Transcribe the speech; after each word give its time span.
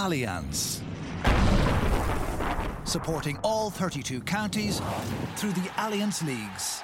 Allianz. 0.00 0.80
Supporting 2.84 3.36
all 3.44 3.68
32 3.68 4.22
counties 4.22 4.80
through 5.36 5.52
the 5.52 5.68
Allianz 5.76 6.24
Leagues. 6.24 6.82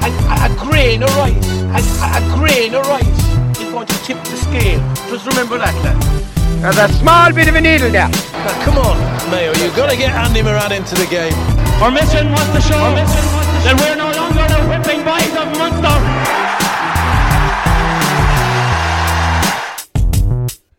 A, 0.00 0.08
a 0.08 0.56
grain 0.56 1.02
of 1.02 1.14
rice, 1.16 1.60
a, 1.76 2.16
a 2.16 2.38
grain 2.38 2.74
of 2.74 2.86
rice 2.88 3.60
is 3.60 3.70
going 3.72 3.86
to 3.86 3.98
tip 4.04 4.16
the 4.24 4.36
scale. 4.36 4.80
Just 5.10 5.26
remember 5.26 5.58
that, 5.58 5.74
lad. 5.84 6.00
There's 6.62 6.78
a 6.78 6.88
small 6.94 7.30
bit 7.34 7.48
of 7.48 7.56
a 7.56 7.60
needle 7.60 7.90
there. 7.90 8.08
Now, 8.08 8.64
come 8.64 8.78
on, 8.78 8.96
Mayo, 9.30 9.52
you've 9.62 9.76
got 9.76 9.90
to 9.90 9.98
get 9.98 10.14
Andy 10.14 10.40
Moran 10.40 10.72
into 10.72 10.94
the 10.94 11.06
game. 11.06 11.34
Our 11.84 11.90
mission 11.90 12.30
was 12.32 12.48
to 12.56 12.60
show 12.62 12.80
that 12.88 13.76
we're 13.76 13.96
no 13.96 14.08
longer 14.16 14.48
the 14.48 14.64
whipping 14.64 15.04
boys 15.04 15.36
of 15.36 15.52
Munster. 15.58 16.07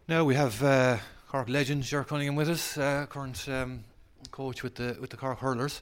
Now 0.10 0.24
we 0.26 0.34
have 0.36 0.64
uh, 0.64 0.98
Cork 1.28 1.48
legend 1.50 1.84
Ger 1.84 2.04
Cunningham 2.04 2.36
with 2.36 2.50
us, 2.50 2.78
uh, 2.78 3.06
current 3.08 3.48
um, 3.48 3.84
coach 4.32 4.64
with 4.64 4.74
the 4.76 4.98
with 5.00 5.12
the 5.12 5.18
Cork 5.18 5.38
hurlers. 5.40 5.82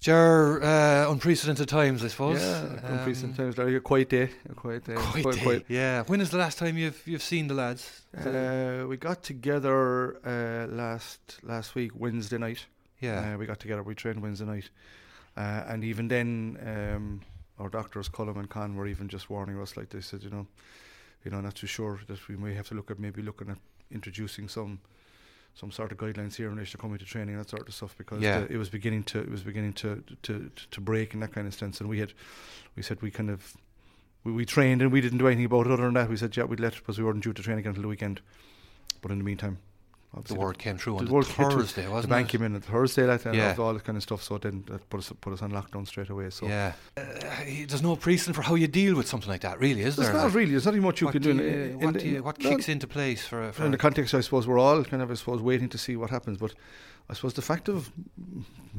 Ger, 0.00 0.60
uh, 0.62 1.12
unprecedented 1.12 1.68
times, 1.68 2.02
I 2.02 2.08
suppose. 2.08 2.40
Yeah, 2.40 2.78
Um, 2.82 2.94
unprecedented 2.98 3.54
times. 3.56 3.80
Quiet 3.84 4.08
day. 4.08 4.30
A 4.50 4.54
quiet 4.54 4.84
day. 4.84 4.94
Quite, 4.96 5.22
Quite- 5.22 5.42
quite- 5.42 5.64
Yeah. 5.68 6.02
When 6.06 6.20
is 6.20 6.30
the 6.30 6.38
last 6.38 6.58
time 6.58 6.76
you've 6.78 7.02
you've 7.06 7.22
seen 7.22 7.46
the 7.48 7.54
lads? 7.54 8.02
Uh, 8.16 8.86
we 8.88 8.96
got 8.96 9.22
together 9.22 10.16
uh, 10.26 10.66
last 10.74 11.20
last 11.42 11.74
week 11.74 11.92
Wednesday 11.94 12.38
night. 12.38 12.66
yeah. 13.00 13.34
Uh, 13.34 13.38
we 13.38 13.44
got 13.46 13.60
together. 13.60 13.82
We 13.82 13.94
trained 13.94 14.22
Wednesday 14.22 14.46
night, 14.46 14.70
uh, 15.36 15.70
and 15.72 15.84
even 15.84 16.08
then, 16.08 16.56
um, 16.66 17.20
our 17.58 17.68
doctors, 17.68 18.08
Cullum 18.08 18.38
and 18.38 18.48
Con, 18.48 18.76
were 18.76 18.88
even 18.88 19.08
just 19.08 19.28
warning 19.28 19.60
us. 19.60 19.76
Like 19.76 19.88
they 19.90 20.00
said, 20.00 20.22
you 20.22 20.30
know, 20.30 20.46
you 21.24 21.30
know, 21.30 21.40
not 21.40 21.54
too 21.54 21.66
sure 21.66 22.00
that 22.08 22.28
we 22.28 22.36
may 22.36 22.54
have 22.54 22.68
to 22.68 22.74
look 22.74 22.90
at 22.90 22.98
maybe 22.98 23.22
looking 23.22 23.50
at 23.50 23.58
introducing 23.90 24.48
some 24.48 24.80
some 25.54 25.70
sort 25.70 25.92
of 25.92 25.98
guidelines 25.98 26.34
here 26.36 26.46
in 26.46 26.54
relation 26.54 26.72
to 26.72 26.78
coming 26.78 26.96
to 26.96 27.04
training 27.04 27.34
and 27.34 27.44
that 27.44 27.50
sort 27.50 27.68
of 27.68 27.74
stuff 27.74 27.94
because 27.98 28.22
Yeah. 28.22 28.40
the, 28.40 28.54
it 28.54 28.56
was 28.56 28.70
beginning 28.70 29.02
to 29.04 29.20
it 29.20 29.30
was 29.30 29.42
beginning 29.42 29.74
to, 29.74 30.02
to 30.22 30.50
to 30.70 30.80
break 30.80 31.12
in 31.14 31.20
that 31.20 31.32
kind 31.32 31.46
of 31.46 31.52
sense. 31.54 31.78
And 31.80 31.90
we 31.90 31.98
had 31.98 32.12
we 32.74 32.82
said 32.82 33.02
we 33.02 33.10
kind 33.10 33.28
of 33.30 33.54
we, 34.24 34.32
we 34.32 34.46
trained 34.46 34.80
and 34.80 34.90
we 34.90 35.00
didn't 35.02 35.18
do 35.18 35.26
anything 35.26 35.44
about 35.44 35.66
it 35.66 35.72
other 35.72 35.82
than 35.84 35.94
that. 35.94 36.08
We 36.08 36.16
said 36.16 36.34
yeah 36.36 36.44
we'd 36.44 36.60
let 36.60 36.74
because 36.74 36.98
we 36.98 37.04
weren't 37.04 37.22
due 37.22 37.34
to 37.34 37.42
train 37.42 37.58
again 37.58 37.70
until 37.70 37.82
the 37.82 37.88
weekend. 37.88 38.20
But 39.02 39.10
in 39.10 39.18
the 39.18 39.24
meantime 39.24 39.58
the 40.12 40.18
obviously 40.18 40.38
word 40.44 40.58
came 40.58 40.76
through 40.76 40.92
the 40.94 40.98
on 41.00 41.04
the 41.06 41.12
word. 41.12 41.26
Thursday, 41.26 41.84
the 41.84 41.90
wasn't 41.90 42.10
bank 42.10 42.28
it? 42.28 42.32
came 42.32 42.42
in 42.46 42.54
on 42.54 42.60
Thursday 42.60 43.04
like, 43.06 43.24
and 43.24 43.34
Yeah. 43.34 43.54
all 43.58 43.72
that 43.72 43.82
kind 43.84 43.96
of 43.96 44.02
stuff 44.02 44.22
so 44.22 44.36
then 44.38 44.62
that 44.68 44.88
put 44.90 44.98
us 45.00 45.12
put 45.22 45.32
us 45.32 45.40
on 45.40 45.52
lockdown 45.52 45.86
straight 45.86 46.10
away 46.10 46.28
so 46.30 46.46
Yeah. 46.46 46.72
Uh, 46.96 47.02
there's 47.66 47.82
no 47.82 47.96
precedent 47.96 48.36
for 48.36 48.42
how 48.42 48.54
you 48.54 48.66
deal 48.68 48.94
with 48.94 49.08
something 49.08 49.30
like 49.30 49.40
that, 49.40 49.58
really, 49.58 49.80
is 49.82 49.96
there's 49.96 50.08
there? 50.08 50.16
not 50.18 50.24
Like, 50.26 50.34
really 50.34 50.50
there's 50.50 50.66
nothing 50.66 50.82
much 50.82 51.00
you 51.00 51.08
can 51.08 51.22
do 51.22 51.32
do 51.32 51.38
you- 51.42 51.48
in, 51.48 51.70
in 51.70 51.78
what 51.80 51.94
the- 51.94 52.00
do 52.00 52.08
you- 52.08 52.22
what 52.22 52.38
no, 52.40 52.50
kicks 52.50 52.68
into 52.68 52.86
place 52.86 53.24
for, 53.26 53.50
for 53.52 53.64
in 53.64 53.70
the 53.72 53.78
context, 53.78 54.12
I 54.14 54.20
suppose 54.20 54.46
we're 54.46 54.58
all 54.58 54.84
kind 54.84 55.02
of, 55.02 55.10
I 55.10 55.14
suppose, 55.14 55.40
waiting 55.40 55.68
to 55.70 55.78
see 55.78 55.96
what 55.96 56.10
happens. 56.10 56.36
But 56.38 56.52
I 57.08 57.14
suppose 57.14 57.32
the 57.34 57.42
fact 57.42 57.68
of 57.68 57.90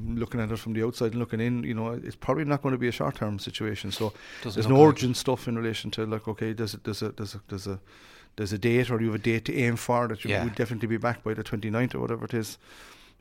looking 0.05 0.39
at 0.39 0.51
it 0.51 0.57
from 0.57 0.73
the 0.73 0.83
outside 0.83 1.11
and 1.11 1.19
looking 1.19 1.39
in, 1.39 1.63
you 1.63 1.73
know, 1.73 1.89
it's 1.91 2.15
probably 2.15 2.45
not 2.45 2.61
going 2.61 2.71
to 2.73 2.77
be 2.79 2.87
a 2.87 2.91
short-term 2.91 3.37
situation. 3.39 3.91
So 3.91 4.13
Doesn't 4.43 4.61
there's 4.61 4.69
no 4.69 4.83
urgent 4.85 5.17
stuff 5.17 5.47
in 5.47 5.55
relation 5.57 5.91
to 5.91 6.05
like, 6.05 6.27
okay, 6.27 6.53
there's 6.53 6.73
a, 6.73 6.77
there's 6.77 7.01
a 7.01 7.11
there's 7.11 7.35
a 7.35 7.41
there's 7.49 7.67
a 7.67 7.79
there's 8.35 8.53
a 8.53 8.57
date, 8.57 8.89
or 8.91 8.99
you 9.01 9.07
have 9.07 9.15
a 9.15 9.23
date 9.23 9.45
to 9.45 9.55
aim 9.55 9.75
for 9.75 10.07
that 10.07 10.23
you 10.23 10.31
Yeah. 10.31 10.43
will 10.43 10.51
definitely 10.53 10.87
be 10.87 10.97
back 10.97 11.23
by 11.23 11.33
the 11.33 11.43
29th 11.43 11.93
or 11.95 11.99
whatever 11.99 12.25
it 12.25 12.33
is. 12.33 12.57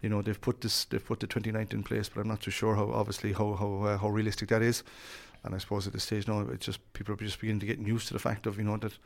You 0.01 0.09
know, 0.09 0.23
they've 0.23 0.41
put 0.41 0.61
this, 0.63 0.85
they've 0.87 1.05
put 1.05 1.21
the 1.21 1.27
29th 1.27 1.73
in 1.73 1.83
place, 1.83 2.09
but 2.09 2.21
I'm 2.23 2.29
not 2.29 2.41
too 2.41 2.51
sure 2.51 2.75
how, 2.77 2.91
obviously, 2.91 3.33
how 3.33 3.55
how 3.55 3.83
uh, 3.85 3.99
how 3.99 4.09
realistic 4.09 4.49
that 4.49 4.63
is. 4.63 4.83
And 5.45 5.55
I 5.55 5.59
suppose 5.59 5.87
at 5.87 5.93
this 5.93 6.05
stage 6.05 6.27
now, 6.29 6.41
it's 6.41 6.67
just 6.67 6.81
people 6.93 7.15
are 7.15 7.19
just 7.19 7.41
beginning 7.41 7.61
to 7.61 7.67
get 7.67 7.79
used 7.79 8.07
to 8.09 8.13
the 8.15 8.19
fact 8.21 8.47
of 8.47 8.59
you 8.59 8.65
know 8.65 8.77
that 8.79 8.97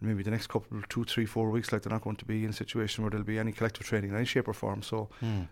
maybe 0.00 0.22
the 0.22 0.30
next 0.30 0.48
couple, 0.48 0.82
two, 0.88 1.04
three, 1.04 1.26
four 1.26 1.50
weeks, 1.50 1.72
like 1.72 1.82
they're 1.82 1.92
not 1.92 2.02
going 2.02 2.16
to 2.16 2.24
be 2.26 2.44
in 2.44 2.50
a 2.50 2.52
situation 2.52 3.02
where 3.02 3.10
there'll 3.10 3.24
be 3.26 3.38
any 3.38 3.52
collective 3.52 3.86
training 3.86 4.10
in 4.10 4.16
any 4.16 4.24
shape 4.26 4.48
or 4.48 4.52
form. 4.54 4.82
So 4.82 5.08
Hmm. 5.20 5.42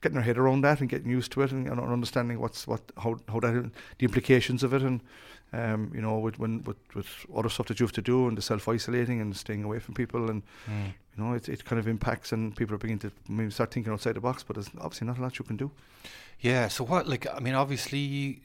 Getting 0.00 0.14
their 0.16 0.24
head 0.24 0.38
around 0.38 0.62
that 0.62 0.80
and 0.80 0.88
getting 0.88 1.10
used 1.10 1.30
to 1.32 1.42
it 1.42 1.52
and, 1.52 1.66
and 1.68 1.80
understanding 1.80 2.38
what's 2.40 2.66
what 2.66 2.80
how 3.02 3.18
how 3.28 3.40
that 3.40 3.70
the 3.98 4.04
implications 4.04 4.62
of 4.62 4.72
it 4.72 4.82
and 4.82 5.00
um, 5.52 5.90
you 5.94 6.00
know 6.00 6.18
with 6.18 6.38
when 6.38 6.62
with, 6.64 6.76
with 6.94 7.08
other 7.36 7.48
stuff 7.48 7.66
that 7.66 7.78
you 7.80 7.84
have 7.86 7.92
to 7.92 8.02
do 8.02 8.28
and 8.28 8.38
the 8.38 8.42
self 8.42 8.68
isolating 8.68 9.20
and 9.20 9.36
staying 9.36 9.64
away 9.64 9.78
from 9.78 9.94
people 9.94 10.30
and 10.30 10.42
Hmm. 10.66 10.86
you 11.16 11.24
know 11.24 11.34
it, 11.34 11.48
it 11.48 11.64
kind 11.64 11.78
of 11.80 11.86
impacts 11.88 12.32
and 12.32 12.56
people 12.56 12.74
are 12.74 12.78
beginning 12.78 13.00
to 13.00 13.10
maybe 13.28 13.50
start 13.50 13.70
thinking 13.72 13.92
outside 13.92 14.14
the 14.14 14.20
box 14.20 14.42
but 14.42 14.54
there's 14.54 14.70
obviously 14.80 15.06
not 15.06 15.18
a 15.18 15.22
lot 15.22 15.38
you 15.38 15.44
can 15.44 15.56
do 15.56 15.70
Yeah, 16.42 16.68
so 16.68 16.84
what, 16.84 17.06
like, 17.06 17.26
I 17.36 17.40
mean, 17.40 17.54
obviously, 17.54 18.40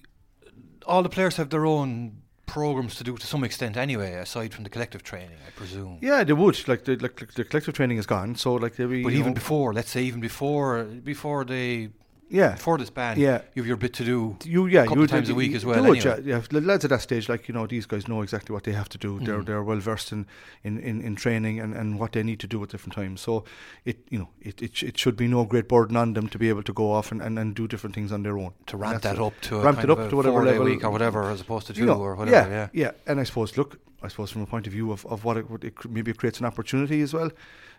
all 0.86 1.02
the 1.04 1.10
players 1.10 1.38
have 1.38 1.50
their 1.50 1.66
own 1.66 2.18
programs 2.46 2.96
to 2.96 3.04
do 3.04 3.18
to 3.18 3.28
some 3.28 3.44
extent 3.44 3.76
anyway, 3.78 4.14
aside 4.14 4.54
from 4.54 4.64
the 4.64 4.70
collective 4.70 5.04
training, 5.04 5.38
I 5.48 5.52
presume. 5.52 5.98
yeah 6.02 6.24
they 6.24 6.34
would 6.34 6.68
like 6.68 6.84
the 6.86 6.96
like 6.98 7.16
the 7.34 7.44
collective 7.44 7.74
training 7.74 7.98
is 7.98 8.06
gone 8.06 8.36
so 8.36 8.54
like 8.56 8.76
they'll 8.76 8.88
be 8.88 9.04
But 9.04 9.14
even 9.14 9.28
know, 9.34 9.34
before, 9.42 9.74
let's 9.74 9.90
say, 9.92 10.04
even 10.04 10.22
before 10.22 10.84
before 10.84 11.44
they 11.46 11.90
yeah 12.30 12.56
for 12.56 12.78
this 12.78 12.90
ban, 12.90 13.20
Yeah. 13.20 13.42
you 13.54 13.62
have 13.62 13.68
your 13.68 13.78
bit 13.78 13.94
to 13.94 14.04
do. 14.04 14.36
you 14.44 14.66
yeah 14.68 14.84
a 14.84 14.88
couple 14.88 15.02
you 15.04 15.08
times 15.08 15.30
a 15.30 15.36
week 15.36 15.54
as 15.56 15.64
well, 15.66 15.84
do 15.84 15.94
it, 15.94 16.06
anyway. 16.06 16.24
yeah, 16.26 16.36
yeah 16.38 16.42
the 16.50 16.60
lads 16.62 16.84
at 16.84 16.90
that 16.90 17.02
stage 17.02 17.30
like 17.30 17.48
you 17.48 17.54
know 17.54 17.68
these 17.68 17.86
guys 17.86 18.08
know 18.08 18.22
exactly 18.24 18.54
what 18.54 18.64
they 18.64 18.72
have 18.74 18.90
to 18.90 18.98
do 18.98 19.20
they're 19.20 19.42
Mm. 19.42 19.46
they're 19.46 19.64
well 19.64 19.80
versed 19.80 20.12
in, 20.12 20.26
in, 20.64 20.80
in, 20.80 21.02
in 21.02 21.16
training 21.16 21.60
and, 21.60 21.74
and 21.76 22.00
what 22.00 22.12
they 22.14 22.24
need 22.24 22.40
to 22.40 22.48
do 22.48 22.64
at 22.64 22.70
different 22.70 22.94
times 22.96 23.22
so 23.22 23.44
it 23.86 23.98
you 24.10 24.18
know 24.20 24.30
it, 24.42 24.62
it, 24.62 24.82
it 24.84 24.98
should 24.98 25.16
be 25.16 25.28
no 25.28 25.46
great 25.46 25.68
burden 25.68 25.96
on 25.96 26.14
them 26.14 26.28
to 26.30 26.38
be 26.40 26.50
able 26.50 26.64
to 26.64 26.74
go 26.74 26.92
off 26.92 27.12
and, 27.12 27.22
and, 27.22 27.38
and 27.38 27.54
do 27.56 27.68
different 27.68 27.94
things 27.96 28.12
on 28.12 28.24
their 28.24 28.38
own 28.38 28.52
To 28.68 28.78
ramp 28.78 29.02
that 29.04 29.20
up 29.20 29.34
to 29.42 29.60
ramp 29.62 29.84
it 29.84 29.90
up 29.90 30.10
to 30.10 30.16
whatever 30.16 30.44
level 30.44 30.66
week 30.66 30.84
or 30.84 30.90
whatever, 30.90 31.30
as 31.30 31.42
opposed 31.42 31.68
to 31.68 31.74
two 31.74 31.82
you 31.82 31.86
know, 31.86 32.00
or 32.02 32.16
whatever. 32.16 32.50
Yeah, 32.50 32.70
yeah 32.74 32.92
and 33.06 33.20
I 33.20 33.24
suppose 33.24 33.56
look 33.58 33.80
I 34.02 34.08
suppose 34.08 34.30
from 34.32 34.42
a 34.44 34.46
point 34.46 34.68
of 34.68 34.74
view 34.74 34.92
of, 34.92 35.06
of 35.08 35.24
what 35.26 35.38
it, 35.38 35.50
would- 35.50 35.64
it 35.64 35.74
maybe 35.90 36.12
it 36.12 36.18
creates 36.18 36.40
an 36.40 36.46
opportunity 36.46 37.02
as 37.02 37.14
well 37.14 37.30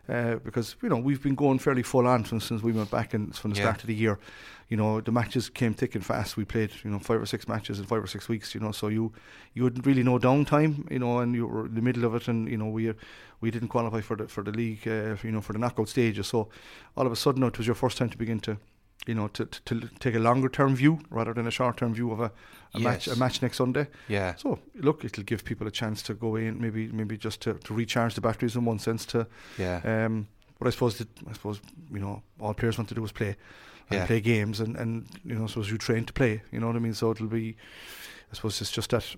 uh, 0.08 0.36
because 0.44 0.76
you 0.82 0.88
know 0.88 0.96
we've 0.96 1.22
been 1.22 1.34
going 1.34 1.58
fairly 1.58 1.82
full 1.82 2.06
on 2.06 2.24
from 2.24 2.40
since 2.40 2.62
we 2.62 2.72
went 2.72 2.90
back 2.90 3.14
and 3.14 3.34
from 3.34 3.50
the 3.52 3.56
Yeah. 3.58 3.64
start 3.64 3.80
of 3.82 3.86
the 3.88 3.94
year. 3.94 4.18
You 4.68 4.76
know 4.76 5.00
the 5.00 5.12
matches 5.12 5.48
came 5.48 5.74
thick 5.74 5.94
and 5.94 6.04
fast. 6.04 6.36
We 6.36 6.44
played 6.44 6.70
you 6.84 6.90
know 6.90 6.98
five 6.98 7.20
or 7.22 7.26
six 7.26 7.46
matches 7.46 7.78
in 7.78 7.86
five 7.86 8.02
or 8.02 8.06
six 8.08 8.28
weeks 8.28 8.54
you 8.54 8.60
know 8.60 8.72
so 8.72 8.88
you 8.88 9.12
you 9.54 9.64
had 9.64 9.86
really 9.86 10.02
no 10.02 10.18
downtime 10.18 10.90
you 10.90 10.98
know 10.98 11.18
and 11.20 11.34
you 11.34 11.46
were 11.46 11.66
in 11.66 11.74
the 11.74 11.82
middle 11.82 12.04
of 12.04 12.14
it 12.16 12.26
and 12.28 12.48
you 12.48 12.56
know 12.56 12.66
we 12.66 12.92
we 13.40 13.50
didn't 13.50 13.68
qualify 13.68 14.00
for 14.00 14.16
the 14.16 14.26
for 14.26 14.42
the 14.42 14.50
league 14.50 14.86
uh, 14.88 15.16
you 15.22 15.30
know 15.30 15.40
for 15.40 15.52
the 15.52 15.58
knockout 15.60 15.88
stages. 15.88 16.26
So 16.26 16.48
all 16.96 17.06
of 17.06 17.12
a 17.12 17.16
sudden 17.16 17.42
it 17.44 17.56
was 17.58 17.66
your 17.66 17.76
first 17.76 17.96
time 17.98 18.08
to 18.10 18.18
begin 18.18 18.40
to 18.40 18.56
you 19.06 19.14
know 19.14 19.28
to, 19.28 19.44
to, 19.46 19.80
to 19.80 19.88
take 20.00 20.14
a 20.14 20.18
longer 20.18 20.48
term 20.48 20.74
view 20.74 20.98
rather 21.10 21.32
than 21.34 21.46
a 21.46 21.50
short 21.50 21.76
term 21.76 21.94
view 21.94 22.10
of 22.10 22.20
a, 22.20 22.32
a 22.74 22.80
match 22.80 23.06
a 23.08 23.16
match 23.16 23.40
next 23.42 23.56
Sunday 23.58 23.86
yeah. 24.08 24.34
so 24.36 24.58
look, 24.74 25.04
it'll 25.04 25.24
give 25.24 25.44
people 25.44 25.66
a 25.66 25.70
chance 25.70 26.02
to 26.02 26.14
go 26.14 26.36
in, 26.36 26.60
maybe 26.60 26.88
maybe 26.88 27.16
just 27.16 27.40
to, 27.42 27.54
to 27.54 27.74
recharge 27.74 28.14
the 28.14 28.20
batteries 28.20 28.56
in 28.56 28.64
one 28.64 28.78
sense. 28.78 29.06
To 29.06 29.26
yeah. 29.58 29.80
um, 29.84 30.26
but 30.58 30.68
I 30.68 30.70
suppose 30.70 30.98
that 30.98 31.08
I 31.28 31.32
suppose 31.32 31.60
you 31.92 32.00
know 32.00 32.22
all 32.40 32.54
players 32.54 32.78
want 32.78 32.88
to 32.88 32.94
do 32.94 33.04
is 33.04 33.12
play 33.12 33.36
and 33.90 33.98
Yeah. 34.00 34.06
play 34.06 34.20
games, 34.20 34.60
and 34.60 34.76
and 34.76 35.06
you 35.24 35.34
know 35.36 35.46
suppose 35.46 35.70
you 35.70 35.78
train 35.78 36.04
to 36.06 36.12
play. 36.12 36.42
You 36.50 36.60
know 36.60 36.66
what 36.66 36.76
I 36.76 36.80
mean? 36.80 36.94
So 36.94 37.12
it'll 37.12 37.28
be, 37.28 37.56
I 38.32 38.34
suppose 38.34 38.60
it's 38.60 38.72
just 38.72 38.90
that. 38.90 39.16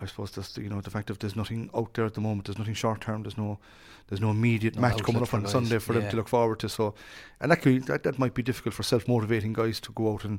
I 0.00 0.04
suppose 0.06 0.30
that's 0.30 0.52
the, 0.52 0.62
you 0.62 0.68
know 0.68 0.80
the 0.82 0.90
fact 0.90 1.08
of 1.08 1.18
there's 1.18 1.36
nothing 1.36 1.70
out 1.74 1.94
there 1.94 2.04
at 2.04 2.14
the 2.14 2.20
moment. 2.20 2.46
There's 2.46 2.58
nothing 2.58 2.74
short 2.74 3.00
term. 3.00 3.22
There's 3.22 3.38
no 3.38 3.58
there's 4.08 4.20
no 4.20 4.30
immediate 4.30 4.76
No 4.76 4.82
match 4.82 5.02
coming 5.02 5.22
up 5.22 5.32
on 5.32 5.42
guys, 5.42 5.52
Sunday 5.52 5.78
for 5.78 5.94
them 5.94 6.08
to 6.10 6.16
look 6.16 6.28
forward 6.28 6.60
to. 6.60 6.68
So, 6.68 6.94
and 7.40 7.50
that, 7.50 7.62
could, 7.62 7.84
that 7.84 8.02
that 8.02 8.18
might 8.18 8.34
be 8.34 8.42
difficult 8.42 8.74
for 8.74 8.82
self 8.82 9.08
motivating 9.08 9.52
guys 9.54 9.80
to 9.80 9.92
go 9.92 10.12
out 10.12 10.24
and 10.24 10.38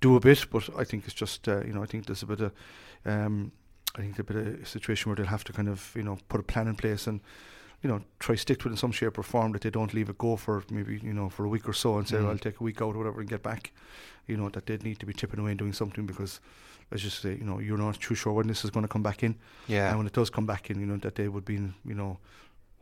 do 0.00 0.16
a 0.16 0.20
bit. 0.20 0.46
But 0.50 0.70
I 0.78 0.84
think 0.84 1.04
it's 1.04 1.14
just 1.14 1.46
uh, 1.48 1.62
you 1.64 1.72
know 1.74 1.82
I 1.82 1.86
think 1.86 2.06
there's 2.06 2.22
a 2.22 2.26
bit 2.26 2.40
of 2.40 2.52
um, 3.04 3.52
I 3.94 4.00
think 4.00 4.16
there's 4.16 4.30
a 4.30 4.32
bit 4.32 4.36
of 4.36 4.62
a 4.62 4.66
situation 4.66 5.10
where 5.10 5.16
they'll 5.16 5.26
have 5.26 5.44
to 5.44 5.52
kind 5.52 5.68
of 5.68 5.92
you 5.94 6.02
know 6.02 6.18
put 6.30 6.40
a 6.40 6.44
plan 6.44 6.66
in 6.66 6.74
place 6.74 7.06
and 7.06 7.20
you 7.82 7.90
know 7.90 8.00
try 8.20 8.34
stick 8.34 8.58
to 8.60 8.68
it 8.68 8.70
in 8.70 8.76
some 8.78 8.92
shape 8.92 9.18
or 9.18 9.22
form 9.22 9.52
that 9.52 9.60
they 9.60 9.70
don't 9.70 9.92
leave 9.92 10.08
it 10.08 10.16
go 10.16 10.36
for 10.36 10.64
maybe 10.70 10.98
you 11.02 11.12
know 11.12 11.28
for 11.28 11.44
a 11.44 11.48
week 11.48 11.68
or 11.68 11.74
so 11.74 11.98
and 11.98 12.08
say 12.08 12.16
Mm. 12.16 12.30
I'll 12.30 12.38
take 12.38 12.58
a 12.58 12.64
week 12.64 12.80
out 12.80 12.94
or 12.94 12.98
whatever 12.98 13.20
and 13.20 13.28
get 13.28 13.42
back. 13.42 13.70
You 14.26 14.38
know 14.38 14.48
that 14.48 14.64
they'd 14.64 14.82
need 14.82 14.98
to 15.00 15.06
be 15.06 15.12
tipping 15.12 15.40
away 15.40 15.50
and 15.50 15.58
doing 15.58 15.74
something 15.74 16.06
because. 16.06 16.40
Let's 16.90 17.02
just 17.02 17.20
say, 17.20 17.30
you 17.30 17.44
know, 17.44 17.58
you're 17.58 17.78
not 17.78 18.00
too 18.00 18.14
sure 18.14 18.32
when 18.32 18.46
this 18.46 18.64
is 18.64 18.70
going 18.70 18.84
to 18.84 18.88
come 18.92 19.02
back 19.02 19.22
in. 19.22 19.36
yeah. 19.66 19.88
And 19.88 19.98
when 19.98 20.06
it 20.06 20.12
does 20.12 20.30
come 20.30 20.46
back 20.46 20.70
in, 20.70 20.80
you 20.80 20.86
know, 20.86 20.96
that 20.98 21.14
they 21.16 21.28
would 21.28 21.44
be, 21.44 21.56
in, 21.56 21.74
you 21.84 21.94
know, 21.94 22.18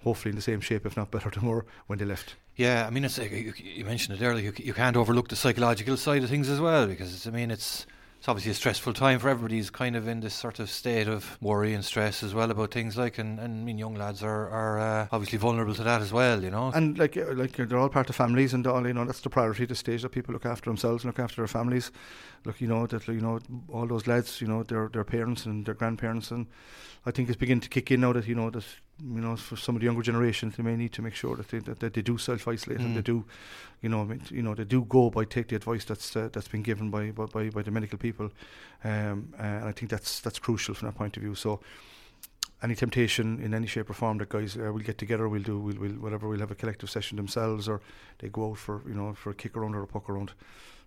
hopefully 0.03 0.31
in 0.31 0.37
the 0.37 0.43
same 0.43 0.61
shape, 0.61 0.85
if 0.85 0.97
not 0.97 1.11
better 1.11 1.31
than 1.35 1.47
were 1.47 1.65
when 1.87 1.99
they 1.99 2.05
left. 2.05 2.37
Yeah, 2.57 2.87
I 2.87 2.91
mean, 2.91 3.05
it's 3.05 3.17
you, 3.19 3.55
you 3.57 3.85
mentioned 3.85 4.21
it 4.21 4.25
earlier. 4.25 4.47
You, 4.51 4.65
you 4.65 4.75
can't 4.75 4.97
overlook 4.97 5.29
the 5.29 5.37
psychological 5.37 5.97
side 5.97 6.23
of 6.23 6.29
things 6.29 6.49
as 6.51 6.61
well, 6.61 6.87
because 6.87 7.15
it's, 7.15 7.27
I 7.27 7.31
mean, 7.31 7.51
it's 7.51 7.87
it's 8.23 8.29
obviously 8.29 8.53
a 8.53 8.55
stressful 8.55 8.93
time 8.93 9.19
for 9.19 9.29
everybody. 9.29 9.57
He's 9.57 9.69
kind 9.69 9.97
of 9.97 10.07
in 10.07 10.21
this 10.21 10.33
sort 10.33 10.61
of 10.61 10.71
state 10.71 11.09
of 11.09 11.37
worry 11.41 11.75
and 11.75 11.85
stress 11.85 12.23
as 12.23 12.33
well 12.33 12.53
about 12.53 12.71
things 12.71 12.97
like, 12.97 13.19
and, 13.19 13.41
and 13.41 13.63
I 13.63 13.65
mean, 13.65 13.79
young 13.79 13.97
lads 13.97 14.23
are, 14.23 14.49
are 14.49 14.79
uh, 14.79 15.09
obviously 15.11 15.39
vulnerable 15.39 15.75
to 15.75 15.83
that 15.83 16.01
as 16.01 16.13
well, 16.13 16.41
you 16.41 16.49
know. 16.49 16.71
And 16.73 16.97
like 16.97 17.17
uh, 17.17 17.33
like 17.35 17.55
they're 17.57 17.77
all 17.77 17.89
part 17.89 18.11
of 18.11 18.15
families 18.15 18.55
and 18.55 18.65
all, 18.65 18.87
you 18.87 18.95
know, 18.95 19.05
that's 19.05 19.23
the 19.23 19.29
priority 19.29 19.65
this 19.65 19.81
stage 19.81 20.03
that 20.03 20.11
people 20.11 20.33
look 20.33 20.47
after 20.47 20.71
themselves 20.71 21.03
and 21.03 21.09
look 21.09 21.19
after 21.19 21.43
their 21.43 21.49
families. 21.49 21.91
Look, 22.45 22.61
you 22.61 22.69
know 22.69 22.87
that 22.87 23.09
you 23.09 23.21
know 23.21 23.41
all 23.69 23.89
those 23.89 24.07
lads, 24.07 24.41
you 24.41 24.47
know, 24.47 24.63
their 24.63 24.87
their 24.87 25.03
parents 25.03 25.45
and 25.45 25.67
their 25.67 25.75
grandparents, 25.75 26.31
and 26.31 26.47
I 27.05 27.11
think 27.11 27.29
it's 27.29 27.37
beginning 27.37 27.63
to 27.63 27.69
kick 27.69 27.91
in 27.91 28.03
now 28.03 28.13
that 28.13 28.29
you 28.29 28.37
know 28.37 28.51
that 28.51 28.67
you 29.05 29.21
know, 29.21 29.37
for 29.37 29.57
some 29.57 29.75
of 29.75 29.81
the 29.81 29.87
younger 29.87 30.03
generations, 30.03 30.57
they 30.57 30.63
may 30.63 30.77
need 30.77 30.93
to 30.93 31.03
make 31.03 31.15
sure 31.15 31.37
that 31.37 31.49
they 31.49 31.59
that, 31.59 31.81
that 31.81 31.95
they 31.95 32.03
do 32.03 32.19
self 32.19 32.47
isolate 32.47 32.79
mm. 32.79 32.85
and 32.85 32.97
they 32.97 33.01
mm. 33.01 33.05
do, 33.05 33.25
you 33.81 33.89
know, 33.89 34.09
you 34.31 34.43
know, 34.43 34.55
they 34.55 34.65
do 34.65 34.85
go 34.85 35.11
by 35.11 35.25
take 35.25 35.49
the 35.49 35.57
advice 35.57 35.85
that's 35.85 36.15
uh, 36.17 36.29
that's 36.33 36.49
been 36.49 36.63
given 36.63 36.91
by, 36.91 37.11
by 37.11 37.51
by 37.51 37.63
the 37.63 37.71
medical 37.71 37.99
people, 37.99 38.31
um, 38.85 39.33
uh, 39.39 39.43
and 39.43 39.65
I 39.65 39.73
think 39.73 39.91
that's 39.91 40.21
that's 40.21 40.39
crucial 40.39 40.75
from 40.75 40.89
that 40.89 40.97
point 40.97 41.17
of 41.17 41.23
view. 41.23 41.35
So. 41.35 41.61
Any 42.65 42.77
temptation 42.77 43.43
in 43.43 43.55
any 43.55 43.67
shape 43.67 43.91
or 43.91 43.93
form 43.93 44.19
that 44.19 44.29
guys 44.29 44.57
uh, 44.57 44.73
will 44.73 44.85
get 44.85 44.97
together, 44.97 45.29
we'll 45.29 45.43
do, 45.43 45.59
we'll, 45.59 45.75
we'll 45.81 45.95
whatever, 45.95 46.29
we'll 46.29 46.39
have 46.39 46.53
a 46.53 46.55
collective 46.55 46.89
session 46.91 47.17
themselves, 47.17 47.69
or 47.69 47.81
they 48.21 48.29
go 48.29 48.51
out 48.53 48.59
for 48.59 48.83
you 48.87 48.95
know 48.95 49.15
for 49.15 49.31
a 49.31 49.35
kick 49.35 49.57
around 49.57 49.75
or 49.75 49.83
a 49.83 49.87
puck 49.89 50.09
around 50.09 50.31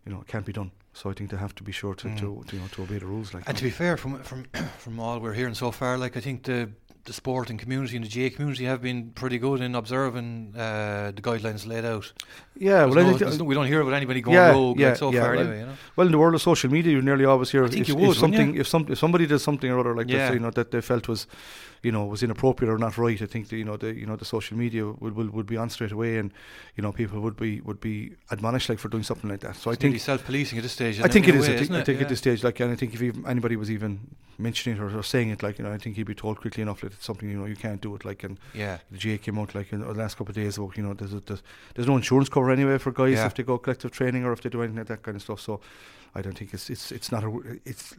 you 0.05 0.13
know, 0.13 0.21
it 0.21 0.27
can't 0.27 0.45
be 0.45 0.53
done. 0.53 0.71
So 0.93 1.09
I 1.09 1.13
think 1.13 1.31
they 1.31 1.37
have 1.37 1.55
to 1.55 1.63
be 1.63 1.71
sure 1.71 1.95
to, 1.95 2.07
mm. 2.07 2.17
to, 2.19 2.43
to 2.47 2.55
you 2.55 2.61
know 2.61 2.67
to 2.73 2.83
obey 2.83 2.99
the 2.99 3.05
rules. 3.05 3.33
Like 3.33 3.43
and 3.47 3.57
to 3.57 3.63
be 3.63 3.69
fair, 3.69 3.97
from 3.97 4.23
from 4.23 4.45
from 4.77 4.99
all 4.99 5.19
we're 5.19 5.33
hearing 5.33 5.55
so 5.55 5.71
far, 5.71 5.97
like 5.97 6.15
I 6.15 6.21
think 6.21 6.43
the 6.43 6.69
the 7.05 7.13
sporting 7.13 7.57
community 7.57 7.95
and 7.95 8.05
the 8.05 8.09
GAA 8.09 8.35
community 8.35 8.65
have 8.65 8.81
been 8.81 9.11
pretty 9.11 9.37
good 9.37 9.61
in 9.61 9.75
observing 9.75 10.53
uh, 10.57 11.11
the 11.15 11.21
guidelines 11.21 11.67
laid 11.67 11.85
out. 11.85 12.11
Yeah, 12.57 12.85
well, 12.85 13.17
no, 13.17 13.43
we 13.43 13.53
don't 13.53 13.67
hear 13.67 13.81
about 13.81 13.93
anybody 13.93 14.21
going 14.21 14.35
yeah, 14.35 14.51
rogue 14.51 14.79
yeah, 14.79 14.89
like 14.89 14.97
so 14.97 15.11
yeah, 15.11 15.21
far 15.21 15.31
well, 15.31 15.39
anyway. 15.41 15.59
You 15.59 15.65
know? 15.67 15.73
Well, 15.95 16.07
in 16.07 16.11
the 16.11 16.17
world 16.17 16.33
of 16.33 16.41
social 16.41 16.71
media, 16.71 16.91
you 16.91 17.01
nearly 17.01 17.25
always 17.25 17.51
hear 17.51 17.63
if, 17.63 17.75
if, 17.75 17.89
would, 17.91 18.17
something, 18.17 18.55
if 18.55 18.67
some, 18.67 18.87
if 18.89 18.97
somebody 18.97 19.27
does 19.27 19.43
something 19.43 19.69
or 19.69 19.79
other 19.79 19.95
like 19.95 20.09
yeah. 20.09 20.29
that, 20.29 20.33
you 20.33 20.39
know, 20.39 20.51
that 20.51 20.71
they 20.71 20.81
felt 20.81 21.07
was 21.07 21.27
you 21.85 21.91
know 21.91 22.03
was 22.05 22.23
inappropriate 22.23 22.73
or 22.73 22.79
not 22.79 22.97
right. 22.97 23.21
I 23.21 23.27
think 23.27 23.49
the, 23.49 23.57
you 23.57 23.63
know 23.63 23.77
the 23.77 23.93
you 23.93 24.07
know 24.07 24.15
the 24.15 24.25
social 24.25 24.57
media 24.57 24.87
would, 24.87 25.15
would, 25.15 25.31
would 25.31 25.45
be 25.45 25.55
on 25.55 25.69
straight 25.69 25.91
away, 25.91 26.17
and 26.17 26.33
you 26.75 26.81
know 26.81 26.91
people 26.91 27.19
would 27.21 27.37
be 27.37 27.61
would 27.61 27.79
be 27.79 28.13
admonished 28.31 28.69
like 28.69 28.79
for 28.79 28.89
doing 28.89 29.03
something 29.03 29.29
like 29.29 29.41
that. 29.41 29.55
So 29.55 29.69
it's 29.69 29.79
I 29.79 29.81
think 29.81 29.99
self 29.99 30.25
policing 30.25 30.57
at 30.57 30.63
this 30.63 30.71
stage. 30.71 30.99
I 30.99 31.07
think 31.07 31.27
it 31.27 31.35
is. 31.35 31.47
Way, 31.47 31.53
I 31.53 31.57
think, 31.59 31.71
I 31.71 31.83
think 31.83 31.99
yeah. 31.99 32.03
at 32.03 32.09
this 32.09 32.17
stage, 32.17 32.43
like, 32.43 32.59
and 32.59 32.71
I 32.71 32.75
think 32.75 32.95
if 32.95 33.03
even 33.03 33.27
anybody 33.27 33.55
was 33.55 33.69
even 33.69 33.99
mentioning 34.37 34.77
it 34.77 34.81
or, 34.81 34.97
or, 34.97 35.03
saying 35.03 35.29
it, 35.29 35.43
like 35.43 35.57
you 35.57 35.65
know, 35.65 35.71
I 35.71 35.77
think 35.77 35.95
he'd 35.95 36.03
be 36.03 36.15
told 36.15 36.39
quickly 36.39 36.61
enough 36.63 36.81
that 36.81 36.93
it's 36.93 37.05
something 37.05 37.29
you 37.29 37.37
know 37.37 37.45
you 37.45 37.55
can't 37.55 37.81
do 37.81 37.95
it. 37.95 38.05
Like, 38.05 38.23
and 38.23 38.39
yeah, 38.53 38.79
the 38.91 38.97
GAA 38.97 39.21
came 39.23 39.39
out 39.39 39.55
like 39.55 39.71
in 39.71 39.81
the 39.81 39.93
last 39.93 40.17
couple 40.17 40.31
of 40.31 40.35
days 40.35 40.57
about 40.57 40.77
you 40.77 40.83
know 40.83 40.93
there's 40.93 41.13
a, 41.13 41.19
there's, 41.21 41.43
there's 41.73 41.87
no 41.87 41.95
insurance 41.95 42.29
cover 42.29 42.51
anyway 42.51 42.77
for 42.77 42.91
guys 42.91 43.15
yeah. 43.15 43.25
if 43.25 43.35
they 43.35 43.43
go 43.43 43.57
collective 43.57 43.91
training 43.91 44.25
or 44.25 44.33
if 44.33 44.41
they 44.41 44.49
do 44.49 44.61
anything 44.61 44.77
like 44.77 44.87
that 44.87 45.03
kind 45.03 45.15
of 45.15 45.21
stuff. 45.21 45.39
So 45.39 45.61
I 46.13 46.21
don't 46.21 46.37
think 46.37 46.53
it's 46.53 46.69
it's 46.69 46.91
it's 46.91 47.11
not 47.11 47.23
a 47.23 47.59
it's 47.65 47.95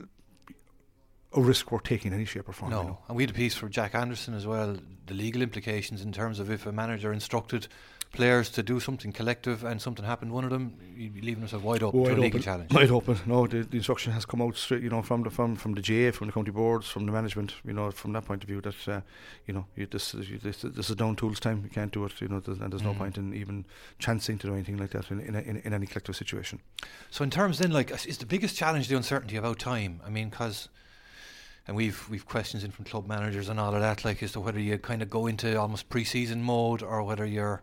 a 1.32 1.40
risk 1.40 1.70
worth 1.70 1.82
taking 1.82 2.12
in 2.12 2.16
any 2.16 2.24
shape 2.24 2.48
or 2.48 2.52
form. 2.52 2.70
No, 2.70 2.80
you 2.80 2.88
know. 2.88 2.98
and 3.08 3.16
we 3.16 3.22
had 3.22 3.30
a 3.30 3.34
piece 3.34 3.54
for 3.54 3.68
Jack 3.68 3.94
Anderson 3.94 4.34
as 4.34 4.46
well. 4.46 4.76
The 5.06 5.14
legal 5.14 5.42
implications 5.42 6.02
in 6.02 6.12
terms 6.12 6.40
of 6.40 6.50
if 6.50 6.66
a 6.66 6.72
manager 6.72 7.12
instructed 7.12 7.68
players 8.12 8.48
to 8.50 8.62
do 8.62 8.80
something 8.80 9.12
collective 9.12 9.64
and 9.64 9.80
something 9.80 10.04
happened, 10.04 10.32
one 10.32 10.44
of 10.44 10.50
them, 10.50 10.74
you'd 10.96 11.14
be 11.14 11.20
leaving 11.20 11.42
yourself 11.42 11.62
wide 11.62 11.82
open 11.82 12.00
wide 12.00 12.14
to 12.14 12.20
a 12.20 12.22
legal 12.22 12.40
challenge. 12.40 12.72
Wide 12.72 12.90
open. 12.90 13.18
No, 13.26 13.46
the, 13.46 13.62
the, 13.62 13.76
instruction 13.76 14.12
has 14.12 14.24
come 14.24 14.40
out 14.42 14.56
straight, 14.56 14.82
you 14.82 14.90
know, 14.90 15.02
from 15.02 15.22
the 15.22 15.30
from 15.30 15.56
from 15.56 15.74
the 15.74 15.82
GAA, 15.82 16.16
from 16.16 16.28
the 16.28 16.32
county 16.32 16.50
boards, 16.50 16.88
from 16.88 17.06
the 17.06 17.12
management. 17.12 17.54
You 17.64 17.72
know, 17.72 17.90
from 17.90 18.12
that 18.14 18.24
point 18.24 18.42
of 18.42 18.48
view, 18.48 18.60
that 18.62 18.88
uh, 18.88 19.00
you 19.46 19.54
know, 19.54 19.66
you, 19.76 19.86
this, 19.86 20.14
you, 20.14 20.38
this 20.38 20.62
this 20.62 20.90
is 20.90 20.96
down 20.96 21.16
tools 21.16 21.40
time. 21.40 21.62
You 21.64 21.70
can't 21.70 21.92
do 21.92 22.04
it. 22.04 22.20
You 22.20 22.28
know, 22.28 22.40
there's, 22.40 22.58
and 22.58 22.72
there's 22.72 22.82
mm. 22.82 22.86
no 22.86 22.94
point 22.94 23.18
in 23.18 23.34
even 23.34 23.64
chancing 23.98 24.38
to 24.38 24.46
do 24.46 24.54
anything 24.54 24.78
like 24.78 24.90
that 24.90 25.10
in 25.10 25.20
in, 25.20 25.34
in, 25.34 25.56
in 25.58 25.72
any 25.72 25.86
collective 25.86 26.16
situation. 26.16 26.60
So, 27.10 27.24
in 27.24 27.30
terms 27.30 27.58
then, 27.58 27.70
like, 27.70 27.90
is 28.06 28.18
the 28.18 28.26
biggest 28.26 28.56
challenge 28.56 28.88
the 28.88 28.96
uncertainty 28.96 29.36
about 29.36 29.58
time? 29.58 30.00
I 30.04 30.10
mean, 30.10 30.30
because 30.30 30.68
and 31.66 31.76
we've 31.76 32.08
we've 32.08 32.26
questions 32.26 32.64
in 32.64 32.70
from 32.70 32.84
club 32.84 33.06
managers 33.06 33.48
and 33.48 33.58
all 33.58 33.74
of 33.74 33.80
that, 33.80 34.04
like 34.04 34.22
as 34.22 34.32
to 34.32 34.40
whether 34.40 34.60
you 34.60 34.78
kind 34.78 35.02
of 35.02 35.10
go 35.10 35.26
into 35.26 35.58
almost 35.58 35.88
pre-season 35.88 36.42
mode 36.42 36.82
or 36.82 37.02
whether 37.02 37.26
you're, 37.26 37.62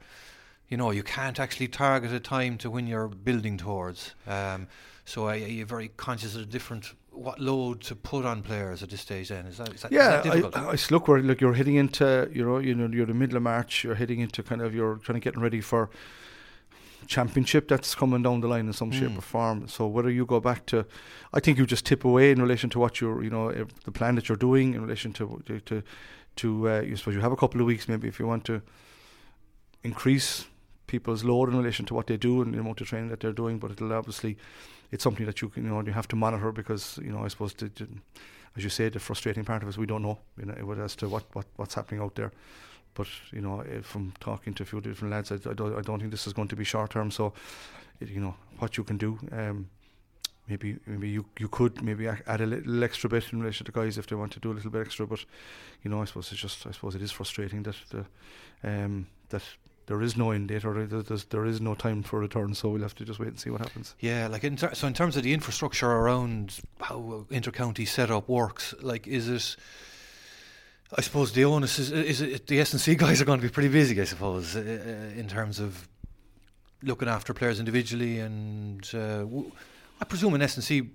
you 0.69 0.77
know, 0.77 0.91
you 0.91 1.03
can't 1.03 1.39
actually 1.39 1.67
target 1.67 2.11
a 2.11 2.19
time 2.19 2.57
to 2.59 2.69
when 2.69 2.87
you're 2.87 3.07
building 3.07 3.57
towards. 3.57 4.15
Um, 4.27 4.67
so 5.05 5.27
are 5.27 5.35
you 5.35 5.65
very 5.65 5.89
conscious 5.97 6.33
of 6.35 6.41
the 6.41 6.47
different 6.47 6.93
what 7.11 7.39
load 7.39 7.81
to 7.81 7.95
put 7.95 8.25
on 8.25 8.41
players 8.41 8.81
at 8.81 8.89
this 8.89 9.01
stage? 9.01 9.29
Then 9.29 9.45
is 9.45 9.57
that, 9.57 9.73
is 9.73 9.81
that 9.81 9.91
yeah? 9.91 10.19
Is 10.19 10.23
that 10.23 10.23
difficult? 10.23 10.57
I, 10.57 10.71
I 10.71 10.77
look 10.89 11.07
where 11.07 11.21
look 11.21 11.41
you're 11.41 11.53
heading 11.53 11.75
into 11.75 12.29
you 12.33 12.43
know 12.43 12.57
you 12.57 12.73
know 12.73 12.87
you're 12.87 13.05
the 13.05 13.13
middle 13.13 13.37
of 13.37 13.43
March. 13.43 13.83
You're 13.83 13.95
heading 13.95 14.19
into 14.19 14.41
kind 14.43 14.61
of 14.61 14.73
you're 14.73 14.95
trying 14.97 15.15
to 15.15 15.19
getting 15.19 15.41
ready 15.41 15.61
for 15.61 15.89
championship 17.07 17.67
that's 17.67 17.95
coming 17.95 18.23
down 18.23 18.39
the 18.39 18.47
line 18.47 18.65
in 18.65 18.73
some 18.73 18.91
mm. 18.91 18.99
shape 18.99 19.17
or 19.17 19.21
form. 19.21 19.67
So 19.67 19.87
whether 19.87 20.09
you 20.09 20.25
go 20.25 20.39
back 20.39 20.65
to, 20.67 20.85
I 21.33 21.41
think 21.41 21.57
you 21.57 21.65
just 21.65 21.85
tip 21.85 22.05
away 22.05 22.31
in 22.31 22.41
relation 22.41 22.69
to 22.71 22.79
what 22.79 23.01
you're, 23.01 23.21
you 23.23 23.29
know, 23.29 23.51
the 23.83 23.91
plan 23.91 24.15
that 24.15 24.29
you're 24.29 24.37
doing 24.37 24.73
in 24.73 24.81
relation 24.81 25.11
to 25.13 25.43
to 25.45 25.59
to, 25.59 25.83
to 26.37 26.69
uh, 26.69 26.81
you 26.81 26.95
suppose 26.95 27.15
you 27.15 27.21
have 27.21 27.33
a 27.33 27.37
couple 27.37 27.59
of 27.61 27.67
weeks 27.67 27.87
maybe 27.87 28.07
if 28.07 28.19
you 28.19 28.25
want 28.25 28.45
to 28.45 28.61
increase 29.83 30.45
people's 30.93 31.23
load 31.23 31.49
in 31.49 31.57
relation 31.57 31.85
to 31.87 31.93
what 31.95 32.05
they 32.05 32.17
do 32.17 32.41
and 32.41 32.53
the 32.53 32.59
amount 32.59 32.79
of 32.81 32.87
training 32.87 33.09
that 33.09 33.19
they're 33.19 33.39
doing. 33.43 33.57
But 33.57 33.71
it'll 33.71 33.93
obviously, 33.93 34.37
it's 34.91 35.03
something 35.03 35.25
that 35.25 35.41
you 35.41 35.49
can, 35.49 35.63
you 35.63 35.69
know, 35.69 35.81
you 35.81 35.91
have 35.91 36.07
to 36.09 36.15
monitor 36.15 36.51
because 36.51 36.99
you 37.01 37.11
know 37.11 37.25
I 37.25 37.29
suppose 37.29 37.53
the, 37.53 37.71
as 38.55 38.63
you 38.63 38.69
say, 38.69 38.89
the 38.89 38.99
frustrating 38.99 39.43
part 39.43 39.63
of 39.63 39.67
it 39.67 39.71
is 39.71 39.77
we 39.77 39.87
don't 39.87 40.03
know, 40.03 40.19
you 40.37 40.45
know, 40.45 40.83
as 40.83 40.95
to 40.97 41.09
what, 41.09 41.23
what 41.33 41.47
what's 41.55 41.73
happening 41.73 42.01
out 42.01 42.15
there. 42.15 42.31
But 42.93 43.07
you 43.31 43.41
know, 43.41 43.61
eh, 43.61 43.81
from 43.81 44.13
talking 44.19 44.53
to 44.53 44.63
a 44.63 44.65
few 44.65 44.81
different 44.81 45.11
lads, 45.13 45.31
I, 45.31 45.35
I, 45.49 45.53
don't, 45.53 45.77
I 45.79 45.81
don't 45.81 45.99
think 45.99 46.11
this 46.11 46.27
is 46.27 46.33
going 46.33 46.49
to 46.49 46.55
be 46.55 46.63
short 46.63 46.91
term. 46.91 47.09
So, 47.09 47.33
it, 47.99 48.09
you 48.09 48.21
know, 48.21 48.35
what 48.59 48.77
you 48.77 48.83
can 48.83 48.97
do. 48.97 49.17
Um, 49.31 49.69
maybe 50.47 50.77
maybe 50.85 51.09
you 51.09 51.25
you 51.39 51.47
could 51.47 51.81
maybe 51.81 52.07
add 52.07 52.41
a 52.41 52.45
little 52.45 52.83
extra 52.83 53.09
bit 53.09 53.33
in 53.33 53.39
relation 53.41 53.65
to 53.65 53.71
guys 53.71 53.97
if 53.97 54.05
they 54.07 54.15
want 54.15 54.31
to 54.33 54.39
do 54.39 54.51
a 54.51 54.55
little 54.57 54.71
bit 54.71 54.85
extra. 54.85 55.07
But 55.07 55.25
you 55.83 55.89
know, 55.89 56.01
I 56.03 56.05
suppose 56.05 56.31
it's 56.31 56.41
just 56.41 56.67
I 56.67 56.71
suppose 56.71 56.95
it 56.95 57.01
is 57.01 57.11
frustrating 57.11 57.63
that 57.63 57.77
the 57.89 58.05
um, 58.63 59.07
that 59.29 59.43
there 59.87 60.01
is 60.01 60.15
no 60.15 60.31
end 60.31 60.47
date 60.47 60.65
or 60.65 60.85
there's, 60.85 61.61
no 61.61 61.75
time 61.75 62.03
for 62.03 62.19
return. 62.19 62.53
So 62.53 62.69
we'll 62.69 62.81
have 62.81 62.95
to 62.95 63.05
just 63.05 63.19
wait 63.19 63.29
and 63.29 63.39
see 63.39 63.49
what 63.49 63.61
happens. 63.61 63.95
Yeah, 63.99 64.27
like 64.27 64.43
in 64.43 64.55
ter- 64.55 64.73
so 64.73 64.87
in 64.87 64.93
terms 64.93 65.17
of 65.17 65.23
the 65.23 65.33
infrastructure 65.33 65.91
around 65.91 66.59
how 66.79 67.25
intercounty 67.29 67.87
setup 67.87 68.27
works, 68.29 68.73
like 68.81 69.07
is 69.07 69.27
it 69.29 69.55
I 70.95 71.01
suppose 71.01 71.31
the 71.31 71.45
onus 71.45 71.79
is, 71.79 71.91
is 71.91 72.21
it, 72.21 72.47
the 72.47 72.59
S&C 72.59 72.95
guys 73.03 73.21
are 73.21 73.25
going 73.25 73.39
to 73.39 73.47
be 73.47 73.51
pretty 73.51 73.69
busy, 73.69 73.99
I 73.99 74.03
suppose, 74.03 74.55
uh, 74.55 74.59
uh, 74.59 75.19
in 75.19 75.27
terms 75.27 75.59
of 75.59 75.87
looking 76.83 77.07
after 77.07 77.33
players 77.33 77.59
individually. 77.59 78.19
And 78.19 78.87
uh, 78.93 79.19
w- 79.19 79.51
I 79.99 80.05
presume 80.05 80.35
an 80.35 80.41
S&C 80.43 80.89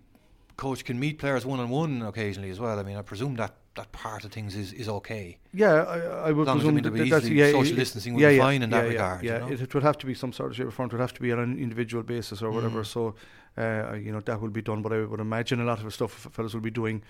coach 0.59 0.85
can 0.85 0.99
meet 0.99 1.19
players 1.19 1.47
one 1.47 1.61
on 1.61 1.71
one 1.71 2.03
occasionally 2.03 2.51
as 2.51 2.61
well. 2.61 2.79
I 2.79 2.83
mean, 2.83 2.97
I 2.97 3.03
presume 3.03 3.37
that, 3.37 3.55
that 3.77 3.91
part 3.93 4.25
of 4.25 4.33
things 4.33 4.57
is, 4.57 4.73
is 4.73 4.89
okay. 4.89 5.39
Yeah, 5.55 5.85
I, 5.85 5.99
I 6.29 6.33
would 6.33 6.49
presume 6.49 6.75
that, 6.83 6.93
that 6.93 7.09
that's, 7.09 7.29
yeah, 7.29 7.53
social 7.53 7.77
distancing 7.77 8.15
would 8.15 8.21
yeah, 8.21 8.31
be 8.31 8.37
yeah, 8.37 8.43
fine 8.43 8.63
in 8.63 8.71
yeah, 8.71 8.77
that 8.77 8.85
yeah, 8.85 8.91
regard. 8.91 9.23
Yeah, 9.23 9.35
you 9.35 9.41
know? 9.41 9.49
it, 9.53 9.61
it, 9.63 9.75
would 9.75 9.85
have 9.85 9.97
to 9.99 10.07
be 10.07 10.15
some 10.15 10.33
sort 10.33 10.51
of 10.51 10.57
shape 10.57 10.67
or 10.67 10.73
form. 10.73 10.89
It 10.89 10.95
would 10.95 11.01
have 11.01 11.15
to 11.15 11.23
be 11.23 11.33
on 11.33 11.39
an 11.39 11.59
individual 11.59 12.03
basis 12.03 12.43
or 12.43 12.51
whatever. 12.51 12.83
Mm. 12.83 12.87
So, 12.87 13.15
uh, 13.57 13.95
you 13.95 14.11
know, 14.11 14.21
that 14.21 14.41
will 14.41 14.51
be 14.51 14.61
done. 14.61 14.83
But 14.83 14.93
I 14.93 15.05
would 15.05 15.21
imagine 15.21 15.61
a 15.61 15.65
lot 15.65 15.79
of 15.79 15.85
the 15.85 15.93
stuff 15.93 16.11
fellas 16.33 16.55
will 16.55 16.61
be 16.61 16.73
doing 16.73 17.03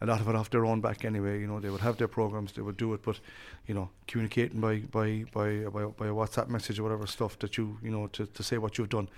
a 0.00 0.06
lot 0.06 0.20
of 0.22 0.28
it 0.28 0.34
off 0.34 0.48
their 0.48 0.64
own 0.64 0.80
back 0.80 1.04
anyway. 1.04 1.40
You 1.40 1.46
know, 1.46 1.60
they 1.60 1.68
would 1.68 1.82
have 1.82 1.98
their 1.98 2.08
programs, 2.08 2.52
they 2.52 2.62
would 2.62 2.78
do 2.78 2.94
it, 2.94 3.02
but 3.02 3.20
you 3.66 3.74
know, 3.74 3.90
communicating 4.06 4.60
by 4.60 4.78
by 4.78 5.26
by 5.30 5.58
by, 5.64 5.84
by 5.84 6.06
a 6.06 6.14
WhatsApp 6.14 6.48
message 6.48 6.78
or 6.78 6.84
whatever 6.84 7.06
stuff 7.06 7.38
that 7.40 7.58
you 7.58 7.76
you 7.82 7.90
know 7.90 8.06
to, 8.08 8.26
to 8.26 8.42
say 8.42 8.56
what 8.56 8.78
you've 8.78 8.88
done. 8.88 9.08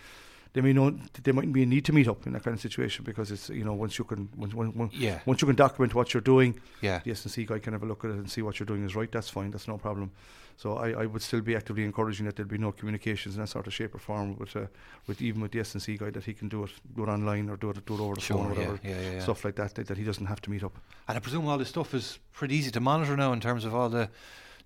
They 0.57 0.63
may 0.63 0.73
know 0.73 0.89
there 1.23 1.35
mightn't 1.35 1.53
be 1.53 1.65
a 1.65 1.67
need 1.67 1.85
to 1.85 1.93
meet 1.93 2.09
up 2.09 2.27
in 2.27 2.33
that 2.33 2.43
kind 2.43 2.55
of 2.55 2.63
situation 2.63 3.05
because 3.05 3.31
it's 3.31 3.51
you 3.51 3.63
know 3.63 3.75
once 3.75 3.99
you 3.99 4.07
can 4.07 4.31
once, 4.39 4.55
once, 4.55 4.95
yeah. 4.95 5.21
once 5.27 5.43
you 5.43 5.47
can 5.47 5.55
document 5.55 5.95
what 5.95 6.15
you're 6.15 6.23
doing, 6.23 6.59
yeah. 6.81 7.01
the 7.05 7.11
S&C 7.11 7.45
guy 7.45 7.59
can 7.59 7.75
have 7.75 7.83
a 7.83 7.87
look 7.87 8.07
at 8.07 8.11
it 8.11 8.17
and 8.17 8.31
see 8.31 8.41
what 8.41 8.59
you're 8.59 8.67
doing 8.67 8.83
is 8.83 8.97
right. 8.97 9.13
That's 9.13 9.29
fine. 9.29 9.51
That's 9.51 9.69
no 9.69 9.77
problem. 9.77 10.13
So 10.57 10.79
I, 10.79 11.03
I 11.03 11.05
would 11.05 11.21
still 11.21 11.43
be 11.43 11.55
actively 11.55 11.85
encouraging 11.85 12.25
that 12.25 12.37
there'd 12.37 12.49
be 12.49 12.57
no 12.57 12.73
communications 12.73 13.35
in 13.35 13.43
that 13.43 13.49
sort 13.49 13.67
of 13.67 13.75
shape 13.75 13.95
or 13.95 13.99
form 13.99 14.39
with 14.39 14.57
uh, 14.57 14.69
with 15.07 15.21
even 15.21 15.43
with 15.43 15.53
the 15.53 15.61
S&C 15.61 15.99
guy 15.99 16.09
that 16.09 16.25
he 16.25 16.33
can 16.33 16.49
do 16.49 16.65
it 16.65 16.71
do 16.97 17.03
it 17.03 17.09
online 17.09 17.51
or 17.51 17.59
do 17.59 17.69
it 17.69 17.85
do 17.85 17.95
it 17.95 18.01
over 18.01 18.15
the 18.15 18.23
sure, 18.23 18.39
phone 18.39 18.47
or 18.47 18.55
whatever 18.55 18.81
yeah, 18.83 18.99
yeah, 18.99 19.11
yeah, 19.11 19.21
stuff 19.21 19.45
like 19.45 19.57
that, 19.57 19.75
that 19.75 19.89
that 19.89 19.99
he 19.99 20.05
doesn't 20.05 20.25
have 20.25 20.41
to 20.41 20.51
meet 20.51 20.65
up. 20.65 20.79
And 21.07 21.19
I 21.19 21.21
presume 21.21 21.47
all 21.47 21.59
this 21.59 21.69
stuff 21.69 21.93
is 21.93 22.19
pretty 22.33 22.55
easy 22.55 22.71
to 22.71 22.81
monitor 22.81 23.15
now 23.15 23.35
in 23.35 23.41
terms 23.41 23.67
of 23.67 23.75
all 23.75 23.91
the 23.91 24.09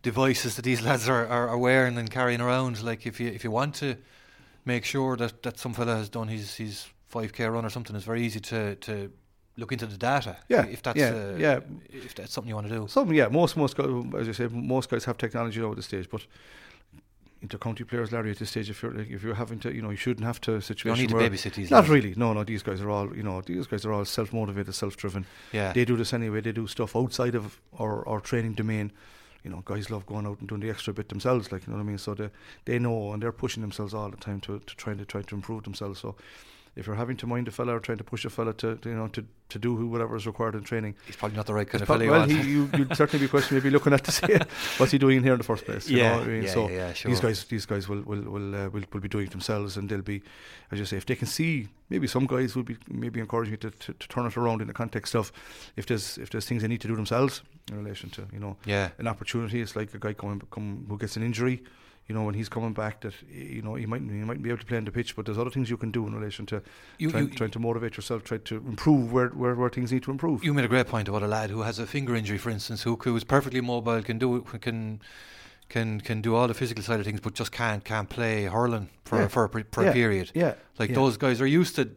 devices 0.02 0.54
that 0.54 0.62
these 0.62 0.82
lads 0.82 1.09
are, 1.09 1.26
are, 1.26 1.49
are 1.49 1.59
wearing 1.59 1.99
and 1.99 2.09
carrying 2.09 2.40
around. 2.40 2.80
Like 2.80 3.09
if 3.09 3.18
you 3.18 3.26
if 3.26 3.42
you 3.42 3.50
want 3.50 3.75
to 3.76 3.97
make 4.64 4.85
sure 4.85 5.17
that, 5.17 5.43
that 5.43 5.59
some 5.59 5.73
fella 5.73 5.97
has 5.97 6.09
done 6.09 6.29
his 6.29 6.57
his 6.57 6.87
5k 7.12 7.52
run 7.52 7.64
or 7.64 7.71
something, 7.71 7.97
it's 7.97 8.05
very 8.05 8.23
easy 8.23 8.40
to 8.40 8.76
to 8.76 9.12
look 9.57 9.73
into 9.73 9.87
the 9.87 9.97
data. 9.97 10.37
Yeah, 10.49 10.67
if 10.67 10.83
that's 10.83 10.99
yeah, 10.99 11.11
uh, 11.11 11.37
yeah. 11.37 11.61
if 11.88 12.14
that's 12.14 12.33
something 12.33 12.49
you 12.49 12.55
want 12.55 12.69
to 12.69 12.75
do. 12.75 12.88
Some 12.88 13.12
yeah, 13.12 13.29
most 13.29 13.57
most 13.57 13.76
guys, 13.76 13.88
as 14.19 14.26
you 14.26 14.33
say, 14.33 14.49
most 14.49 14.90
guys 14.90 15.05
have 15.05 15.19
technology 15.19 15.61
over 15.61 15.75
the 15.75 15.83
stage, 15.83 16.09
but 16.09 16.26
intercounty 17.45 17.87
players, 17.87 18.12
Larry, 18.12 18.33
at 18.33 18.38
this 18.38 18.50
stage, 18.50 18.69
if 18.69 18.83
you're 18.83 18.93
like, 18.93 19.11
if 19.11 19.23
you're 19.23 19.35
having 19.35 19.59
to, 19.61 19.75
you 19.75 19.83
know, 19.83 19.90
you 19.90 19.97
shouldn't 19.97 20.26
have 20.26 20.40
to 20.43 20.61
situation. 20.61 21.02
You 21.02 21.09
don't 21.09 21.21
need 21.21 21.38
to 21.38 21.49
babysit 21.49 21.55
these. 21.55 21.71
Not 21.71 21.79
lads. 21.79 21.90
really. 21.90 22.14
No, 22.17 22.33
no. 22.33 22.45
These 22.45 22.62
guys 22.62 22.81
are 22.81 22.90
all, 22.90 23.14
you 23.17 23.23
know, 23.23 23.40
these 23.40 23.67
guys 23.67 23.85
are 23.85 23.93
all 23.93 24.05
self 24.05 24.33
motivated, 24.33 24.75
self 24.75 24.97
driven. 24.97 25.26
Yeah. 25.52 25.73
They 25.73 25.85
do 25.85 25.97
this 25.97 26.12
anyway. 26.12 26.40
They 26.40 26.52
do 26.52 26.67
stuff 26.67 26.95
outside 26.95 27.35
of 27.35 27.61
our, 27.79 28.07
our 28.07 28.21
training 28.21 28.55
domain. 28.55 28.93
You 29.44 29.50
know, 29.50 29.62
guys 29.64 29.90
love 29.90 30.06
going 30.06 30.26
out 30.26 30.38
and 30.40 30.49
doing 30.49 30.61
the 30.61 30.70
extra 30.70 30.92
bit 30.92 31.09
themselves, 31.09 31.50
like 31.50 31.66
you 31.66 31.73
know 31.73 31.78
what 31.78 31.85
I 31.85 31.87
mean. 31.87 31.99
So 31.99 32.14
they 32.14 32.30
they 32.64 32.78
know 32.78 33.12
and 33.12 33.23
they're 33.23 33.32
pushing 33.32 33.62
themselves 33.62 33.94
all 33.94 34.11
the 34.11 34.16
time 34.16 34.40
to 34.42 34.59
to 34.59 34.76
try 34.76 34.94
to 34.94 35.04
try 35.04 35.23
to 35.23 35.35
improve 35.35 35.64
themselves. 35.64 36.00
So 36.00 36.16
if 36.76 36.86
you're 36.86 36.96
having 36.96 37.16
to 37.16 37.26
mind 37.26 37.48
a 37.48 37.50
fella 37.50 37.74
or 37.76 37.80
trying 37.80 37.98
to 37.98 38.04
push 38.04 38.24
a 38.24 38.30
fella 38.30 38.52
to, 38.54 38.76
to 38.76 38.88
you 38.88 38.94
know 38.94 39.08
to, 39.08 39.24
to 39.48 39.58
do 39.58 39.74
whatever 39.88 40.14
is 40.16 40.26
required 40.26 40.54
in 40.54 40.62
training, 40.62 40.94
He's 41.06 41.16
probably 41.16 41.36
not 41.36 41.46
the 41.46 41.54
right 41.54 41.68
kind 41.68 41.82
of 41.82 41.88
fella. 41.88 42.06
well, 42.08 42.28
he, 42.28 42.40
you, 42.42 42.70
you'd 42.76 42.96
certainly 42.96 43.24
be 43.26 43.28
questioning, 43.28 43.62
maybe 43.62 43.70
looking 43.72 43.92
at 43.92 44.04
to 44.04 44.12
say 44.12 44.40
what's 44.78 44.92
he 44.92 44.98
doing 44.98 45.18
in 45.18 45.22
here 45.24 45.32
in 45.32 45.38
the 45.38 45.44
first 45.44 45.64
place. 45.64 45.88
You 45.88 45.98
Yeah, 45.98 46.10
know 46.12 46.18
what 46.18 46.26
I 46.26 46.30
mean? 46.30 46.42
yeah, 46.44 46.50
so 46.52 46.68
yeah, 46.68 46.76
yeah, 46.88 46.92
these 47.04 47.20
guys, 47.20 47.44
these 47.44 47.66
guys 47.66 47.88
will 47.88 48.02
will 48.02 48.22
will, 48.22 48.54
uh, 48.54 48.68
will 48.70 48.84
will 48.92 49.00
be 49.00 49.08
doing 49.08 49.26
it 49.26 49.30
themselves, 49.32 49.76
and 49.76 49.88
they'll 49.88 50.00
be, 50.02 50.22
as 50.70 50.78
you 50.78 50.84
say, 50.84 50.96
if 50.96 51.06
they 51.06 51.16
can 51.16 51.26
see, 51.26 51.68
maybe 51.88 52.06
some 52.06 52.26
guys 52.26 52.54
will 52.54 52.62
be 52.62 52.76
maybe 52.88 53.18
encouraging 53.20 53.52
you 53.52 53.56
to, 53.58 53.70
to, 53.70 53.92
to 53.92 54.08
turn 54.08 54.26
it 54.26 54.36
around 54.36 54.60
in 54.62 54.68
the 54.68 54.74
context 54.74 55.14
of 55.16 55.32
if 55.76 55.86
there's 55.86 56.18
if 56.18 56.30
there's 56.30 56.46
things 56.46 56.62
they 56.62 56.68
need 56.68 56.80
to 56.80 56.88
do 56.88 56.94
themselves 56.96 57.42
in 57.70 57.76
relation 57.82 58.10
to 58.10 58.26
you 58.32 58.38
know 58.38 58.56
yeah, 58.64 58.90
an 58.98 59.08
opportunity. 59.08 59.60
It's 59.60 59.74
like 59.74 59.92
a 59.94 59.98
guy 59.98 60.12
coming 60.12 60.40
come 60.50 60.86
who 60.88 60.96
gets 60.96 61.16
an 61.16 61.22
injury. 61.24 61.62
You 62.11 62.14
know, 62.17 62.25
when 62.25 62.35
he's 62.35 62.49
coming 62.49 62.73
back, 62.73 62.95
that 63.02 63.14
you 63.33 63.62
know 63.62 63.75
he 63.76 63.87
might 63.87 64.00
he 64.02 64.25
might 64.31 64.43
be 64.43 64.49
able 64.50 64.59
to 64.59 64.67
play 64.71 64.79
on 64.79 64.85
the 64.85 64.90
pitch, 64.90 65.14
but 65.14 65.26
there's 65.26 65.38
other 65.43 65.50
things 65.57 65.71
you 65.71 65.76
can 65.76 65.93
do 65.93 66.09
in 66.09 66.12
relation 66.21 66.45
to 66.47 66.57
You- 66.99 67.12
trying, 67.12 67.29
you- 67.29 67.35
trying 67.40 67.52
to 67.52 67.61
motivate 67.61 67.97
yourself, 67.99 68.25
try 68.25 68.38
to 68.38 68.57
improve 68.73 69.12
where, 69.12 69.29
where, 69.29 69.55
where 69.55 69.71
things 69.76 69.93
need 69.93 70.02
to 70.09 70.11
improve. 70.11 70.43
You 70.43 70.52
made 70.52 70.64
a 70.64 70.73
great 70.75 70.88
point 70.88 71.07
about 71.09 71.23
a 71.23 71.29
lad 71.29 71.50
who 71.50 71.62
has 71.69 71.79
a 71.79 71.87
finger 71.87 72.17
injury, 72.17 72.38
for 72.38 72.50
instance, 72.50 72.83
who, 72.83 72.97
who 73.05 73.14
is 73.17 73.23
perfectly 73.23 73.61
mobile, 73.61 74.02
can 74.02 74.19
do 74.19 74.29
can 74.67 75.00
can 75.70 76.00
can 76.00 76.20
do 76.20 76.34
all 76.36 76.46
the 76.48 76.54
physical 76.54 76.82
side 76.84 77.00
of 77.00 77.06
things, 77.06 77.20
but 77.20 77.32
just 77.34 77.52
can't 77.52 77.82
can't 77.84 78.08
play 78.08 78.44
hurling 78.44 78.88
for 79.04 79.18
Yeah. 79.18 79.28
for, 79.28 79.48
for 79.72 79.82
Yeah. 79.84 79.90
a 79.90 79.92
period. 79.92 80.30
yeah, 80.34 80.54
Like 80.78 80.90
yeah. 80.90 80.96
those 80.96 81.16
guys 81.16 81.40
are 81.40 81.46
used 81.60 81.74
to 81.76 81.88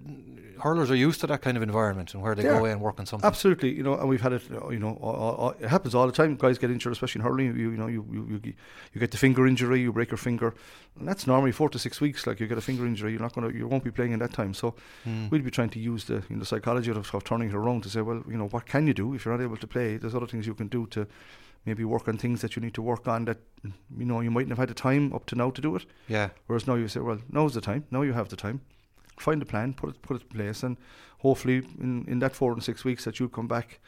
hurlers 0.65 0.89
are 0.89 0.95
used 1.09 1.19
to 1.19 1.27
that 1.27 1.41
kind 1.41 1.57
of 1.57 1.63
environment 1.63 2.13
and 2.13 2.23
where 2.23 2.35
they 2.35 2.43
Yeah. 2.43 2.51
go 2.53 2.59
away 2.59 2.71
and 2.71 2.79
work 2.79 2.97
on 2.99 3.05
something. 3.05 3.27
Absolutely, 3.27 3.71
you 3.77 3.83
know, 3.83 3.95
and 3.99 4.07
we've 4.07 4.21
had 4.21 4.31
it. 4.33 4.43
You 4.75 4.79
know, 4.79 4.93
all, 5.01 5.15
all, 5.41 5.49
it 5.59 5.67
happens 5.75 5.93
all 5.95 6.05
the 6.07 6.13
time. 6.13 6.35
Guys 6.37 6.57
get 6.57 6.71
injured, 6.71 6.93
especially 6.93 7.19
in 7.19 7.25
hurling. 7.27 7.47
You, 7.47 7.71
you 7.71 7.77
know, 7.81 7.87
you, 7.95 8.01
you 8.13 8.39
you 8.93 8.99
get 9.03 9.11
the 9.11 9.17
finger 9.17 9.45
injury, 9.51 9.81
you 9.81 9.91
break 9.91 10.09
your 10.11 10.21
finger, 10.29 10.49
and 10.97 11.05
that's 11.07 11.25
normally 11.27 11.51
four 11.51 11.69
to 11.69 11.79
six 11.79 11.99
weeks. 11.99 12.25
Like 12.27 12.39
you 12.39 12.47
get 12.47 12.57
a 12.57 12.61
finger 12.69 12.85
injury, 12.85 13.11
you're 13.13 13.25
not 13.27 13.33
gonna, 13.35 13.49
you 13.59 13.67
won't 13.67 13.83
be 13.83 13.91
playing 13.91 14.13
in 14.13 14.19
that 14.19 14.31
time. 14.33 14.53
So 14.53 14.67
Mm. 15.05 15.29
we'll 15.31 15.41
be 15.41 15.51
trying 15.51 15.71
to 15.71 15.79
use 15.79 16.05
the 16.05 16.17
you 16.29 16.35
know, 16.37 16.43
psychology 16.43 16.91
of, 16.91 17.13
of 17.15 17.23
turning 17.23 17.49
it 17.49 17.55
around 17.55 17.83
to 17.83 17.89
say, 17.89 18.01
well, 18.01 18.21
you 18.33 18.37
know, 18.37 18.47
what 18.55 18.65
can 18.65 18.87
you 18.87 18.93
do 18.93 19.13
if 19.15 19.25
you're 19.25 19.35
not 19.37 19.43
able 19.43 19.57
to 19.57 19.67
play? 19.67 19.97
There's 19.97 20.15
other 20.15 20.27
things 20.27 20.47
you 20.47 20.55
can 20.55 20.67
do 20.69 20.85
to 20.95 21.07
maybe 21.65 21.84
work 21.84 22.08
on 22.08 22.17
things 22.17 22.41
that 22.41 22.55
you 22.55 22.62
need 22.62 22.74
to 22.74 22.82
work 22.82 23.08
on 23.08 23.25
that 23.25 23.38
you 23.63 24.05
know 24.05 24.20
you 24.20 24.32
mightn't 24.32 24.50
have 24.50 24.58
had 24.58 24.70
the 24.70 24.74
time 24.74 25.13
up 25.13 25.25
to 25.27 25.36
now 25.36 25.50
to 25.51 25.62
do 25.62 25.75
it. 25.75 25.86
Yeah, 26.08 26.29
Whereas 26.48 26.67
now 26.67 26.75
you 26.75 26.88
say, 26.88 27.00
well, 27.00 27.20
now's 27.29 27.53
the 27.53 27.62
time. 27.62 27.86
Now 27.91 28.01
you 28.01 28.13
have 28.13 28.29
the 28.29 28.36
time. 28.36 28.62
Find 29.20 29.41
a 29.41 29.46
plan, 29.46 29.74
put 29.74 29.89
it 29.91 30.01
put 30.01 30.17
it 30.17 30.24
in 30.24 30.29
place, 30.29 30.63
and 30.63 30.77
hopefully 31.20 31.58
in, 31.79 32.05
in 32.08 32.20
that 32.20 32.36
four 32.36 32.51
and 32.53 32.63
six 32.63 32.84
weeks 32.84 33.05
that 33.05 33.20
you'll 33.20 33.29
come 33.29 33.48
back 33.48 33.79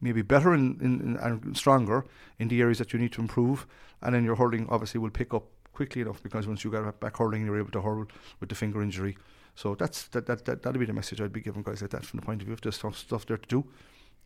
maybe 0.00 0.22
better 0.22 0.54
in, 0.54 0.78
in, 0.80 1.16
and 1.20 1.56
stronger 1.56 2.04
in 2.38 2.48
the 2.48 2.60
areas 2.60 2.78
that 2.78 2.92
you 2.92 2.98
need 2.98 3.12
to 3.12 3.20
improve, 3.20 3.66
and 4.02 4.14
then 4.14 4.24
your 4.24 4.36
hurling 4.36 4.66
obviously 4.68 5.00
will 5.00 5.10
pick 5.10 5.32
up 5.32 5.44
quickly 5.72 6.02
enough 6.02 6.22
because 6.22 6.46
once 6.46 6.62
you 6.62 6.70
get 6.70 7.00
back 7.00 7.16
hurling, 7.16 7.44
you're 7.44 7.58
able 7.58 7.70
to 7.70 7.80
hurl 7.80 8.06
with 8.38 8.48
the 8.48 8.54
finger 8.54 8.82
injury. 8.82 9.16
So 9.56 9.74
that's 9.74 10.04
that 10.08 10.26
that 10.26 10.44
that 10.44 10.62
that'll 10.62 10.80
be 10.80 10.86
the 10.86 10.92
message 10.92 11.20
I'd 11.20 11.32
be 11.32 11.40
giving 11.40 11.62
guys 11.62 11.80
like 11.80 11.90
that 11.92 12.04
from 12.04 12.20
the 12.20 12.26
point 12.26 12.42
of 12.42 12.46
view 12.46 12.54
if 12.54 12.60
there's 12.60 12.76
stuff, 12.76 12.96
stuff 12.96 13.26
there 13.26 13.36
to 13.38 13.48
do, 13.48 13.64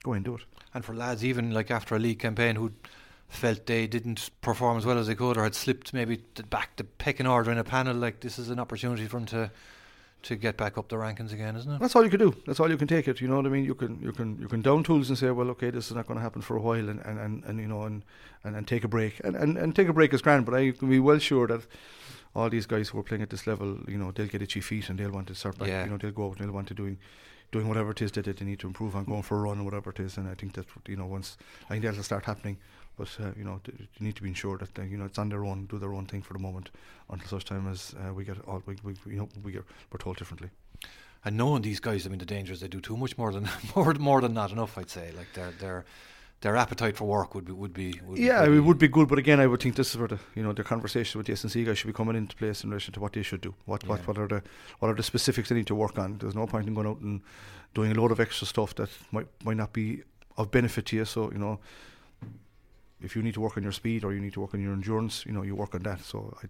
go 0.03 0.13
and 0.13 0.25
do 0.25 0.35
it. 0.35 0.43
and 0.75 0.85
for 0.85 0.95
lads 0.95 1.25
even 1.25 1.51
like 1.53 1.71
after 1.71 1.95
a 1.97 1.99
league 1.99 2.19
campaign 2.19 2.57
who 2.57 2.73
felt 3.29 3.67
they 3.67 3.87
didn't 3.87 4.31
perform 4.41 4.79
as 4.79 4.87
well 4.87 4.99
as 4.99 5.07
they 5.07 5.15
could 5.15 5.37
or 5.37 5.43
had 5.45 5.55
slipped 5.55 5.93
maybe 5.93 6.17
back 6.49 6.77
the 6.77 6.85
pecking 6.85 7.27
order 7.27 7.51
in 7.51 7.59
a 7.59 7.65
panel, 7.65 7.95
like 7.95 8.21
this 8.21 8.39
is 8.39 8.49
an 8.49 8.59
opportunity 8.59 9.07
for 9.07 9.19
them 9.19 9.27
to 9.27 9.51
to 10.21 10.35
get 10.35 10.57
back 10.57 10.77
up 10.77 10.89
the 10.89 10.97
rankings 10.97 11.33
again, 11.33 11.55
isn't 11.55 11.75
it? 11.75 11.79
That's 11.79 11.95
all 11.95 12.03
you 12.03 12.11
can 12.11 12.19
do. 12.19 12.35
That's 12.45 12.59
all 12.59 12.69
you 12.69 12.77
can 12.77 12.89
take 12.89 13.07
it. 13.07 13.21
You 13.21 13.29
know 13.29 13.37
what 13.37 13.47
I 13.47 13.51
mean? 13.51 13.65
You 13.65 13.75
can 13.75 14.01
you 14.03 14.13
can 14.13 14.39
you 14.41 14.49
can 14.49 14.63
down 14.63 14.83
tools 14.83 15.11
and 15.11 15.19
say, 15.19 15.31
well, 15.31 15.49
okay, 15.51 15.71
this 15.71 15.91
is 15.91 15.95
not 15.95 16.07
going 16.09 16.17
to 16.19 16.23
happen 16.23 16.43
for 16.43 16.57
a 16.57 16.61
while, 16.61 16.89
and, 16.89 17.01
and, 17.05 17.21
and, 17.21 17.45
and 17.45 17.61
you 17.61 17.69
know, 17.69 17.83
and, 17.83 18.03
and, 18.43 18.57
and 18.57 18.67
take 18.67 18.83
a 18.83 18.89
break, 18.89 19.21
and, 19.23 19.37
and 19.37 19.57
and 19.57 19.77
take 19.77 19.89
a 19.89 19.93
break 19.93 20.13
is 20.13 20.23
grand. 20.23 20.45
But 20.45 20.55
I 20.55 20.73
can 20.73 20.89
be 20.89 20.99
well 20.99 21.19
sure 21.19 21.47
that 21.49 21.63
all 22.35 22.51
these 22.51 22.67
guys 22.67 22.89
who 22.89 22.99
are 22.99 23.05
playing 23.05 23.23
at 23.23 23.31
this 23.31 23.47
level, 23.47 23.79
you 23.87 23.97
know, 23.99 24.11
they'll 24.11 24.27
get 24.27 24.43
itchy 24.43 24.61
feet 24.61 24.89
and 24.89 24.99
they'll 24.99 25.13
want 25.13 25.29
to 25.29 25.35
start 25.35 25.59
back. 25.59 25.69
Yeah. 25.69 25.85
You 25.85 25.91
know, 25.91 25.99
they'll 25.99 26.11
go 26.11 26.27
out 26.27 26.39
and 26.39 26.47
they'll 26.49 26.55
want 26.55 26.69
to 26.69 26.75
doing 26.75 26.99
doing 27.51 27.69
whatever 27.69 27.91
it 27.91 28.03
is 28.03 28.13
that 28.13 28.25
they 28.25 28.45
need 28.45 28.59
to 28.61 28.67
improve 28.67 28.95
on, 28.95 29.05
going 29.05 29.23
for 29.23 29.39
a 29.39 29.41
run 29.41 29.61
or 29.61 29.65
whatever 29.65 29.91
it 29.91 30.01
is. 30.01 30.17
And 30.17 30.29
I 30.29 30.35
think 30.35 30.55
that 30.55 30.67
you 30.87 30.97
know 30.97 31.07
once 31.07 31.37
I 31.67 31.69
think 31.71 31.85
that'll 31.85 32.03
start 32.03 32.25
happening. 32.25 32.59
But 32.97 33.17
uh, 33.21 33.31
you 33.37 33.45
know, 33.45 33.61
you 33.67 33.87
need 34.01 34.17
to 34.17 34.23
be 34.23 34.29
ensured 34.29 34.61
that 34.61 34.79
uh, 34.79 34.83
you 34.83 34.97
know 34.97 35.05
it's 35.05 35.19
on 35.19 35.29
their 35.29 35.45
own, 35.45 35.67
do 35.67 35.79
their 35.79 35.95
own 35.95 36.07
thing 36.07 36.23
for 36.23 36.33
the 36.33 36.41
moment, 36.41 36.71
until 37.11 37.29
such 37.29 37.45
time 37.45 37.69
as 37.69 37.95
uh, 37.97 38.13
we 38.13 38.25
get 38.25 38.37
all 38.47 38.63
we, 38.67 38.77
we 38.83 38.95
you 39.07 39.19
know 39.19 39.29
we 39.43 39.53
get 39.53 39.65
we're 39.93 39.99
told 39.99 40.17
differently. 40.17 40.51
And 41.25 41.37
knowing 41.37 41.63
these 41.63 41.81
guys, 41.81 42.07
I 42.07 42.11
mean, 42.11 42.19
the 42.19 42.27
dangers 42.27 42.61
they 42.61 42.69
do 42.69 42.81
too 42.81 42.97
much 42.97 43.17
more 43.17 43.33
than 43.33 43.49
more 43.77 43.95
more 43.95 44.21
than 44.21 44.35
not 44.35 44.51
enough. 44.51 44.77
I'd 44.77 44.91
say, 44.91 45.13
like 45.17 45.33
their 45.35 45.53
their 45.53 45.85
their 46.41 46.57
appetite 46.57 46.97
for 46.97 47.05
work 47.07 47.35
would 47.35 47.45
be 47.45 47.53
would 47.53 47.73
be. 47.73 48.01
Would 48.07 48.19
Yeah, 48.19 48.47
be 48.47 48.57
it 48.57 48.61
would 48.61 48.79
be 48.79 48.89
good, 48.89 49.09
but 49.09 49.19
again, 49.19 49.41
I 49.41 49.47
would 49.47 49.61
think 49.61 49.75
this 49.75 49.91
is 49.91 49.97
where 49.99 50.09
the 50.09 50.19
you 50.37 50.43
know 50.43 50.53
the 50.53 50.63
conversation 50.65 51.19
with 51.19 51.27
the 51.27 51.33
S&C 51.33 51.65
guys 51.65 51.79
should 51.79 51.89
be 51.89 51.93
coming 51.93 52.17
into 52.17 52.37
place 52.37 52.63
in 52.65 52.71
relation 52.71 52.95
to 52.95 53.01
what 53.01 53.13
they 53.13 53.23
should 53.23 53.41
do. 53.41 53.55
What 53.65 53.83
Yeah. 53.83 53.91
what 53.91 54.07
what 54.07 54.19
are 54.19 54.29
the 54.29 54.43
what 54.79 54.89
are 54.91 54.95
the 54.95 55.03
specifics 55.03 55.49
they 55.49 55.57
need 55.57 55.67
to 55.67 55.75
work 55.75 55.99
on? 55.99 56.19
There's 56.19 56.35
no 56.37 56.47
point 56.47 56.67
in 56.69 56.75
going 56.75 56.87
out 56.87 57.01
and 57.01 57.23
doing 57.75 57.91
a 57.93 57.95
load 58.01 58.13
of 58.13 58.21
extra 58.21 58.47
stuff 58.47 58.75
that 58.77 58.91
might 59.11 59.27
might 59.45 59.57
not 59.57 59.73
be 59.73 60.03
of 60.37 60.51
benefit 60.51 60.87
to 60.87 60.97
you. 60.97 61.05
So 61.05 61.33
you 61.33 61.39
know, 61.39 61.59
if 63.01 63.17
you 63.17 63.23
need 63.23 63.35
to 63.35 63.41
work 63.41 63.57
on 63.57 63.63
your 63.63 63.73
speed 63.73 64.05
or 64.05 64.13
you 64.13 64.21
need 64.21 64.33
to 64.35 64.41
work 64.41 64.55
on 64.55 64.61
your 64.61 64.73
endurance, 64.73 65.25
you 65.27 65.33
know, 65.33 65.43
you 65.43 65.55
work 65.57 65.75
on 65.75 65.83
that. 65.83 66.01
So 66.05 66.37
I, 66.43 66.47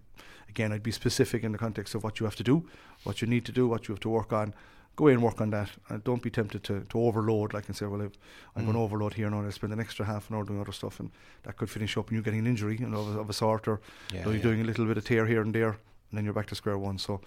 again, 0.49 0.71
I'd 0.71 0.83
be 0.83 0.91
specific 0.91 1.43
in 1.43 1.51
the 1.51 1.57
context 1.57 1.95
of 1.95 2.03
what 2.03 2.19
you 2.19 2.25
have 2.25 2.35
to 2.37 2.43
do, 2.43 2.63
what 3.03 3.21
you 3.21 3.27
need 3.27 3.45
to 3.45 3.51
do, 3.51 3.67
what 3.67 3.87
you 3.87 3.93
have 3.93 3.99
to 4.01 4.09
work 4.09 4.33
on. 4.33 4.53
Go 4.99 5.07
in 5.07 5.13
and 5.13 5.23
work 5.23 5.39
on 5.39 5.49
that. 5.51 5.69
And 5.87 6.03
don't 6.03 6.21
be 6.21 6.29
tempted 6.29 6.61
to, 6.65 6.81
to 6.81 6.99
overload, 6.99 7.53
like 7.53 7.67
and 7.67 7.75
say, 7.75 7.85
well, 7.85 8.01
I'm 8.01 8.65
going 8.65 8.73
to 8.73 8.79
Mm. 8.79 8.83
overload 8.83 9.13
here 9.13 9.29
now. 9.29 9.37
and 9.39 9.47
I 9.47 9.51
spend 9.51 9.71
an 9.71 9.79
extra 9.79 10.05
half 10.05 10.29
an 10.29 10.35
hour 10.35 10.43
doing 10.43 10.59
other 10.59 10.73
stuff, 10.73 10.99
and 10.99 11.09
that 11.43 11.55
could 11.55 11.69
finish 11.69 11.95
up 11.95 12.09
and 12.09 12.17
you 12.17 12.21
getting 12.21 12.41
an 12.41 12.47
injury, 12.47 12.75
you 12.77 12.85
know, 12.89 12.99
of 12.99 13.15
a, 13.15 13.19
of 13.21 13.29
a 13.29 13.33
sort, 13.33 13.65
or 13.69 13.79
Yeah, 14.11 14.19
you 14.19 14.25
know, 14.25 14.31
you're 14.31 14.37
yeah. 14.39 14.43
doing 14.43 14.61
a 14.61 14.65
little 14.65 14.85
bit 14.85 14.97
of 14.97 15.05
tear 15.05 15.25
here 15.25 15.41
and 15.41 15.55
there, 15.55 15.69
and 16.09 16.13
then 16.17 16.25
you're 16.25 16.33
back 16.33 16.47
to 16.47 16.55
square 16.55 16.77
one. 16.77 16.97
So 16.97 17.21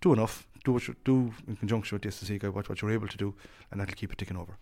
do 0.00 0.12
enough, 0.12 0.48
do 0.64 0.72
what 0.72 0.88
you 0.88 0.96
do 1.04 1.32
in 1.46 1.54
conjunction 1.54 1.94
with 1.94 2.02
the 2.02 2.08
S&C 2.08 2.36
guy, 2.38 2.48
what, 2.48 2.68
what 2.68 2.82
you're 2.82 2.90
able 2.90 3.06
to 3.06 3.16
do, 3.16 3.32
and 3.70 3.80
that'll 3.80 3.94
keep 3.94 4.10
it 4.12 4.18
ticking 4.18 4.36
over. 4.36 4.58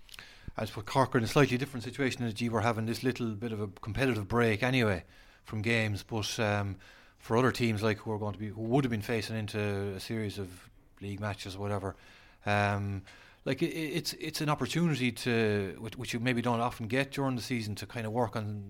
As 0.58 0.68
for 0.68 0.82
Cork 0.82 1.14
in 1.14 1.24
a 1.24 1.26
slightly 1.26 1.56
different 1.56 1.84
situation 1.84 2.22
as 2.26 2.34
G 2.34 2.50
were 2.50 2.60
having 2.60 2.84
this 2.84 3.02
little 3.02 3.30
bit 3.30 3.52
of 3.52 3.60
a 3.62 3.68
competitive 3.80 4.28
break 4.28 4.62
anyway 4.62 5.04
from 5.44 5.62
games, 5.62 6.02
but 6.02 6.38
um, 6.38 6.76
for 7.18 7.38
other 7.38 7.50
teams 7.50 7.82
like 7.82 7.96
who 8.00 8.12
are 8.12 8.18
going 8.18 8.34
to 8.34 8.38
be 8.38 8.48
who 8.48 8.60
would 8.60 8.84
have 8.84 8.90
been 8.90 9.00
facing 9.00 9.36
into 9.38 9.58
a 9.96 10.00
series 10.00 10.38
of 10.38 10.68
league 11.00 11.18
matches 11.20 11.56
or 11.56 11.60
whatever, 11.60 11.96
um, 12.46 13.02
like 13.44 13.62
it, 13.62 13.74
it's 13.74 14.12
it's 14.14 14.40
an 14.40 14.48
opportunity 14.48 15.12
to 15.12 15.76
which, 15.78 15.96
which 15.96 16.12
you 16.12 16.20
maybe 16.20 16.42
don't 16.42 16.60
often 16.60 16.86
get 16.86 17.12
during 17.12 17.36
the 17.36 17.42
season 17.42 17.74
to 17.76 17.86
kind 17.86 18.06
of 18.06 18.12
work 18.12 18.36
on 18.36 18.62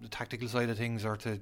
the 0.00 0.08
tactical 0.08 0.48
side 0.48 0.68
of 0.70 0.76
things 0.76 1.04
or 1.04 1.16
to 1.16 1.40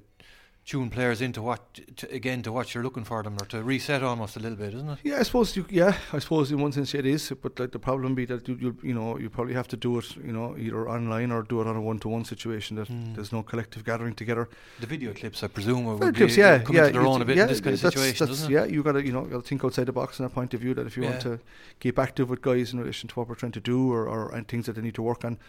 tune 0.63 0.89
players 0.91 1.21
into 1.21 1.41
what 1.41 1.79
to, 1.97 2.09
again 2.11 2.41
to 2.43 2.51
what 2.51 2.73
you're 2.73 2.83
looking 2.83 3.03
for 3.03 3.23
them 3.23 3.35
or 3.41 3.45
to 3.47 3.63
reset 3.63 4.03
almost 4.03 4.35
a 4.37 4.39
little 4.39 4.57
bit, 4.57 4.73
isn't 4.75 4.89
it? 4.89 4.99
Yeah, 5.03 5.17
I 5.19 5.23
suppose 5.23 5.55
you. 5.55 5.65
Yeah, 5.69 5.97
I 6.13 6.19
suppose 6.19 6.51
in 6.51 6.61
one 6.61 6.71
sense 6.71 6.93
it 6.93 7.05
is, 7.05 7.33
but 7.41 7.59
like 7.59 7.71
the 7.71 7.79
problem 7.79 8.13
be 8.13 8.25
that 8.25 8.47
you, 8.47 8.55
you, 8.61 8.77
you 8.83 8.93
know, 8.93 9.17
you 9.17 9.29
probably 9.29 9.55
have 9.55 9.67
to 9.69 9.77
do 9.77 9.97
it, 9.97 10.15
you 10.17 10.31
know, 10.31 10.55
either 10.57 10.87
online 10.87 11.31
or 11.31 11.41
do 11.41 11.61
it 11.61 11.67
on 11.67 11.75
a 11.75 11.81
one-to-one 11.81 12.25
situation 12.25 12.75
that 12.77 12.87
Hmm. 12.87 13.13
there's 13.15 13.31
no 13.31 13.41
collective 13.41 13.83
gathering 13.83 14.13
together. 14.13 14.49
The 14.79 14.87
video 14.87 15.13
clips, 15.13 15.43
I 15.43 15.47
presume, 15.47 15.85
would 15.85 15.99
Well, 15.99 16.11
be 16.11 16.17
clips, 16.17 16.37
yeah, 16.37 16.63
yeah, 16.69 16.89
their 16.89 17.01
own 17.07 17.21
a 17.21 17.25
bit 17.25 17.37
yeah, 17.37 17.43
in 17.43 17.49
this 17.49 17.59
kind 17.59 17.73
of 17.73 17.81
that's- 17.81 17.93
situation, 17.93 18.25
that's- 18.25 18.39
doesn't 18.41 18.51
it? 18.51 18.53
Yeah, 18.53 18.65
you 18.65 18.83
got 18.83 18.91
to 18.93 19.03
you 19.05 19.11
know 19.13 19.23
got 19.23 19.41
to 19.43 19.47
think 19.49 19.65
outside 19.65 19.87
the 19.87 19.91
box 19.93 20.19
in 20.19 20.25
that 20.25 20.33
point 20.33 20.53
of 20.53 20.61
view. 20.61 20.73
That 20.75 20.85
if 20.85 20.95
you 20.95 21.03
want 21.03 21.21
to 21.21 21.39
keep 21.79 21.97
active 21.97 22.29
with 22.29 22.41
guys 22.41 22.71
in 22.71 22.79
relation 22.79 23.09
to 23.09 23.15
what 23.15 23.27
we're 23.27 23.35
trying 23.35 23.51
to 23.53 23.59
do 23.61 23.91
or, 23.91 24.07
or 24.07 24.33
and 24.35 24.47
things 24.47 24.67
that 24.67 24.73
they 24.73 24.81
need 24.81 24.95
to 24.95 25.01
work 25.01 25.25
on, 25.25 25.39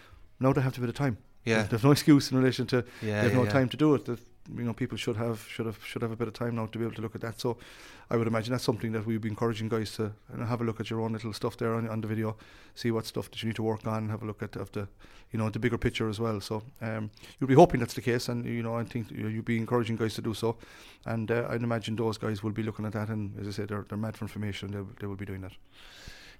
now 0.40 0.52
they 0.54 0.62
have 0.62 0.72
to 0.74 0.80
bit 0.80 0.88
of 0.88 0.94
time. 0.96 1.18
Yeah. 1.44 1.56
There's, 1.56 1.68
there's 1.70 1.84
no 1.84 1.90
excuse 1.98 2.30
in 2.30 2.38
relation 2.38 2.66
to 2.68 2.76
Yeah, 3.02 3.20
there's 3.22 3.32
yeah, 3.32 3.38
no 3.38 3.44
yeah. 3.44 3.50
time 3.50 3.68
to 3.68 3.76
do 3.76 3.94
it. 3.94 4.04
That 4.06 4.20
you 4.56 4.64
know 4.64 4.72
people 4.72 4.98
should 4.98 5.16
have 5.16 5.46
should 5.48 5.66
have 5.66 5.78
should 5.84 6.02
have 6.02 6.10
a 6.12 6.16
bit 6.16 6.28
of 6.28 6.34
time 6.34 6.56
now 6.56 6.66
to 6.66 6.78
be 6.78 6.84
able 6.84 6.94
to 6.96 7.02
look 7.02 7.14
at 7.14 7.20
that. 7.20 7.40
So 7.40 7.58
I 8.10 8.16
would 8.16 8.26
imagine 8.26 8.52
that's 8.52 8.64
something 8.64 8.92
that 8.92 9.06
we'd 9.06 9.20
be 9.20 9.28
encouraging 9.28 9.68
guys 9.68 9.92
to 9.96 10.12
you 10.32 10.38
know, 10.38 10.44
have 10.46 10.60
a 10.60 10.64
look 10.64 10.80
at 10.80 10.90
your 10.90 11.00
own 11.00 11.12
little 11.12 11.32
stuff 11.32 11.56
there 11.56 11.74
on, 11.74 11.88
on 11.88 12.00
the 12.00 12.08
video, 12.08 12.36
see 12.74 12.90
what 12.90 13.06
stuff 13.06 13.30
that 13.30 13.42
you 13.42 13.48
need 13.48 13.56
to 13.56 13.62
work 13.62 13.86
on, 13.86 14.08
have 14.08 14.22
a 14.22 14.26
look 14.26 14.42
at 14.42 14.56
of 14.56 14.70
the 14.72 14.88
you 15.30 15.38
know 15.38 15.48
the 15.48 15.58
bigger 15.58 15.78
picture 15.78 16.08
as 16.08 16.18
well. 16.20 16.40
So 16.40 16.62
um, 16.80 17.10
you'd 17.40 17.46
be 17.46 17.54
hoping 17.54 17.80
that's 17.80 17.94
the 17.94 18.02
case, 18.02 18.28
and 18.28 18.44
you 18.44 18.62
know 18.62 18.76
I 18.76 18.84
think 18.84 19.10
you- 19.10 19.28
you'd 19.28 19.44
be 19.44 19.56
encouraging 19.58 19.96
guys 19.96 20.14
to 20.14 20.22
do 20.22 20.34
so. 20.34 20.56
And 21.06 21.30
uh, 21.30 21.46
I'd 21.48 21.62
imagine 21.62 21.96
those 21.96 22.18
guys 22.18 22.42
will 22.42 22.50
be 22.52 22.62
looking 22.62 22.84
at 22.86 22.92
that, 22.92 23.08
and 23.08 23.38
as 23.40 23.46
I 23.48 23.50
said, 23.52 23.68
they're, 23.68 23.84
they're 23.88 23.98
mad 23.98 24.16
for 24.16 24.24
information. 24.24 24.70
They 24.72 24.82
they 25.00 25.06
will 25.06 25.16
be 25.16 25.24
doing 25.26 25.40
that. 25.42 25.52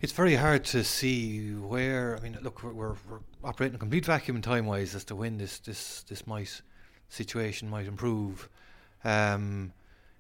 It's 0.01 0.13
very 0.13 0.35
hard 0.35 0.65
to 0.65 0.83
see 0.83 1.53
where. 1.53 2.17
I 2.19 2.21
mean, 2.21 2.37
look, 2.43 2.65
we're, 2.65 2.73
we're, 2.73 2.97
we're 3.09 3.21
operating 3.45 3.77
a 3.77 3.79
complete 3.79 4.05
vacuum 4.05 4.43
time 4.43 4.67
wise 4.67 4.97
as 4.97 5.05
to 5.05 5.15
when 5.17 5.39
this 5.39 5.61
this 5.61 6.03
this 6.09 6.27
might 6.27 6.61
situation 7.13 7.69
might 7.69 7.87
improve. 7.87 8.49
Um, 9.05 9.73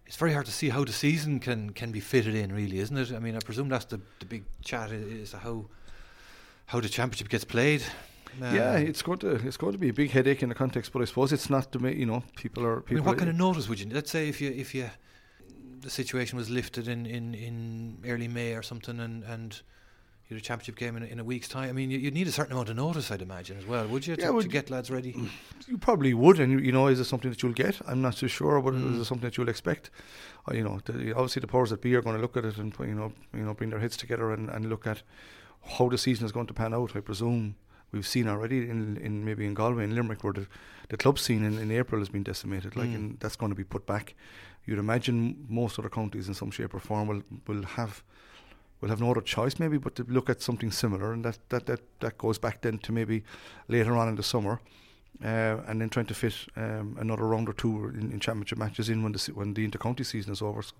it's 0.06 0.16
very 0.16 0.32
hard 0.32 0.46
to 0.46 0.52
see 0.52 0.68
how 0.68 0.84
the 0.84 0.92
season 0.92 1.40
can 1.40 1.70
can 1.70 1.92
be 1.92 2.00
fitted 2.00 2.34
in, 2.34 2.52
really, 2.52 2.78
isn't 2.78 2.96
it? 2.96 3.12
I 3.12 3.18
mean, 3.18 3.34
I 3.36 3.40
presume 3.40 3.68
that's 3.68 3.86
the 3.86 4.00
the 4.18 4.26
big 4.26 4.44
chat 4.62 4.90
is 4.92 5.32
how 5.32 5.64
how 6.66 6.80
the 6.80 6.88
championship 6.88 7.28
gets 7.28 7.44
played. 7.44 7.82
yeah, 8.40 8.74
Um, 8.74 8.86
it's 8.86 9.02
going 9.02 9.18
to 9.18 9.28
it's 9.48 9.56
going 9.56 9.72
to 9.72 9.78
be 9.78 9.88
a 9.88 9.92
big 9.92 10.10
headache 10.10 10.42
in 10.42 10.48
the 10.48 10.54
context, 10.54 10.92
but 10.92 11.02
I 11.02 11.06
suppose 11.06 11.32
it's 11.32 11.48
not 11.50 11.72
to 11.72 11.78
ma- 11.78 11.88
you 11.88 12.06
know 12.06 12.22
people 12.36 12.64
are 12.64 12.82
I 12.90 12.94
mean, 12.94 13.04
what 13.04 13.18
kind 13.18 13.30
of 13.30 13.36
notice 13.36 13.68
would 13.68 13.80
you? 13.80 13.90
Let's 13.90 14.10
say 14.10 14.28
if 14.28 14.40
you 14.40 14.50
if 14.50 14.74
you 14.74 14.90
the 15.82 15.90
situation 15.90 16.38
was 16.38 16.48
lifted 16.48 16.88
in, 16.88 17.06
in, 17.06 17.34
in 17.34 17.98
early 18.06 18.28
May 18.28 18.54
or 18.54 18.62
something, 18.62 19.00
and, 19.00 19.24
and 19.24 19.60
you 20.28 20.36
had 20.36 20.42
a 20.42 20.44
championship 20.44 20.76
game 20.76 20.96
in, 20.96 21.02
a- 21.02 21.06
in 21.06 21.18
a 21.20 21.24
week's 21.24 21.48
time. 21.48 21.68
I 21.68 21.72
mean, 21.72 21.90
you, 21.90 21.98
you'd 21.98 22.14
need 22.14 22.26
a 22.28 22.32
certain 22.32 22.52
amount 22.52 22.68
of 22.70 22.76
notice, 22.76 23.10
I'd 23.10 23.22
imagine, 23.22 23.58
as 23.58 23.66
well, 23.66 23.86
would 23.88 24.06
you, 24.06 24.16
to, 24.16 24.22
Yeah, 24.22 24.40
to 24.40 24.48
get 24.48 24.70
lads 24.70 24.90
ready? 24.90 25.14
You 25.66 25.78
probably 25.78 26.14
would, 26.14 26.38
and 26.40 26.52
you, 26.52 26.58
you 26.58 26.72
know, 26.72 26.86
is 26.86 27.00
it 27.00 27.04
something 27.04 27.30
that 27.30 27.42
you'll 27.42 27.52
get? 27.52 27.80
I'm 27.86 28.00
not 28.02 28.16
too 28.16 28.28
sure, 28.28 28.60
but 28.62 28.74
Mm. 28.74 28.94
is 28.94 29.00
it 29.00 29.04
something 29.04 29.28
that 29.28 29.36
you'll 29.36 29.48
expect? 29.48 29.90
Uh, 30.48 30.54
you 30.54 30.64
know, 30.64 30.80
the, 30.84 31.12
obviously 31.12 31.40
the 31.40 31.46
powers 31.46 31.70
that 31.70 31.80
be 31.82 31.94
are 31.94 32.02
going 32.02 32.16
to 32.16 32.22
look 32.22 32.36
at 32.36 32.44
it 32.44 32.56
and 32.58 32.74
you 32.80 32.94
know, 32.94 33.12
you 33.34 33.40
know, 33.42 33.54
bring 33.54 33.70
their 33.70 33.80
heads 33.80 33.96
together 33.96 34.32
and, 34.32 34.48
and 34.50 34.68
look 34.68 34.86
at 34.86 35.02
how 35.78 35.88
the 35.88 35.98
season 35.98 36.24
is 36.26 36.32
going 36.32 36.46
to 36.46 36.54
pan 36.54 36.74
out. 36.74 36.96
I 36.96 37.00
presume 37.00 37.54
we've 37.92 38.06
seen 38.06 38.26
already 38.26 38.68
in, 38.70 38.96
in 38.96 39.24
maybe 39.24 39.44
in 39.44 39.54
Galway 39.54 39.84
and 39.84 39.94
Limerick 39.94 40.24
where 40.24 40.32
the, 40.32 40.46
the 40.88 40.96
club 40.96 41.18
scene 41.18 41.44
in, 41.44 41.58
in 41.58 41.70
April 41.70 42.00
has 42.00 42.08
been 42.08 42.22
decimated, 42.24 42.74
like, 42.76 42.88
Mm. 42.88 42.94
and 42.94 43.20
that's 43.20 43.36
going 43.36 43.50
to 43.52 43.56
be 43.56 43.64
put 43.64 43.86
back. 43.86 44.14
You'd 44.64 44.78
imagine 44.78 45.46
most 45.48 45.78
other 45.78 45.88
counties 45.90 46.26
in 46.28 46.34
some 46.34 46.50
shape 46.50 46.72
or 46.74 46.78
form 46.80 47.08
will 47.08 47.22
will 47.46 47.64
have 47.64 48.02
will 48.82 48.90
have 48.90 49.00
no 49.00 49.10
other 49.12 49.22
choice 49.22 49.58
maybe 49.58 49.78
but 49.78 49.94
to 49.94 50.04
look 50.04 50.28
at 50.28 50.42
something 50.42 50.70
similar 50.70 51.12
and 51.14 51.24
that, 51.24 51.38
that, 51.48 51.64
that, 51.66 51.80
that 52.00 52.18
goes 52.18 52.38
back 52.38 52.60
then 52.60 52.76
to 52.78 52.92
maybe 52.92 53.22
later 53.68 53.96
on 53.96 54.08
in 54.08 54.16
the 54.16 54.22
summer 54.22 54.60
uh, 55.24 55.58
and 55.68 55.80
then 55.80 55.88
trying 55.88 56.06
to 56.06 56.14
fit 56.14 56.34
um, 56.56 56.96
another 56.98 57.24
round 57.24 57.48
or 57.48 57.52
two 57.52 57.86
in, 57.94 58.10
in 58.12 58.18
championship 58.20 58.58
matches 58.58 58.88
in 58.88 59.02
when 59.02 59.12
the 59.12 59.30
when 59.34 59.54
the 59.54 59.68
intercounty 59.68 60.04
season 60.04 60.32
is 60.32 60.42
over. 60.42 60.62
So, 60.62 60.74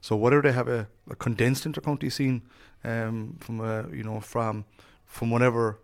so 0.00 0.16
whether 0.16 0.42
they 0.42 0.52
have 0.52 0.66
a, 0.66 0.88
a 1.08 1.14
condensed 1.14 1.64
intercounty 1.64 2.10
scene 2.10 2.42
um, 2.84 3.36
from 3.38 3.60
uh, 3.60 3.84
you 3.92 4.02
know 4.02 4.20
from 4.20 4.64
from 5.04 5.30
whenever 5.30 5.78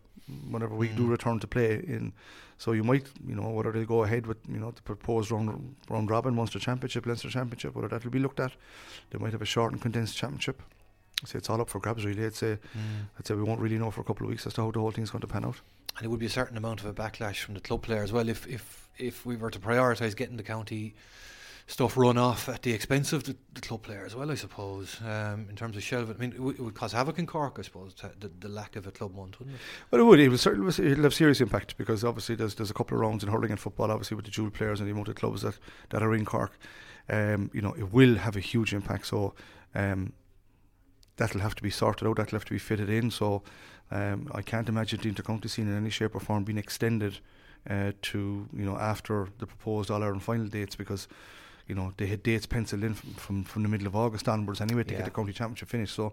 whenever 0.50 0.75
we 0.75 0.88
do 0.88 1.07
Mm. 1.07 1.11
return 1.11 1.38
to 1.40 1.47
play 1.47 1.75
in, 1.75 2.12
so 2.59 2.73
you 2.73 2.83
might 2.83 3.07
you 3.26 3.35
know 3.37 3.50
whether 3.50 3.73
they 3.73 3.85
go 3.85 4.02
ahead 4.04 4.26
with 4.26 4.38
you 4.49 4.59
know 4.59 4.71
the 4.73 4.83
proposed 4.83 5.31
round 5.31 5.76
round 5.90 6.11
robin 6.11 6.35
Munster 6.35 6.59
Championship, 6.59 7.07
Leinster 7.07 7.31
Championship, 7.31 7.75
whether 7.75 7.88
that 7.88 8.04
will 8.04 8.11
be 8.11 8.19
looked 8.19 8.40
at. 8.40 8.52
They 9.11 9.19
might 9.19 9.33
have 9.33 9.42
a 9.42 9.47
short 9.47 9.73
and 9.73 9.81
condensed 9.83 10.16
championship. 10.16 10.62
So 11.25 11.38
it's 11.38 11.49
all 11.50 11.61
up 11.61 11.69
for 11.69 11.79
grabs 11.79 12.05
really. 12.05 12.25
I'd 12.25 12.35
say 12.35 12.59
Mm. 12.76 13.07
I'd 13.19 13.26
say 13.26 13.35
we 13.35 13.43
won't 13.43 13.61
really 13.61 13.79
know 13.79 13.91
for 13.91 14.00
a 14.00 14.05
couple 14.05 14.26
of 14.26 14.31
weeks 14.31 14.47
as 14.47 14.55
to 14.55 14.62
how 14.62 14.71
the 14.71 14.81
whole 14.81 14.91
thing's 14.91 15.11
going 15.11 15.21
to 15.23 15.26
pan 15.26 15.45
out. 15.45 15.61
And 15.97 16.05
it 16.07 16.09
would 16.09 16.21
be 16.21 16.26
a 16.26 16.31
certain 16.31 16.57
amount 16.57 16.81
of 16.81 16.87
a 16.87 16.93
backlash 16.95 17.37
from 17.41 17.55
the 17.55 17.61
club 17.61 17.83
player 17.83 18.02
as 18.02 18.12
well 18.12 18.29
if 18.29 18.47
if 18.47 18.88
if 18.99 19.25
we 19.26 19.37
were 19.37 19.50
to 19.50 19.59
prioritise 19.59 20.17
getting 20.17 20.37
the 20.37 20.43
county 20.43 20.95
stuff 21.69 21.97
run 21.97 22.19
off 22.19 22.49
at 22.49 22.62
the 22.62 22.73
expense 22.73 23.12
of 23.12 23.25
the, 23.25 23.37
the 23.55 23.61
club 23.61 23.83
player 23.83 24.05
as 24.05 24.14
well, 24.14 24.31
I 24.31 24.35
suppose. 24.35 25.00
Um, 25.00 25.47
in 25.49 25.55
terms 25.57 25.76
of 25.76 25.83
shelving, 25.83 26.17
I 26.17 26.19
mean, 26.19 26.33
it 26.33 26.41
would, 26.41 26.59
it 26.59 26.62
would 26.62 26.75
cause 26.75 26.93
havoc 26.93 27.19
in 27.19 27.26
Cork, 27.26 27.57
I 27.59 27.62
suppose, 27.62 27.95
the, 28.19 28.31
the 28.41 28.49
lack 28.49 28.75
of 28.76 28.87
a 28.87 28.91
club 28.91 29.14
month, 29.14 29.38
wouldn't 29.38 29.57
it? 29.57 29.61
Well, 29.91 30.00
it 30.00 30.05
would. 30.05 30.21
It 30.21 30.29
would 30.29 30.41
certainly 30.41 30.69
it'll 30.91 31.05
have 31.05 31.14
serious 31.14 31.41
impact 31.41 31.76
because 31.79 32.05
obviously 32.05 32.35
there's 32.35 32.57
there's 32.57 32.71
a 32.71 32.75
couple 32.75 32.97
of 32.97 33.00
rounds 33.00 33.23
in 33.23 33.31
hurling 33.31 33.52
and 33.52 33.61
football, 33.61 33.91
obviously 33.91 34.17
with 34.17 34.25
the 34.25 34.31
dual 34.31 34.50
players 34.50 34.81
and 34.81 34.88
the 34.88 34.93
amount 34.93 35.09
of 35.09 35.14
clubs 35.14 35.43
that, 35.43 35.57
that 35.91 36.02
are 36.02 36.14
in 36.14 36.25
Cork. 36.25 36.59
Um, 37.09 37.50
you 37.55 37.62
know, 37.62 37.73
it 37.75 37.93
will 37.93 38.17
have 38.17 38.37
a 38.37 38.41
huge 38.41 38.75
impact. 38.75 39.07
So 39.07 39.35
um, 39.75 40.12
that'll 41.16 41.40
have 41.40 41.54
to 41.57 41.62
be 41.62 41.71
sorted 41.71 42.07
out. 42.09 42.16
That'll 42.16 42.37
have 42.38 42.45
to 42.47 42.52
be 42.54 42.59
fitted 42.59 42.88
in. 42.90 43.11
So 43.11 43.42
um, 43.90 44.31
I 44.35 44.42
can't 44.42 44.69
imagine 44.69 45.00
the 45.00 45.11
intercounty 45.12 45.49
scene 45.49 45.69
in 45.69 45.76
any 45.76 45.90
shape 45.90 46.14
or 46.14 46.21
form 46.21 46.45
being 46.45 46.59
extended 46.59 47.19
uh, 47.69 47.92
to 48.02 48.49
you 48.52 48.64
know 48.64 48.76
after 48.76 49.28
the 49.38 49.47
proposed 49.47 49.90
All 49.90 50.02
Ireland 50.02 50.23
final 50.23 50.47
dates 50.47 50.76
because. 50.76 51.09
You 51.69 51.76
know 51.76 51.92
they 51.97 52.07
had 52.07 52.25
dates 52.25 52.45
penciled 52.45 52.83
in 52.83 52.92
from, 52.92 53.14
from, 53.14 53.45
from 53.45 53.62
the 53.62 53.69
middle 53.69 53.87
of 53.87 53.95
August 53.95 54.28
onwards 54.28 54.61
anyway 54.61 54.83
to 54.83 54.90
Yeah. 54.90 54.99
get 54.99 55.04
the 55.04 55.11
county 55.12 55.33
championship 55.33 55.69
finished. 55.69 55.95
So 55.95 56.12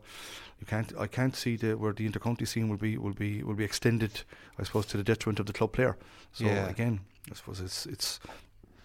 you 0.59 0.67
can't 0.67 0.93
I 0.97 1.07
can't 1.07 1.35
see 1.35 1.55
the 1.57 1.75
where 1.75 1.91
the 1.91 2.07
intercounty 2.07 2.47
scene 2.47 2.69
will 2.69 2.77
be 2.77 2.97
will 2.99 3.13
be 3.15 3.41
will 3.41 3.55
be 3.55 3.63
extended 3.63 4.21
I 4.59 4.63
suppose 4.63 4.85
to 4.85 4.97
the 4.97 5.03
detriment 5.03 5.39
of 5.39 5.47
the 5.47 5.53
club 5.53 5.71
player. 5.73 5.97
So 6.33 6.45
Yeah. 6.45 6.69
again, 6.69 6.99
I 7.31 7.33
suppose 7.33 7.61
it's 7.61 7.87
it's 7.87 8.19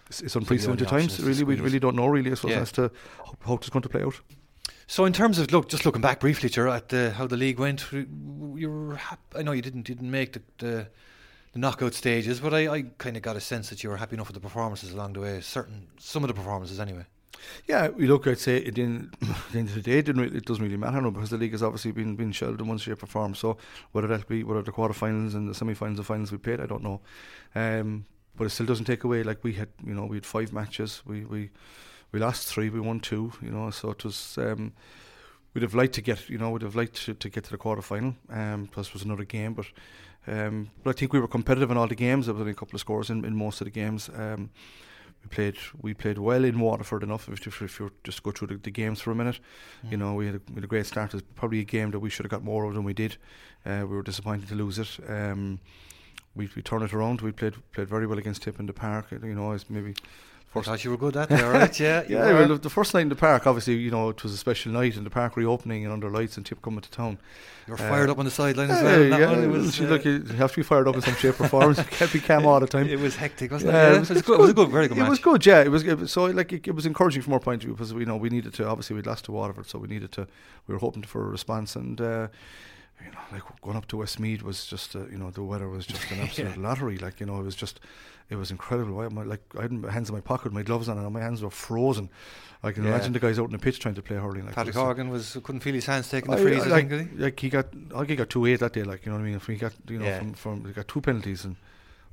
it's, 0.09 0.21
it's 0.21 0.35
unprecedented 0.35 0.87
times. 0.87 1.19
Really, 1.21 1.43
we 1.43 1.55
really 1.61 1.79
don't 1.79 1.95
know 1.95 2.07
really 2.07 2.31
I 2.31 2.33
suppose 2.33 2.55
Yeah. 2.55 2.61
as 2.63 2.71
to 2.73 2.91
how, 3.25 3.35
how 3.45 3.53
it's 3.53 3.69
going 3.69 3.83
to 3.83 3.89
play 3.89 4.01
out. 4.01 4.19
So 4.87 5.05
in 5.05 5.13
terms 5.13 5.39
of 5.39 5.51
look, 5.51 5.69
just 5.69 5.85
looking 5.85 6.01
back 6.01 6.19
briefly, 6.19 6.49
Ger, 6.49 6.67
at 6.67 6.89
the, 6.89 7.11
how 7.11 7.27
the 7.27 7.37
league 7.37 7.59
went, 7.59 7.91
you 7.91 8.97
I 9.35 9.41
know 9.41 9.51
you 9.51 9.61
didn't 9.61 9.83
didn't 9.83 10.11
make 10.11 10.33
the, 10.33 10.41
the 10.59 10.87
the 11.53 11.59
knockout 11.59 11.93
stages, 11.93 12.41
but 12.41 12.53
I, 12.53 12.67
I 12.67 12.81
kind 12.97 13.15
of 13.15 13.23
got 13.23 13.37
a 13.37 13.41
sense 13.41 13.69
that 13.69 13.81
you 13.81 13.89
were 13.89 13.97
happy 13.97 14.15
enough 14.15 14.27
with 14.27 14.35
the 14.35 14.41
performances 14.41 14.91
along 14.91 15.13
the 15.13 15.21
way. 15.21 15.39
Certain 15.41 15.87
some 15.97 16.23
of 16.23 16.27
the 16.27 16.33
performances 16.33 16.79
anyway. 16.79 17.05
Yeah, 17.65 17.89
we 17.89 18.07
look. 18.07 18.27
I'd 18.27 18.39
say 18.39 18.57
it 18.57 18.75
didn't. 18.75 19.15
At 19.21 19.51
the 19.51 19.59
end 19.59 19.69
of 19.69 19.75
the 19.75 19.81
day, 19.81 19.99
it, 19.99 20.05
didn't 20.05 20.21
really, 20.21 20.37
it 20.37 20.45
doesn't 20.45 20.63
really 20.63 20.77
matter 20.77 21.01
now 21.01 21.09
because 21.09 21.29
the 21.29 21.37
league 21.37 21.51
has 21.51 21.63
obviously 21.63 21.91
been 21.91 22.15
been 22.15 22.31
shelved 22.31 22.59
in 22.59 22.67
one 22.67 22.77
shape 22.77 23.01
or 23.01 23.07
form. 23.07 23.35
So 23.35 23.57
whether 23.93 24.07
that 24.07 24.27
be 24.27 24.43
whether 24.43 24.61
the 24.61 24.71
quarterfinals 24.71 25.33
and 25.33 25.49
the 25.49 25.55
semi-finals 25.55 25.97
and 25.97 26.05
finals 26.05 26.31
we 26.31 26.37
played, 26.37 26.59
I 26.59 26.65
don't 26.65 26.83
know. 26.83 27.01
Um, 27.55 28.05
but 28.35 28.45
it 28.45 28.49
still 28.49 28.65
doesn't 28.65 28.85
take 28.85 29.05
away. 29.05 29.23
Like 29.23 29.43
we 29.43 29.53
had, 29.53 29.69
you 29.85 29.93
know, 29.93 30.05
we 30.05 30.17
had 30.17 30.25
five 30.25 30.51
matches. 30.51 31.01
We 31.05 31.23
we 31.23 31.51
we 32.11 32.19
lost 32.19 32.47
three. 32.47 32.69
We 32.69 32.79
won 32.79 32.99
two. 32.99 33.33
You 33.41 33.51
know, 33.51 33.69
so 33.71 33.91
it 33.91 34.03
was. 34.03 34.37
Um, 34.37 34.73
we'd 35.53 35.63
have 35.63 35.73
liked 35.73 35.93
to 35.93 36.01
get, 36.01 36.29
you 36.29 36.37
know, 36.37 36.49
we'd 36.51 36.63
have 36.63 36.75
liked 36.75 36.95
to, 37.05 37.13
to 37.13 37.29
get 37.29 37.45
to 37.45 37.51
the 37.51 37.57
quarterfinal. 37.57 38.15
Um, 38.29 38.67
plus 38.71 38.93
was 38.93 39.03
another 39.03 39.25
game, 39.25 39.53
but. 39.53 39.67
Um, 40.27 40.71
but 40.83 40.89
I 40.89 40.93
think 40.93 41.13
we 41.13 41.19
were 41.19 41.27
competitive 41.27 41.69
in 41.69 41.77
all 41.77 41.87
the 41.87 41.93
games. 41.93 42.25
There 42.25 42.33
was 42.33 42.41
only 42.41 42.53
a 42.53 42.55
couple 42.55 42.75
of 42.75 42.79
scores 42.79 43.11
in, 43.11 43.23
in 43.25 43.35
most 43.35 43.61
of 43.61 43.65
the 43.65 43.71
games. 43.71 44.09
Um, 44.09 44.49
we 45.25 45.29
played 45.29 45.57
we 45.81 45.93
played 45.93 46.17
well 46.17 46.43
in 46.43 46.59
Waterford 46.59 47.03
enough. 47.03 47.27
If, 47.29 47.45
if, 47.47 47.61
if 47.61 47.79
you 47.79 47.91
just 48.03 48.21
go 48.23 48.31
through 48.31 48.47
the, 48.47 48.57
the 48.57 48.71
games 48.71 49.01
for 49.01 49.11
a 49.11 49.15
minute, 49.15 49.39
you 49.89 49.97
know 49.97 50.13
we 50.13 50.27
had, 50.27 50.35
a, 50.35 50.41
we 50.49 50.55
had 50.55 50.63
a 50.63 50.67
great 50.67 50.85
start. 50.85 51.09
It 51.09 51.17
was 51.17 51.23
probably 51.35 51.59
a 51.59 51.63
game 51.63 51.91
that 51.91 51.99
we 51.99 52.09
should 52.09 52.25
have 52.25 52.31
got 52.31 52.43
more 52.43 52.63
of 52.65 52.73
than 52.73 52.83
we 52.83 52.93
did. 52.93 53.17
Uh, 53.65 53.81
we 53.81 53.95
were 53.95 54.03
disappointed 54.03 54.47
to 54.49 54.55
lose 54.55 54.77
it. 54.79 54.99
Um, 55.07 55.59
we 56.35 56.49
we 56.55 56.61
turned 56.61 56.83
it 56.83 56.93
around. 56.93 57.21
We 57.21 57.31
played 57.31 57.55
played 57.71 57.89
very 57.89 58.05
well 58.05 58.19
against 58.19 58.43
Tip 58.43 58.59
in 58.59 58.65
the 58.67 58.73
park. 58.73 59.11
You 59.11 59.19
know, 59.19 59.57
maybe 59.69 59.95
I 60.55 60.61
thought 60.61 60.83
you 60.83 60.91
were 60.91 60.97
good 60.97 61.17
at 61.17 61.29
there, 61.29 61.51
right? 61.51 61.79
Yeah, 61.79 62.03
you 62.07 62.15
yeah. 62.17 62.31
Well, 62.33 62.57
the 62.57 62.69
first 62.69 62.93
night 62.93 63.01
in 63.01 63.09
the 63.09 63.15
park, 63.15 63.45
obviously, 63.47 63.75
you 63.75 63.91
know, 63.91 64.09
it 64.09 64.23
was 64.23 64.33
a 64.33 64.37
special 64.37 64.71
night, 64.71 64.95
and 64.97 65.05
the 65.05 65.09
park 65.09 65.35
reopening 65.37 65.83
and 65.83 65.91
under 65.93 66.09
lights, 66.09 66.37
and 66.37 66.45
Tip 66.45 66.61
coming 66.61 66.81
to 66.81 66.89
town. 66.89 67.17
you 67.67 67.71
were 67.71 67.77
fired 67.77 68.09
uh, 68.09 68.13
up 68.13 68.19
on 68.19 68.25
the 68.25 68.31
sideline 68.31 68.69
as 68.71 68.81
Yeah, 68.81 69.17
well. 69.17 69.19
Yeah, 69.37 69.43
it 69.43 69.47
was, 69.49 69.79
uh, 69.81 69.83
look, 69.85 70.05
you 70.05 70.23
have 70.23 70.51
to 70.51 70.57
be 70.57 70.63
fired 70.63 70.87
up 70.87 70.95
in 70.95 71.01
some 71.01 71.15
shape 71.15 71.39
or 71.41 71.47
form. 71.47 71.73
You 71.75 71.83
can't 71.83 72.13
be 72.13 72.19
calm 72.19 72.45
all 72.45 72.59
the 72.59 72.67
time. 72.67 72.87
It 72.95 72.99
was 72.99 73.15
hectic, 73.15 73.51
wasn't 73.51 73.73
Yeah, 73.73 73.87
it? 73.87 73.91
Yeah, 73.91 73.95
it 73.97 73.99
was- 73.99 74.11
it 74.11 74.13
was 74.15 74.23
good. 74.23 74.39
It 74.39 74.41
was 74.41 74.49
a 74.51 74.53
good, 74.53 74.69
very 74.69 74.87
good 74.87 74.97
it 74.97 75.01
match. 75.01 75.09
was 75.09 75.19
good, 75.19 75.45
yeah. 75.45 75.61
It 75.61 75.69
was, 75.69 75.83
it 75.83 76.07
so 76.07 76.25
like 76.25 76.53
it, 76.53 76.67
it 76.67 76.75
was 76.75 76.85
encouraging 76.85 77.21
from 77.21 77.33
our 77.33 77.39
point 77.39 77.61
of 77.63 77.67
view 77.67 77.73
because 77.75 77.93
we 77.93 78.05
know 78.05 78.15
we 78.15 78.29
needed 78.29 78.53
to. 78.55 78.67
Obviously, 78.67 78.95
we'd 78.95 79.05
lost 79.07 79.25
to 79.25 79.31
Waterford, 79.31 79.67
so 79.67 79.79
we 79.79 79.87
needed 79.87 80.11
to. 80.13 80.27
We 80.67 80.73
were 80.73 80.79
hoping 80.79 81.03
for 81.03 81.21
a 81.25 81.29
response, 81.29 81.75
and 81.75 81.99
uh, 81.99 82.27
you 83.05 83.11
know, 83.11 83.19
like 83.31 83.43
going 83.61 83.77
up 83.77 83.85
to 83.87 83.97
Westmeath 83.97 84.41
was 84.43 84.65
just, 84.65 84.95
uh, 84.95 85.05
you 85.11 85.17
know, 85.17 85.29
the 85.31 85.43
weather 85.43 85.69
was 85.69 85.85
just 85.85 86.09
an 86.11 86.19
absolute 86.25 86.57
lottery. 86.57 86.97
Like 86.97 87.19
you 87.19 87.25
know, 87.25 87.39
it 87.39 87.43
was 87.43 87.55
just, 87.55 87.79
it 88.29 88.35
was 88.35 88.49
incredible. 88.51 88.99
I, 88.99 89.07
my, 89.09 89.23
like 89.23 89.41
I 89.57 89.63
had 89.63 89.71
my 89.71 89.91
hands 89.91 90.09
in 90.09 90.15
my 90.15 90.21
pocket, 90.21 90.51
my 90.51 90.63
gloves 90.63 90.89
on, 90.89 90.97
and 90.97 91.13
my 91.13 91.21
hands 91.21 91.41
were 91.43 91.49
frozen. 91.51 92.09
I 92.63 92.71
can 92.71 92.83
Yeah. 92.83 92.89
imagine 92.95 93.13
the 93.13 93.19
guys 93.19 93.37
out 93.37 93.45
in 93.45 93.51
the 93.51 93.59
pitch 93.59 93.79
trying 93.79 93.95
to 93.95 94.01
play 94.01 94.17
hurling. 94.17 94.45
Like 94.45 94.55
Patrick 94.55 94.75
it 94.75 94.79
was, 94.79 94.83
Horgan 94.83 95.09
was 95.09 95.37
couldn't 95.43 95.61
feel 95.61 95.75
his 95.75 95.85
hands 95.85 96.09
taking 96.09 96.31
the 96.31 96.37
I- 96.37 96.41
freeze. 96.41 96.63
I 96.63 96.65
I, 96.65 96.69
like, 96.69 96.91
he? 96.91 97.17
like 97.17 97.39
he 97.39 97.49
got, 97.49 97.67
I 97.93 97.97
think 97.99 98.09
he 98.09 98.15
got 98.15 98.29
two 98.29 98.45
eight 98.47 98.59
that 98.61 98.73
day. 98.73 98.83
Like 98.83 99.05
you 99.05 99.11
know 99.11 99.17
what 99.17 99.23
I 99.23 99.27
mean. 99.27 99.35
If 99.35 99.45
he 99.45 99.55
got, 99.55 99.73
you 99.87 99.99
know, 99.99 100.05
Yeah. 100.05 100.19
from, 100.19 100.33
from 100.33 100.65
he 100.65 100.71
got 100.73 100.87
two 100.87 101.01
penalties 101.01 101.45
and 101.45 101.55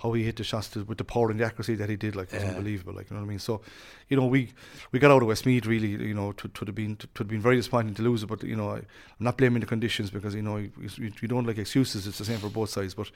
how 0.02 0.12
he 0.12 0.24
hit 0.24 0.36
the 0.36 0.44
shots 0.44 0.68
to, 0.68 0.82
with 0.84 0.98
the 0.98 1.04
power 1.04 1.30
and 1.30 1.38
the 1.38 1.44
accuracy 1.44 1.76
that 1.76 1.88
he 1.88 1.96
did, 1.96 2.16
like 2.16 2.32
was 2.32 2.42
Yeah. 2.42 2.50
unbelievable. 2.50 2.92
Like 2.94 3.08
you 3.08 3.14
know 3.14 3.22
what 3.22 3.26
I 3.26 3.30
mean. 3.30 3.38
So, 3.38 3.60
you 4.08 4.16
know, 4.16 4.26
we 4.26 4.48
we 4.90 4.98
got 4.98 5.10
out 5.12 5.22
of 5.22 5.28
Westmeath 5.28 5.66
really. 5.66 5.90
You 5.90 6.14
know, 6.14 6.32
to 6.32 6.48
to 6.48 6.64
have 6.64 6.74
been 6.74 6.96
to, 6.96 7.08
have 7.18 7.28
been 7.28 7.40
very 7.40 7.56
disappointing 7.56 7.94
to 7.94 8.02
lose 8.02 8.22
it. 8.24 8.26
But 8.26 8.42
you 8.42 8.56
know, 8.56 8.70
I, 8.70 8.78
I'm 8.78 8.84
not 9.20 9.36
blaming 9.36 9.60
the 9.60 9.66
conditions 9.66 10.10
because 10.10 10.34
you 10.34 10.42
know 10.42 10.56
you, 10.56 10.70
you, 10.98 11.28
don't 11.28 11.46
like 11.46 11.58
excuses. 11.58 12.06
It's 12.06 12.18
the 12.18 12.24
same 12.24 12.38
for 12.38 12.48
both 12.48 12.70
sides. 12.70 12.94
But 12.94 13.10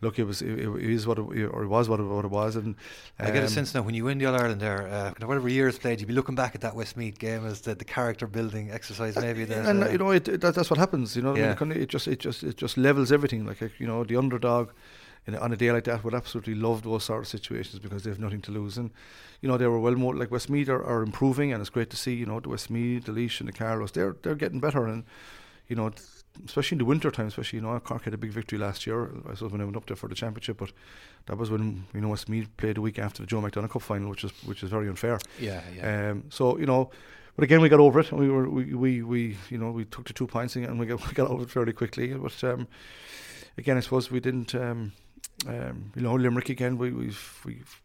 look, 0.00 0.18
it 0.18 0.24
was 0.24 0.40
it, 0.40 0.58
it 0.58 0.90
is 0.90 1.06
what 1.06 1.18
it, 1.18 1.22
or 1.22 1.64
it 1.64 1.68
was 1.68 1.88
what 1.88 2.00
it, 2.00 2.04
what 2.04 2.24
it 2.24 2.30
was. 2.30 2.56
And 2.56 2.76
I 3.18 3.26
get 3.26 3.42
a 3.42 3.42
um, 3.42 3.48
sense 3.48 3.74
now 3.74 3.82
when 3.82 3.94
you 3.94 4.04
win 4.04 4.18
the 4.18 4.26
All 4.26 4.34
Ireland 4.34 4.60
there, 4.60 4.88
uh, 4.88 5.26
whatever 5.26 5.48
years 5.48 5.78
played, 5.78 6.00
you'd 6.00 6.06
be 6.06 6.14
looking 6.14 6.34
back 6.34 6.54
at 6.54 6.62
that 6.62 6.74
Westmeath 6.74 7.18
game 7.18 7.44
as 7.44 7.60
the, 7.60 7.74
the 7.74 7.84
character 7.84 8.26
building 8.26 8.70
exercise. 8.70 9.16
Maybe 9.16 9.44
there's 9.44 9.66
and 9.68 9.84
uh, 9.84 9.88
you 9.90 9.98
know 9.98 10.10
it, 10.12 10.28
it, 10.28 10.40
that, 10.40 10.54
that's 10.54 10.70
what 10.70 10.78
happens. 10.78 11.14
You 11.14 11.22
know, 11.22 11.32
what 11.32 11.62
I 11.62 11.64
mean? 11.64 11.82
It, 11.82 11.88
just 11.88 12.08
it 12.08 12.20
just 12.20 12.42
it 12.42 12.56
just 12.56 12.78
levels 12.78 13.12
everything. 13.12 13.44
Like 13.44 13.60
uh, 13.60 13.68
you 13.78 13.86
know, 13.86 14.04
the 14.04 14.16
underdog 14.16 14.70
in 15.26 15.34
a, 15.34 15.38
on 15.38 15.52
a 15.52 15.56
day 15.56 15.70
like 15.70 15.84
that 15.84 16.04
would 16.04 16.14
absolutely 16.14 16.54
love 16.54 16.82
those 16.82 17.04
sort 17.04 17.22
of 17.22 17.28
situations 17.28 17.78
because 17.78 18.02
they 18.02 18.10
have 18.10 18.18
nothing 18.18 18.42
to 18.42 18.50
lose. 18.50 18.76
And 18.76 18.90
you 19.40 19.48
know, 19.48 19.56
they 19.56 19.66
were 19.66 19.78
well 19.78 19.94
more 19.94 20.14
like 20.14 20.30
Westmeath 20.30 20.68
are, 20.68 20.84
are 20.84 21.02
improving, 21.02 21.52
and 21.52 21.60
it's 21.60 21.70
great 21.70 21.90
to 21.90 21.96
see. 21.96 22.14
You 22.14 22.26
know, 22.26 22.40
the 22.40 22.48
Westmeath, 22.48 23.04
the 23.04 23.12
Laois, 23.12 23.40
and 23.40 23.48
the 23.48 23.52
Carlows, 23.52 23.92
they're 23.92 24.16
they're 24.22 24.34
getting 24.34 24.60
better, 24.60 24.86
and 24.86 25.04
you 25.68 25.76
know. 25.76 25.90
Especially 26.46 26.76
in 26.76 26.78
the 26.78 26.86
winter 26.86 27.10
time, 27.10 27.26
especially 27.26 27.58
you 27.58 27.62
know, 27.62 27.78
Cork 27.80 28.04
had 28.04 28.14
a 28.14 28.16
big 28.16 28.30
victory 28.30 28.58
last 28.58 28.86
year. 28.86 29.10
I 29.28 29.34
suppose 29.34 29.52
when 29.52 29.58
they 29.58 29.66
went 29.66 29.76
up 29.76 29.84
there 29.84 29.96
for 29.96 30.08
the 30.08 30.14
championship, 30.14 30.56
but 30.56 30.72
that 31.26 31.36
was 31.36 31.50
when 31.50 31.84
you 31.92 32.00
know 32.00 32.08
Westmeath 32.08 32.48
played 32.56 32.78
a 32.78 32.80
week 32.80 32.98
after 32.98 33.22
the 33.22 33.26
Joe 33.26 33.42
McDonagh 33.42 33.68
Cup 33.68 33.82
final, 33.82 34.08
which 34.08 34.24
is 34.24 34.30
which 34.46 34.62
is 34.62 34.70
very 34.70 34.88
unfair. 34.88 35.18
yeah, 35.38 35.60
yeah. 35.76 36.10
Um, 36.12 36.24
so 36.30 36.56
you 36.56 36.64
know, 36.64 36.90
but 37.36 37.44
again, 37.44 37.60
we 37.60 37.68
got 37.68 37.80
over 37.80 38.00
it, 38.00 38.10
we 38.12 38.30
were 38.30 38.48
we 38.48 38.72
we, 38.72 39.02
we 39.02 39.36
you 39.50 39.58
know 39.58 39.72
we 39.72 39.84
took 39.84 40.06
the 40.06 40.14
two 40.14 40.26
points 40.26 40.56
and 40.56 40.80
we 40.80 40.86
got 40.86 41.06
we 41.06 41.12
got 41.12 41.30
over 41.30 41.42
it 41.42 41.50
fairly 41.50 41.74
quickly. 41.74 42.14
But 42.14 42.42
um, 42.44 42.66
again, 43.58 43.76
I 43.76 43.80
suppose 43.80 44.10
we 44.10 44.20
didn't. 44.20 44.54
Um, 44.54 44.92
um, 45.46 45.92
you 45.94 46.02
know, 46.02 46.14
Limerick 46.14 46.48
again. 46.48 46.78
We 46.78 46.92
we've 46.92 47.40
we've 47.44 47.80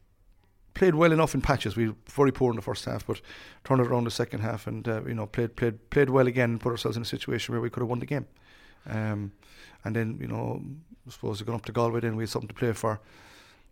played 0.73 0.95
well 0.95 1.11
enough 1.11 1.33
in 1.33 1.41
patches. 1.41 1.75
We 1.75 1.89
were 1.89 1.95
very 2.09 2.31
poor 2.31 2.51
in 2.51 2.55
the 2.55 2.61
first 2.61 2.85
half, 2.85 3.05
but 3.05 3.19
turned 3.63 3.81
it 3.81 3.87
around 3.87 4.03
the 4.05 4.11
second 4.11 4.41
half, 4.41 4.67
and 4.67 4.87
uh, 4.87 5.01
you 5.05 5.15
know 5.15 5.25
played 5.25 5.55
played 5.55 5.89
played 5.89 6.09
well 6.09 6.27
again, 6.27 6.51
and 6.51 6.61
put 6.61 6.71
ourselves 6.71 6.97
in 6.97 7.03
a 7.03 7.05
situation 7.05 7.53
where 7.53 7.61
we 7.61 7.69
could 7.69 7.81
have 7.81 7.89
won 7.89 7.99
the 7.99 8.05
game. 8.05 8.27
Um, 8.89 9.31
and 9.83 9.95
then 9.95 10.17
you 10.21 10.27
know, 10.27 10.61
I 11.07 11.11
suppose 11.11 11.41
going 11.41 11.57
up 11.57 11.65
to 11.65 11.71
Galway, 11.71 12.01
then 12.01 12.15
we 12.15 12.23
had 12.23 12.29
something 12.29 12.47
to 12.47 12.53
play 12.53 12.73
for. 12.73 12.99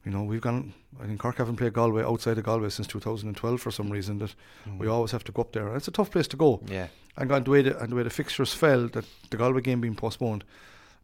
you 0.05 0.11
know, 0.11 0.23
we've 0.23 0.41
gone. 0.41 0.73
I 1.01 1.05
think 1.07 1.19
Cork 1.19 1.37
haven't 1.37 1.57
played 1.57 1.73
Galway 1.73 2.03
outside 2.03 2.37
of 2.37 2.43
Galway 2.43 2.69
since 2.69 2.87
2012 2.87 3.61
for 3.61 3.71
some 3.71 3.89
reason. 3.89 4.19
That 4.19 4.35
we 4.77 4.87
always 4.87 5.11
have 5.11 5.23
to 5.25 5.31
go 5.31 5.41
up 5.41 5.51
there. 5.51 5.67
And 5.67 5.77
it's 5.77 5.87
a 5.87 5.91
tough 5.91 6.11
place 6.11 6.27
to 6.29 6.37
go. 6.37 6.61
Yeah. 6.67 6.87
And, 7.17 7.31
and 7.31 7.45
the 7.45 7.51
way 7.51 7.61
the, 7.61 7.79
and 7.79 7.91
the 7.91 7.95
way 7.95 8.03
the 8.03 8.09
fixtures 8.09 8.53
fell, 8.53 8.87
that 8.89 9.05
the 9.29 9.37
Galway 9.37 9.61
game 9.61 9.81
being 9.81 9.95
postponed, 9.95 10.43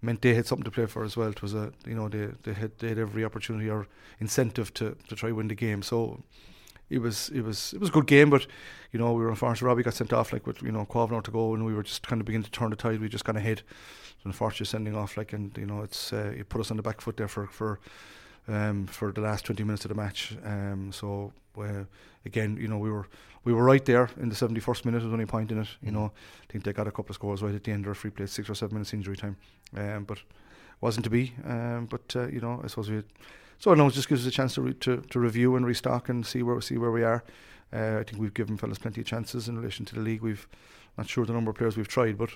meant 0.01 0.21
they 0.21 0.33
had 0.33 0.47
something 0.47 0.63
to 0.63 0.71
play 0.71 0.85
for 0.87 1.03
as 1.03 1.15
well. 1.15 1.29
It 1.29 1.41
was 1.41 1.53
a 1.53 1.71
you 1.85 1.95
know 1.95 2.09
they 2.09 2.29
they 2.43 2.53
had 2.53 2.71
they 2.79 2.89
had 2.89 2.99
every 2.99 3.23
opportunity 3.23 3.69
or 3.69 3.87
incentive 4.19 4.73
to 4.75 4.95
to 5.07 5.15
try 5.15 5.31
win 5.31 5.47
the 5.47 5.55
game. 5.55 5.81
So 5.83 6.21
it 6.89 6.99
was 6.99 7.29
it 7.29 7.41
was 7.41 7.73
it 7.73 7.79
was 7.79 7.89
a 7.89 7.93
good 7.93 8.07
game, 8.07 8.29
but 8.29 8.45
you 8.91 8.99
know 8.99 9.13
we 9.13 9.23
were 9.23 9.29
unfortunate. 9.29 9.67
Robbie 9.67 9.83
got 9.83 9.93
sent 9.93 10.13
off 10.13 10.33
like 10.33 10.45
with 10.45 10.61
you 10.61 10.71
know 10.71 10.87
hour 10.93 11.21
to 11.21 11.31
go, 11.31 11.53
and 11.53 11.65
we 11.65 11.73
were 11.73 11.83
just 11.83 12.07
kind 12.07 12.21
of 12.21 12.25
beginning 12.25 12.45
to 12.45 12.51
turn 12.51 12.69
the 12.69 12.75
tide. 12.75 12.99
We 12.99 13.09
just 13.09 13.25
kind 13.25 13.37
of 13.37 13.43
hit. 13.43 13.63
Unfortunately, 14.23 14.67
sending 14.67 14.95
off 14.95 15.17
like 15.17 15.33
and 15.33 15.57
you 15.57 15.65
know 15.65 15.81
it's 15.81 16.13
uh, 16.13 16.33
it 16.37 16.49
put 16.49 16.61
us 16.61 16.69
on 16.69 16.77
the 16.77 16.83
back 16.83 17.01
foot 17.01 17.17
there 17.17 17.27
for 17.27 17.47
for 17.47 17.79
um, 18.47 18.85
for 18.85 19.11
the 19.11 19.21
last 19.21 19.45
twenty 19.45 19.63
minutes 19.63 19.85
of 19.85 19.89
the 19.89 19.95
match. 19.95 20.37
Um, 20.45 20.91
so 20.91 21.31
uh, 21.57 21.85
again, 22.25 22.57
you 22.57 22.67
know 22.67 22.77
we 22.77 22.91
were 22.91 23.07
we 23.43 23.53
were 23.53 23.63
right 23.63 23.83
there 23.85 24.09
in 24.19 24.29
the 24.29 24.35
seventy 24.35 24.59
first 24.59 24.85
minute. 24.85 25.03
Was 25.03 25.11
only 25.11 25.23
a 25.23 25.27
point 25.27 25.51
in 25.51 25.59
it. 25.59 25.67
You 25.81 25.91
know, 25.91 26.11
I 26.43 26.51
think 26.51 26.63
they 26.63 26.73
got 26.73 26.87
a 26.87 26.91
couple 26.91 27.11
of 27.11 27.15
scores 27.15 27.41
right 27.41 27.55
at 27.55 27.63
the 27.63 27.71
end. 27.71 27.81
Of 27.81 27.85
their 27.85 27.95
free 27.95 28.11
play 28.11 28.25
six 28.25 28.49
or 28.49 28.55
seven 28.55 28.75
minutes 28.75 28.93
injury 28.93 29.17
time, 29.17 29.37
um, 29.75 30.03
but 30.03 30.19
wasn't 30.79 31.03
to 31.05 31.09
be. 31.09 31.33
Um, 31.45 31.87
but 31.89 32.15
uh, 32.15 32.27
you 32.27 32.41
know, 32.41 32.61
I 32.63 32.67
suppose 32.67 32.89
we. 32.89 33.03
So 33.59 33.71
I 33.71 33.75
know 33.75 33.87
it 33.87 33.93
just 33.93 34.09
gives 34.09 34.21
us 34.21 34.27
a 34.27 34.31
chance 34.31 34.55
to, 34.55 34.61
re- 34.61 34.73
to 34.73 34.97
to 34.97 35.19
review 35.19 35.55
and 35.55 35.65
restock 35.65 36.09
and 36.09 36.25
see 36.25 36.43
where 36.43 36.59
see 36.61 36.77
where 36.77 36.91
we 36.91 37.03
are. 37.03 37.23
Uh, 37.73 37.99
I 37.99 38.03
think 38.03 38.21
we've 38.21 38.33
given 38.33 38.57
fellas 38.57 38.77
plenty 38.77 39.01
of 39.01 39.07
chances 39.07 39.47
in 39.47 39.57
relation 39.57 39.85
to 39.85 39.95
the 39.95 40.01
league. 40.01 40.21
We've 40.21 40.47
not 40.97 41.07
sure 41.09 41.25
the 41.25 41.33
number 41.33 41.51
of 41.51 41.57
players 41.57 41.77
we've 41.77 41.87
tried, 41.87 42.17
but 42.17 42.29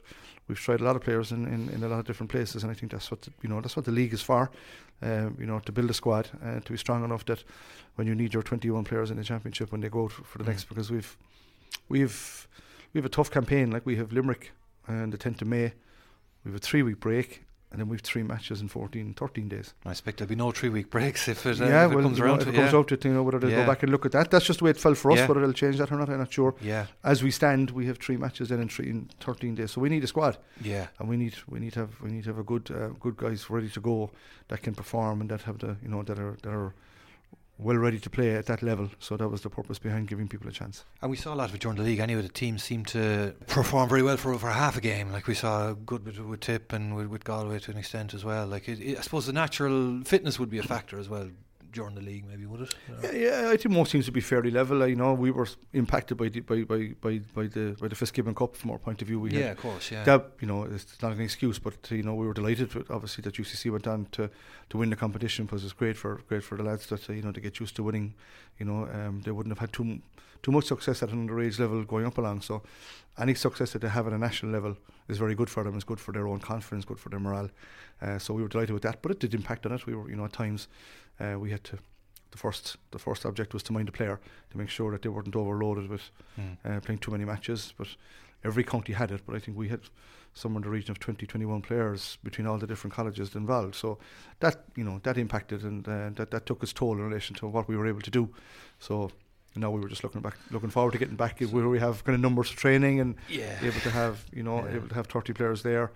we've 0.48 0.60
tried 0.60 0.82
a 0.82 0.84
lot 0.84 0.96
of 0.96 1.02
players 1.02 1.32
in, 1.32 1.46
in, 1.46 1.70
in 1.70 1.84
a 1.84 1.88
lot 1.88 2.00
of 2.00 2.06
different 2.06 2.32
places, 2.32 2.64
and 2.64 2.72
I 2.72 2.76
think 2.76 2.92
that's 2.92 3.12
what 3.12 3.22
the, 3.22 3.32
you 3.42 3.50
know 3.50 3.62
that's 3.62 3.76
what 3.76 3.86
the 3.86 3.92
league 3.92 4.14
is 4.14 4.22
for. 4.22 4.50
Um, 5.02 5.36
you 5.40 5.46
know, 5.46 5.60
to 5.60 5.72
build 5.74 5.90
a 5.90 5.94
squad 5.94 6.30
uh, 6.44 6.62
to 6.62 6.72
be 6.72 6.78
strong 6.78 7.04
enough 7.04 7.26
that 7.26 7.44
when 7.96 8.08
you 8.08 8.16
need 8.16 8.34
your 8.34 8.44
21 8.44 8.86
players 8.86 9.12
in 9.12 9.18
the 9.18 9.24
championship 9.26 9.72
when 9.72 9.82
they 9.82 9.90
go 9.90 10.06
out 10.06 10.12
for 10.14 10.38
the 10.38 10.44
Mm. 10.46 10.48
next, 10.48 10.70
because 10.70 10.90
we've 10.90 11.18
we've 11.90 12.48
we 12.94 13.00
have 13.00 13.06
a 13.06 13.10
tough 13.10 13.30
campaign. 13.30 13.72
Like 13.72 13.86
we 13.86 13.98
have 13.98 14.14
Limerick 14.14 14.52
and 14.88 15.12
the 15.12 15.18
10th 15.18 15.42
of 15.42 15.48
May, 15.48 15.74
we 16.44 16.52
have 16.52 16.56
a 16.56 16.60
three 16.60 16.82
week 16.84 17.00
break, 17.00 17.44
and 17.76 17.82
then 17.82 17.90
we've 17.90 18.00
three 18.00 18.24
matches 18.24 18.62
in 18.62 18.70
14, 18.70 19.16
13 19.16 19.50
days. 19.50 19.74
I 19.86 19.92
expect 19.92 20.18
there'll 20.20 20.30
be 20.30 20.36
no 20.38 20.52
three 20.52 20.70
week 20.70 20.90
breaks 20.90 21.28
if 21.28 21.46
it, 21.46 21.60
uh, 21.60 21.66
yeah, 21.66 21.86
if 21.86 21.92
it 21.92 21.96
well, 21.96 22.06
comes 22.06 22.18
you 22.18 22.24
know, 22.24 22.30
around 22.30 22.42
if 22.44 22.48
it 22.48 22.52
it. 22.52 22.56
comes 22.56 22.72
yeah. 22.72 22.80
out 22.80 22.88
to 22.88 22.98
you 23.10 23.14
know 23.14 23.22
whether 23.22 23.38
they'll 23.38 23.50
Yeah. 23.50 23.64
go 23.66 23.66
back 23.68 23.84
and 23.84 23.92
look 23.92 24.06
at 24.06 24.14
that. 24.14 24.32
That's 24.32 24.46
just 24.46 24.60
the 24.60 24.66
way 24.66 24.72
it 24.72 24.78
fell 24.78 24.96
for 24.96 25.12
us. 25.12 25.28
Whether 25.28 25.42
they'll 25.42 25.52
change 25.52 25.78
that 25.80 25.92
or 25.92 25.98
not, 25.98 26.08
I'm 26.10 26.20
not 26.20 26.32
sure. 26.32 26.56
yeah, 26.62 26.86
As 27.04 27.22
we 27.22 27.32
stand, 27.32 27.72
we 27.72 27.86
have 27.88 27.98
three 27.98 28.16
matches 28.16 28.48
then 28.48 28.62
in 28.62 28.70
three 28.70 28.90
in 28.90 29.10
13 29.20 29.56
days, 29.56 29.72
so 29.72 29.82
we 29.82 29.90
need 29.90 30.06
a 30.06 30.08
squad, 30.08 30.38
yeah, 30.62 30.88
and 31.00 31.10
we 31.10 31.18
need 31.18 31.36
we 31.50 31.60
need 31.60 31.74
to 31.74 31.80
have 31.82 32.00
we 32.02 32.12
need 32.12 32.24
to 32.24 32.30
have 32.30 32.40
a 32.40 32.44
good 32.44 32.72
uh, 32.72 32.88
good 33.02 33.18
guys 33.18 33.50
ready 33.50 33.68
to 33.70 33.82
go 33.82 34.10
that 34.48 34.62
can 34.62 34.74
perform 34.74 35.20
and 35.20 35.30
that 35.30 35.42
have 35.42 35.58
the 35.60 35.76
you 35.84 35.90
know 35.90 36.02
that 36.04 36.18
are 36.18 36.38
that 36.44 36.54
are 36.54 36.74
well 37.58 37.78
ready 37.78 38.00
to 38.00 38.10
play 38.10 38.36
at 38.36 38.46
that 38.48 38.62
level. 38.62 38.90
So 39.00 39.18
that 39.18 39.30
was 39.30 39.42
the 39.42 39.50
purpose 39.50 39.80
behind 39.80 40.08
giving 40.08 40.28
people 40.28 40.48
a 40.48 40.52
chance. 40.52 40.84
And 41.02 41.10
we 41.10 41.18
saw 41.18 41.34
a 41.34 41.36
lot 41.36 41.50
of 41.50 41.56
it 41.56 41.62
during 41.62 41.78
the 41.78 41.84
league 41.84 42.00
anyway. 42.00 42.22
The 42.22 42.30
team 42.30 42.58
seemed 42.58 42.88
to 42.88 43.34
perform 43.48 43.90
very 43.90 44.04
well 44.04 44.18
for 44.18 44.38
for 44.38 44.50
half 44.50 44.78
a 44.78 44.82
game. 44.82 45.12
Like 45.12 45.28
we 45.28 45.36
saw 45.36 45.74
good 45.74 46.06
with 46.06 46.40
Tip 46.40 46.74
and 46.74 46.96
with, 46.96 47.08
with 47.08 47.24
Galway 47.24 47.60
to 47.60 47.72
an 47.72 47.78
extent 47.78 48.14
as 48.14 48.26
well. 48.26 48.46
Like 48.48 48.68
it, 48.68 48.80
it, 48.80 48.98
I 48.98 49.02
suppose 49.02 49.26
the 49.26 49.34
natural 49.34 50.04
fitness 50.04 50.40
would 50.40 50.50
be 50.50 50.58
a 50.58 50.64
factor 50.64 51.00
as 51.00 51.10
well 51.10 51.30
during 51.76 51.94
the 51.94 52.02
league, 52.02 52.26
maybe 52.28 52.46
would 52.46 52.62
it? 52.62 52.76
Yeah, 53.04 53.12
yeah, 53.12 53.50
I 53.50 53.58
think 53.58 53.76
most 53.76 53.92
teams 53.92 54.06
would 54.08 54.14
be 54.14 54.22
fairly 54.22 54.50
level. 54.50 54.88
You 54.88 54.96
know, 54.96 55.14
we 55.14 55.30
were 55.30 55.48
impacted 55.74 56.18
by 56.18 56.30
the 56.30 56.40
by 56.40 56.64
by 56.64 56.96
by, 57.02 57.20
by 57.36 57.48
the 57.48 57.76
by 57.80 57.88
the 57.88 57.96
Fitzgibbon 57.96 58.34
Cup 58.34 58.56
from 58.56 58.72
our 58.72 58.80
point 58.80 59.02
of 59.02 59.08
view. 59.08 59.20
We 59.20 59.32
yeah, 59.32 59.52
of 59.52 59.58
course, 59.58 59.92
yeah. 59.92 60.04
that 60.06 60.32
you 60.42 60.48
know 60.48 60.64
it's 60.64 61.02
not 61.02 61.12
an 61.12 61.22
excuse, 61.22 61.60
but 61.60 61.76
you 61.92 62.04
know 62.04 62.16
we 62.16 62.26
were 62.26 62.34
delighted 62.34 62.74
with 62.74 62.90
obviously 62.90 63.22
that 63.24 63.36
UCC 63.36 63.72
went 63.72 63.88
on 63.88 64.08
to, 64.14 64.30
to 64.70 64.78
win 64.78 64.90
the 64.90 64.96
competition 64.96 65.46
because 65.46 65.64
it's 65.64 65.74
great 65.74 65.98
for 65.98 66.22
great 66.28 66.44
for 66.44 66.58
the 66.58 66.64
lads 66.64 66.88
that 66.88 67.08
you 67.10 67.22
know 67.22 67.32
to 67.32 67.42
get 67.42 67.60
used 67.60 67.76
to 67.76 67.84
winning. 67.84 68.16
You 68.60 68.66
know 68.66 68.88
um, 68.92 69.22
they 69.22 69.32
wouldn't 69.32 69.52
have 69.52 69.60
had 69.60 69.74
too 69.74 70.00
too 70.46 70.52
much 70.52 70.66
success 70.66 71.02
at 71.02 71.10
an 71.10 71.28
underage 71.28 71.60
level 71.60 71.84
going 71.84 72.06
up 72.06 72.18
along. 72.18 72.42
So 72.42 72.62
any 73.18 73.34
success 73.34 73.74
that 73.74 73.82
they 73.82 73.90
have 73.90 74.06
at 74.06 74.14
a 74.14 74.18
national 74.18 74.52
level 74.52 74.78
is 75.08 75.18
very 75.18 75.34
good 75.34 75.50
for 75.50 75.64
them. 75.64 75.74
It's 75.76 75.84
good 75.84 76.00
for 76.00 76.12
their 76.12 76.28
own 76.28 76.40
confidence, 76.40 76.86
good 76.86 77.00
for 77.00 77.10
their 77.10 77.20
morale. 77.20 77.50
Uh, 78.00 78.20
so 78.20 78.34
we 78.34 78.44
were 78.44 78.48
delighted 78.48 78.74
with 78.74 78.84
that, 78.84 79.02
but 79.02 79.12
it 79.12 79.20
did 79.20 79.34
impact 79.34 79.66
on 79.66 79.72
it. 79.72 79.86
We 79.88 79.96
were 79.96 80.10
you 80.10 80.16
know 80.16 80.26
at 80.26 80.34
times 80.34 80.68
uh, 81.20 81.40
we 81.40 81.52
had 81.52 81.64
to. 81.66 81.78
The 82.32 82.38
first, 82.38 82.78
the 82.92 83.00
first 83.00 83.26
object 83.26 83.54
was 83.54 83.64
to 83.64 83.74
mind 83.74 83.88
the 83.88 83.92
player 83.94 84.20
to 84.52 84.58
make 84.58 84.70
sure 84.70 84.92
that 84.92 85.02
they 85.02 85.10
weren't 85.10 85.36
overloaded 85.36 85.90
with 85.90 86.12
Mm. 86.38 86.58
uh, 86.66 86.80
playing 86.82 87.00
too 87.00 87.12
many 87.12 87.24
matches. 87.26 87.74
But 87.78 87.88
every 88.44 88.64
county 88.64 88.94
had 88.94 89.12
it. 89.12 89.22
But 89.26 89.36
I 89.36 89.40
think 89.40 89.58
we 89.58 89.70
had 89.70 89.80
somewhere 90.34 90.58
in 90.60 90.64
the 90.64 90.70
region 90.70 90.92
of 90.92 91.00
20, 91.00 91.26
21 91.26 91.62
players 91.62 92.18
between 92.24 92.46
all 92.46 92.58
the 92.58 92.68
different 92.68 92.94
colleges 92.94 93.36
involved. 93.36 93.76
So 93.76 93.98
that 94.42 94.66
you 94.76 94.84
know 94.84 95.00
that 95.04 95.18
impacted 95.18 95.64
and 95.64 95.88
uh, 95.88 96.10
that 96.16 96.32
that 96.32 96.46
took 96.46 96.62
its 96.64 96.74
toll 96.74 96.94
in 96.98 97.08
relation 97.08 97.36
to 97.38 97.48
what 97.48 97.68
we 97.70 97.78
were 97.78 97.88
able 97.88 98.02
to 98.02 98.12
do. 98.12 98.30
So 98.80 99.12
now 99.56 99.72
we 99.72 99.80
were 99.80 99.88
just 99.88 100.04
looking 100.04 100.20
back, 100.22 100.38
looking 100.52 100.70
forward 100.72 100.92
to 100.92 100.98
getting 101.00 101.16
back 101.16 101.40
where 101.40 101.70
we 101.70 101.80
have 101.80 102.04
kind 102.04 102.16
of 102.16 102.22
numbers 102.22 102.50
of 102.50 102.58
training 102.58 103.00
and 103.00 103.16
Yeah. 103.30 103.58
able 103.64 103.80
to 103.80 103.92
have 103.92 104.26
you 104.34 104.44
know 104.44 104.58
Yeah. 104.66 104.76
able 104.76 104.90
to 104.90 104.96
have 104.96 105.08
30 105.08 105.32
players 105.34 105.62
there. 105.62 105.92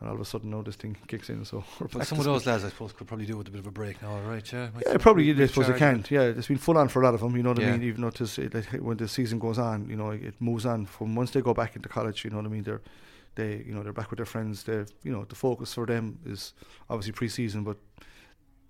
And 0.00 0.08
all 0.08 0.14
of 0.14 0.20
a 0.20 0.24
sudden 0.24 0.50
now 0.50 0.62
this 0.62 0.76
thing 0.76 0.96
kicks 1.08 1.28
in. 1.28 1.44
So 1.44 1.62
back 1.92 2.06
some 2.06 2.18
of 2.18 2.24
those 2.24 2.46
lads, 2.46 2.64
I 2.64 2.70
suppose, 2.70 2.92
could 2.92 3.06
probably 3.06 3.26
do 3.26 3.36
with 3.36 3.48
a 3.48 3.50
bit 3.50 3.60
of 3.60 3.66
a 3.66 3.70
break 3.70 4.00
now, 4.00 4.12
all 4.12 4.22
right? 4.22 4.50
Yeah, 4.50 4.70
Yeah, 4.86 4.96
probably. 4.96 5.30
I 5.30 5.46
suppose 5.46 5.66
they 5.68 5.78
can't. 5.78 6.10
Yeah, 6.10 6.22
it's 6.22 6.48
been 6.48 6.56
full 6.56 6.78
on 6.78 6.88
for 6.88 7.02
a 7.02 7.04
lot 7.04 7.12
of 7.14 7.20
them. 7.20 7.36
You 7.36 7.42
know 7.42 7.50
what 7.50 7.58
Yeah. 7.58 7.68
I 7.68 7.72
mean. 7.72 7.82
Even 7.82 8.00
though 8.02 8.08
it's, 8.08 8.38
it, 8.38 8.54
like, 8.54 8.66
when 8.80 8.96
the 8.96 9.06
season 9.08 9.38
goes 9.38 9.58
on, 9.58 9.88
you 9.90 9.96
know, 9.96 10.10
it 10.10 10.34
moves 10.40 10.64
on. 10.64 10.86
From 10.86 11.14
once 11.14 11.32
they 11.32 11.42
go 11.42 11.52
back 11.52 11.76
into 11.76 11.88
college, 11.88 12.24
you 12.24 12.30
know 12.30 12.36
what 12.38 12.46
I 12.46 12.48
mean. 12.48 12.62
They're 12.62 12.80
they, 13.34 13.62
you 13.66 13.72
know, 13.74 13.82
they're 13.82 13.92
back 13.92 14.10
with 14.10 14.16
their 14.18 14.26
friends. 14.26 14.64
They, 14.64 14.84
you 15.02 15.12
know, 15.12 15.24
the 15.24 15.34
focus 15.36 15.74
for 15.74 15.86
them 15.86 16.18
is 16.26 16.52
obviously 16.88 17.12
pre-season, 17.12 17.62
but 17.62 17.76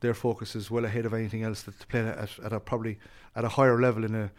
their 0.00 0.14
focus 0.14 0.54
is 0.56 0.70
well 0.70 0.84
ahead 0.84 1.06
of 1.06 1.14
anything 1.14 1.42
else 1.44 1.62
that's 1.62 1.84
playing 1.84 2.08
at, 2.08 2.30
at 2.44 2.52
a 2.52 2.60
probably 2.60 2.98
at 3.36 3.44
a 3.44 3.48
higher 3.48 3.80
level 3.80 4.04
in 4.04 4.14
a 4.14 4.30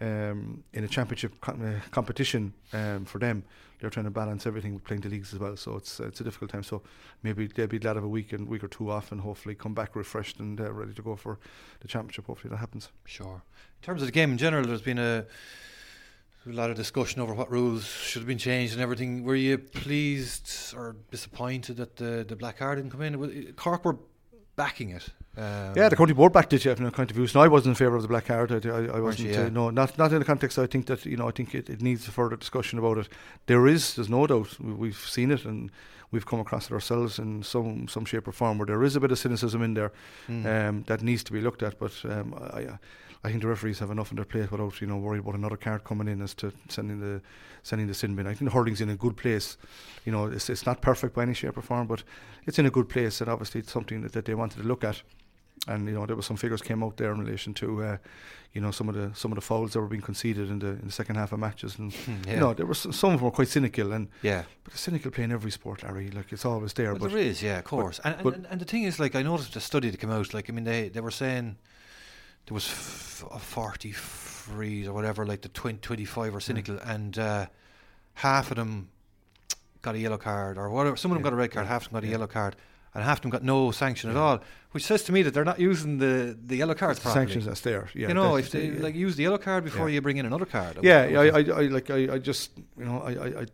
um, 0.00 0.62
in 0.72 0.84
a 0.84 0.88
championship 0.88 1.34
uh, 1.46 1.54
competition 1.90 2.52
um, 2.72 3.04
for 3.04 3.18
them. 3.18 3.42
They're 3.80 3.90
trying 3.90 4.06
to 4.06 4.10
balance 4.10 4.44
everything 4.44 4.74
with 4.74 4.82
playing 4.82 5.02
the 5.02 5.08
leagues 5.08 5.32
as 5.32 5.38
well. 5.38 5.56
So 5.56 5.76
it's 5.76 6.00
it's 6.00 6.20
a 6.20 6.24
difficult 6.24 6.50
time. 6.50 6.64
So 6.64 6.82
maybe 7.22 7.46
they'll 7.46 7.68
be 7.68 7.78
glad 7.78 7.96
of 7.96 8.04
a 8.04 8.08
week 8.08 8.32
and 8.32 8.48
week 8.48 8.64
or 8.64 8.68
two 8.68 8.90
off, 8.90 9.12
and 9.12 9.20
hopefully 9.20 9.54
come 9.54 9.72
back 9.72 9.94
refreshed 9.94 10.40
and 10.40 10.60
uh, 10.60 10.72
ready 10.72 10.92
to 10.94 11.02
go 11.02 11.14
for 11.14 11.38
the 11.80 11.88
championship. 11.88 12.26
Hopefully 12.26 12.50
that 12.50 12.56
happens. 12.56 12.88
Sure. 13.04 13.42
In 13.80 13.86
terms 13.86 14.02
of 14.02 14.08
the 14.08 14.12
game 14.12 14.32
in 14.32 14.38
general, 14.38 14.66
there's 14.66 14.82
been 14.82 14.98
a, 14.98 15.24
a 16.44 16.50
lot 16.50 16.70
of 16.70 16.76
discussion 16.76 17.20
over 17.20 17.34
what 17.34 17.52
rules 17.52 17.86
should 17.86 18.20
have 18.20 18.26
been 18.26 18.38
changed 18.38 18.72
and 18.72 18.82
everything. 18.82 19.22
Were 19.22 19.36
you 19.36 19.58
pleased 19.58 20.74
or 20.76 20.96
disappointed 21.12 21.76
that 21.76 21.96
the 21.96 22.24
the 22.28 22.34
black 22.34 22.58
card 22.58 22.78
didn't 22.78 22.90
come 22.90 23.02
in? 23.02 23.52
Cork 23.52 23.84
were 23.84 23.98
backing 24.58 24.90
it. 24.90 25.08
Um, 25.36 25.72
yeah, 25.76 25.88
the 25.88 25.96
county 25.96 26.12
board 26.12 26.32
backed 26.32 26.52
it, 26.52 26.64
yeah, 26.64 26.74
from 26.74 26.86
a 26.86 26.90
kind 26.90 27.08
of 27.10 27.16
view. 27.16 27.26
So 27.28 27.40
I 27.40 27.48
wasn't 27.48 27.70
in 27.72 27.74
favour 27.76 27.96
of 27.96 28.02
the 28.02 28.08
black 28.08 28.26
card. 28.26 28.50
I, 28.52 28.68
I, 28.68 28.96
I 28.96 29.00
wasn't. 29.00 29.28
you? 29.28 29.40
Uh, 29.40 29.48
no, 29.48 29.70
not 29.70 29.96
not 29.96 30.12
in 30.12 30.18
the 30.18 30.24
context. 30.24 30.58
I 30.58 30.66
think 30.66 30.86
that 30.86 31.06
you 31.06 31.16
know, 31.16 31.28
I 31.28 31.30
think 31.30 31.54
it, 31.54 31.70
it 31.70 31.80
needs 31.80 32.06
further 32.08 32.36
discussion 32.36 32.78
about 32.78 32.98
it. 32.98 33.08
There 33.46 33.66
is, 33.68 33.94
there's 33.94 34.08
no 34.10 34.26
doubt. 34.26 34.58
We, 34.60 34.72
we've 34.72 34.96
seen 34.98 35.30
it 35.30 35.44
and 35.44 35.70
we've 36.10 36.26
come 36.26 36.40
across 36.40 36.70
it 36.70 36.72
ourselves 36.74 37.18
in 37.18 37.42
some 37.44 37.86
some 37.88 38.04
shape 38.04 38.26
or 38.28 38.32
form 38.32 38.58
where 38.58 38.66
there 38.66 38.82
is 38.82 38.96
a 38.96 39.00
bit 39.00 39.12
of 39.12 39.18
cynicism 39.18 39.62
in 39.62 39.74
there 39.74 39.92
Mm. 40.28 40.46
um, 40.68 40.82
that 40.88 41.02
needs 41.02 41.22
to 41.24 41.32
be 41.32 41.40
looked 41.40 41.62
at. 41.62 41.78
But 41.78 41.92
um, 42.04 42.34
I, 42.58 42.78
I- 43.24 43.28
think 43.30 43.42
the 43.42 43.48
referees 43.48 43.78
have 43.80 43.90
enough 43.90 44.10
on 44.12 44.16
their 44.16 44.24
plate 44.24 44.50
without 44.50 44.80
you 44.80 44.86
know 44.86 44.96
worried 44.96 45.20
about 45.20 45.34
another 45.34 45.56
card 45.56 45.84
coming 45.84 46.08
in 46.08 46.22
as 46.22 46.34
to 46.34 46.52
sending 46.68 47.00
the 47.00 47.20
sending 47.62 47.86
the 47.88 47.94
sin 47.94 48.14
bin. 48.14 48.26
I 48.26 48.34
think 48.34 48.50
the 48.50 48.56
hurling's 48.56 48.80
in 48.80 48.88
a 48.90 48.96
good 48.96 49.16
place. 49.16 49.56
You 50.04 50.12
know, 50.12 50.26
it's 50.26 50.48
it's 50.48 50.66
not 50.66 50.80
perfect 50.80 51.14
by 51.14 51.22
any 51.22 51.34
shape 51.34 51.56
or 51.58 51.62
form, 51.62 51.86
but 51.86 52.02
it's 52.46 52.58
in 52.58 52.66
a 52.66 52.70
good 52.70 52.88
place, 52.88 53.20
and 53.20 53.28
obviously 53.30 53.60
it's 53.60 53.72
something 53.72 54.02
that, 54.02 54.12
that 54.12 54.24
they 54.24 54.34
wanted 54.34 54.58
to 54.62 54.66
look 54.68 54.84
at. 54.84 55.02
And 55.66 55.86
you 55.88 55.94
know, 55.94 56.06
there 56.06 56.14
was 56.16 56.24
some 56.24 56.36
figures 56.36 56.62
came 56.62 56.82
out 56.84 56.96
there 56.96 57.12
in 57.12 57.18
relation 57.18 57.52
to, 57.54 57.82
uh, 57.82 57.96
you 58.54 58.60
know, 58.60 58.70
some 58.70 58.88
of 58.88 58.94
the 58.94 59.10
some 59.14 59.32
of 59.32 59.36
the 59.36 59.42
fouls 59.42 59.72
that 59.72 59.80
were 59.80 59.88
being 59.88 60.00
conceded 60.00 60.48
in 60.50 60.60
the 60.60 60.68
in 60.68 60.86
the 60.86 60.92
second 60.92 61.16
half 61.16 61.32
of 61.32 61.40
matches, 61.40 61.78
and 61.78 61.92
yeah. 62.26 62.34
you 62.34 62.40
know, 62.40 62.54
there 62.54 62.64
were 62.64 62.72
s- 62.72 62.86
some 62.96 63.12
of 63.12 63.18
them 63.18 63.24
were 63.24 63.32
quite 63.32 63.48
cynical, 63.48 63.92
and 63.92 64.08
yeah. 64.22 64.44
but 64.62 64.72
the 64.72 64.78
cynical 64.78 65.10
play 65.10 65.24
in 65.24 65.32
every 65.32 65.50
sport, 65.50 65.82
Larry, 65.82 66.10
like 66.12 66.32
it's 66.32 66.44
always 66.44 66.72
there. 66.74 66.92
Well, 66.92 67.00
but 67.00 67.10
there 67.10 67.18
is, 67.18 67.42
yeah, 67.42 67.58
of 67.58 67.64
course. 67.64 68.00
and, 68.04 68.14
and, 68.14 68.24
but- 68.24 68.34
and, 68.34 68.46
and 68.46 68.60
the 68.60 68.64
thing 68.64 68.84
is, 68.84 68.98
like, 69.00 69.16
I 69.16 69.22
noticed 69.22 69.56
a 69.56 69.60
study 69.60 69.90
that 69.90 69.98
came 70.00 70.10
out. 70.12 70.32
Like, 70.32 70.48
I 70.48 70.52
mean, 70.52 70.64
they, 70.64 70.88
they 70.88 71.00
were 71.00 71.10
saying 71.10 71.56
there 72.48 72.54
was 72.54 72.66
f- 72.66 73.24
a 73.30 73.38
40 73.38 73.92
frees 73.92 74.88
or 74.88 74.94
whatever, 74.94 75.26
like 75.26 75.42
the 75.42 75.48
20, 75.50 75.78
25 75.78 76.34
are 76.34 76.40
cynical, 76.40 76.78
and 76.78 77.18
uh, 77.18 77.46
half 78.14 78.50
of 78.50 78.56
them 78.56 78.88
got 79.82 79.94
a 79.94 79.98
yellow 79.98 80.16
card, 80.18 80.56
or 80.58 80.70
whatever. 80.70 80.96
Some 80.96 81.10
of 81.12 81.16
them 81.16 81.20
Yeah, 81.24 81.30
got 81.30 81.32
a 81.34 81.36
red 81.36 81.50
card, 81.52 81.66
yeah, 81.66 81.72
half 81.72 81.82
of 81.86 81.92
them 81.92 82.00
got 82.00 82.08
a 82.08 82.10
yellow 82.10 82.26
card, 82.26 82.56
and 82.94 83.04
half 83.04 83.18
of 83.18 83.22
them 83.22 83.30
got 83.30 83.44
no 83.44 83.70
sanction 83.70 84.08
at 84.08 84.16
all, 84.16 84.40
which 84.70 84.82
says 84.84 85.02
to 85.04 85.12
me 85.12 85.20
that 85.22 85.34
they're 85.34 85.44
not 85.44 85.60
using 85.60 85.98
the, 85.98 86.36
the 86.46 86.56
yellow 86.56 86.74
cards 86.74 86.98
properly. 87.00 87.26
sanctions 87.26 87.44
that's 87.44 87.60
there. 87.60 87.88
Yeah, 87.94 88.08
you 88.08 88.14
know, 88.14 88.36
if 88.36 88.50
they 88.50 88.68
yeah. 88.68 88.82
like 88.82 88.94
use 88.94 89.16
the 89.16 89.24
yellow 89.24 89.38
card 89.38 89.62
before 89.64 89.88
Yeah. 89.90 89.96
you 89.96 90.00
bring 90.00 90.16
in 90.16 90.24
another 90.26 90.46
card. 90.46 90.78
Yeah, 90.82 91.02
I, 91.02 91.12
I 91.12 91.28
I, 91.28 91.38
I 91.40 91.62
like 91.66 91.90
I, 91.90 92.14
I 92.14 92.18
just 92.18 92.50
you 92.78 92.86
know 92.86 93.00
I, 93.02 93.10
I, 93.42 93.46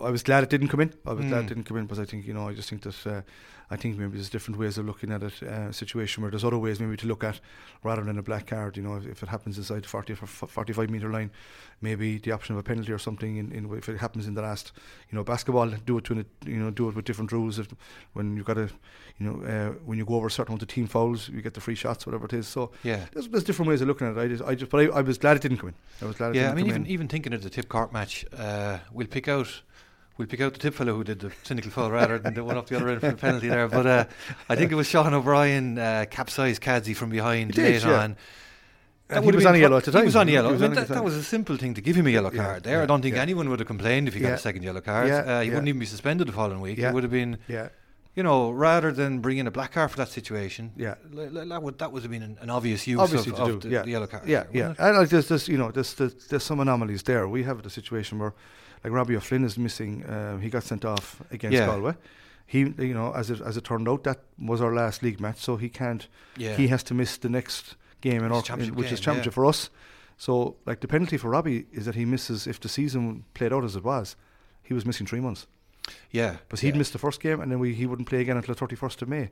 I, 0.00 0.10
was 0.10 0.22
glad 0.22 0.42
it 0.44 0.50
didn't 0.50 0.68
come 0.68 0.80
in. 0.80 0.92
I 1.06 1.12
was 1.12 1.24
glad 1.26 1.42
Mm. 1.42 1.44
it 1.44 1.48
didn't 1.48 1.64
come 1.64 1.76
in 1.76 1.84
because 1.86 1.98
I 2.00 2.04
think 2.04 2.26
you 2.26 2.34
know 2.34 2.48
I 2.48 2.54
just 2.54 2.68
think 2.70 2.82
that 2.82 3.06
uh, 3.06 3.22
I 3.70 3.76
think 3.76 3.98
maybe 3.98 4.12
there's 4.14 4.30
different 4.30 4.58
ways 4.58 4.78
of 4.78 4.86
looking 4.86 5.12
at 5.12 5.22
it. 5.22 5.42
Uh, 5.42 5.70
situation 5.72 6.22
where 6.22 6.30
there's 6.30 6.44
other 6.44 6.56
ways 6.58 6.80
maybe 6.80 6.96
to 6.96 7.06
look 7.06 7.22
at 7.22 7.40
rather 7.84 8.02
than 8.02 8.18
a 8.18 8.22
black 8.22 8.46
card. 8.46 8.76
You 8.76 8.82
know, 8.82 8.96
if, 8.96 9.06
if 9.06 9.22
it 9.22 9.28
happens 9.28 9.58
inside 9.58 9.82
the 9.82 9.88
40 9.88 10.14
45 10.14 10.88
meter 10.90 11.10
line, 11.10 11.30
maybe 11.82 12.18
the 12.18 12.32
option 12.32 12.54
of 12.54 12.60
a 12.60 12.62
penalty 12.62 12.92
or 12.92 12.98
something. 12.98 13.36
In, 13.36 13.52
in 13.52 13.70
if 13.76 13.88
it 13.88 13.98
happens 13.98 14.26
in 14.26 14.34
the 14.34 14.42
last, 14.42 14.72
you 15.10 15.16
know, 15.16 15.22
basketball, 15.24 15.68
do 15.68 15.98
it 15.98 16.04
to 16.04 16.24
you 16.46 16.56
know 16.56 16.70
do 16.70 16.88
it 16.88 16.94
with 16.94 17.04
different 17.04 17.30
rules. 17.32 17.58
If, 17.58 17.68
when 18.14 18.36
you've 18.36 18.46
got 18.46 18.56
a, 18.58 18.70
you 19.18 19.26
know, 19.26 19.42
uh, 19.44 19.72
when 19.84 19.98
you 19.98 20.06
go 20.06 20.14
over 20.14 20.28
a 20.28 20.30
certain 20.30 20.52
amount 20.52 20.62
of 20.62 20.68
team 20.68 20.86
fouls, 20.86 21.28
you 21.28 21.42
get 21.42 21.52
the 21.54 21.60
free 21.60 21.74
shots, 21.74 22.06
whatever 22.06 22.24
it 22.24 22.32
is. 22.32 22.48
So 22.48 22.70
yeah, 22.84 23.04
there's, 23.12 23.28
there's 23.28 23.44
different 23.44 23.68
ways 23.68 23.82
of 23.82 23.88
looking 23.88 24.06
at 24.06 24.16
it. 24.16 24.20
I 24.20 24.28
just, 24.28 24.42
I 24.44 24.54
just, 24.54 24.70
but 24.70 24.80
I, 24.80 24.98
I 24.98 25.00
was 25.02 25.18
glad 25.18 25.36
it 25.36 25.42
didn't 25.42 25.58
come 25.58 25.68
in. 25.68 25.74
I 26.00 26.06
was 26.06 26.16
glad. 26.16 26.30
It 26.30 26.32
didn't. 26.34 26.44
Yeah, 26.46 26.52
I 26.52 26.54
mean, 26.54 26.66
even 26.68 26.84
in. 26.86 26.90
even 26.90 27.08
thinking 27.08 27.34
of 27.34 27.42
the 27.42 27.50
Tip 27.50 27.68
Cork 27.68 27.92
match, 27.92 28.24
uh, 28.36 28.78
we'll 28.92 29.06
pick 29.08 29.28
out 29.28 29.62
we'll 30.18 30.26
pick 30.26 30.40
out 30.40 30.52
the 30.52 30.58
tip 30.58 30.74
fellow 30.74 30.94
who 30.94 31.04
did 31.04 31.20
the 31.20 31.32
cynical 31.44 31.70
foul 31.70 31.90
rather 31.90 32.18
than 32.18 32.34
the 32.34 32.44
one 32.44 32.58
off 32.58 32.66
the 32.66 32.76
other 32.76 32.88
end 32.90 33.00
for 33.00 33.10
the 33.10 33.16
penalty 33.16 33.48
there. 33.48 33.68
But 33.68 33.86
uh, 33.86 34.04
I 34.48 34.56
think 34.56 34.72
it 34.72 34.74
was 34.74 34.88
Sean 34.88 35.14
O'Brien 35.14 35.78
uh, 35.78 36.04
capsized 36.10 36.60
Cadsey 36.60 36.94
from 36.94 37.10
behind 37.10 37.52
did, 37.52 37.62
late 37.62 37.84
yeah. 37.84 38.02
on. 38.02 38.16
That 39.08 39.24
he 39.24 39.30
was 39.30 39.46
on 39.46 39.58
yellow 39.58 39.78
at 39.78 39.84
the 39.84 39.92
time. 39.92 40.02
He 40.02 40.06
was 40.06 40.16
on 40.16 40.28
yellow. 40.28 40.52
Was 40.52 40.60
I 40.60 40.66
mean, 40.66 40.74
that, 40.74 40.88
that, 40.88 41.02
was 41.02 41.14
a 41.14 41.22
simple 41.22 41.56
thing 41.56 41.72
to 41.74 41.80
give 41.80 41.96
him 41.96 42.06
a 42.06 42.10
yellow 42.10 42.30
yeah, 42.30 42.44
card 42.44 42.64
there. 42.64 42.76
Yeah, 42.76 42.82
I 42.82 42.86
don't 42.86 43.00
think 43.00 43.14
yeah. 43.14 43.22
anyone 43.22 43.48
would 43.48 43.58
have 43.58 43.66
complained 43.66 44.06
if 44.06 44.12
he 44.12 44.20
got 44.20 44.32
a 44.32 44.38
second 44.38 44.64
yellow 44.64 44.82
card. 44.82 45.10
Uh, 45.10 45.40
he 45.40 45.48
wouldn't 45.48 45.68
even 45.68 45.78
be 45.78 45.86
suspended 45.86 46.28
the 46.28 46.32
following 46.32 46.60
week. 46.60 46.78
It 46.78 46.92
would 46.92 47.04
have 47.04 47.12
been, 47.12 47.38
yeah. 47.48 47.68
You 48.18 48.24
know, 48.24 48.50
rather 48.50 48.90
than 48.90 49.20
bringing 49.20 49.46
a 49.46 49.50
black 49.52 49.70
card 49.70 49.92
for 49.92 49.96
that 49.98 50.08
situation. 50.08 50.72
Yeah, 50.76 50.96
that 51.12 51.62
would 51.62 51.78
that 51.78 51.92
would 51.92 52.02
have 52.02 52.10
been 52.10 52.24
an, 52.24 52.36
an 52.40 52.50
obvious 52.50 52.84
use 52.84 52.98
Obviously 52.98 53.30
of, 53.30 53.36
to 53.36 53.42
of 53.44 53.60
do. 53.60 53.68
the, 53.68 53.74
yeah. 53.74 53.82
the 53.82 53.90
yellow 53.90 54.08
card. 54.08 54.26
Yeah, 54.26 54.44
yeah. 54.52 54.74
And 54.76 55.08
there's, 55.08 55.28
there's, 55.28 55.46
you 55.46 55.56
know, 55.56 55.70
there's, 55.70 55.94
there's, 55.94 56.26
there's 56.26 56.42
some 56.42 56.58
anomalies 56.58 57.04
there. 57.04 57.28
We 57.28 57.44
have 57.44 57.62
the 57.62 57.70
situation 57.70 58.18
where, 58.18 58.34
like 58.82 58.92
Robbie 58.92 59.14
O'Flynn 59.14 59.44
is 59.44 59.56
missing. 59.56 60.04
Uh, 60.04 60.38
he 60.38 60.50
got 60.50 60.64
sent 60.64 60.84
off 60.84 61.22
against 61.30 61.54
Yeah. 61.54 61.66
Galway. 61.66 61.94
He, 62.44 62.60
you 62.90 62.92
know, 62.92 63.12
as 63.12 63.30
it 63.30 63.40
as 63.40 63.56
it 63.56 63.62
turned 63.62 63.88
out, 63.88 64.02
that 64.02 64.18
was 64.36 64.60
our 64.60 64.74
last 64.74 65.04
league 65.04 65.20
match, 65.20 65.38
so 65.38 65.56
he 65.56 65.68
can't. 65.68 66.08
Yeah. 66.36 66.56
He 66.56 66.66
has 66.68 66.82
to 66.84 66.94
miss 66.94 67.18
the 67.18 67.28
next 67.28 67.76
game 68.00 68.24
in 68.24 68.30
Which 68.30 68.32
our, 68.32 68.38
is 68.38 68.44
championship 68.48 68.74
which 68.74 68.92
is 68.92 69.00
championship 69.00 69.32
yeah. 69.32 69.42
for 69.42 69.46
us. 69.46 69.70
So, 70.16 70.56
like 70.66 70.80
the 70.80 70.88
penalty 70.88 71.18
for 71.18 71.30
Robbie 71.30 71.66
is 71.70 71.84
that 71.84 71.94
he 71.94 72.04
misses 72.04 72.48
if 72.48 72.58
the 72.58 72.68
season 72.68 73.26
played 73.34 73.52
out 73.52 73.62
as 73.62 73.76
it 73.76 73.84
was. 73.84 74.16
He 74.64 74.74
was 74.74 74.84
missing 74.84 75.06
three 75.06 75.20
months. 75.20 75.46
Yeah, 76.10 76.32
because 76.32 76.60
he'd 76.60 76.74
yeah. 76.74 76.78
missed 76.78 76.92
the 76.92 76.98
first 76.98 77.20
game, 77.20 77.40
and 77.40 77.50
then 77.50 77.58
we, 77.58 77.74
he 77.74 77.86
wouldn't 77.86 78.08
play 78.08 78.20
again 78.20 78.36
until 78.36 78.54
the 78.54 78.58
thirty 78.58 78.76
first 78.76 79.02
of 79.02 79.08
May. 79.08 79.30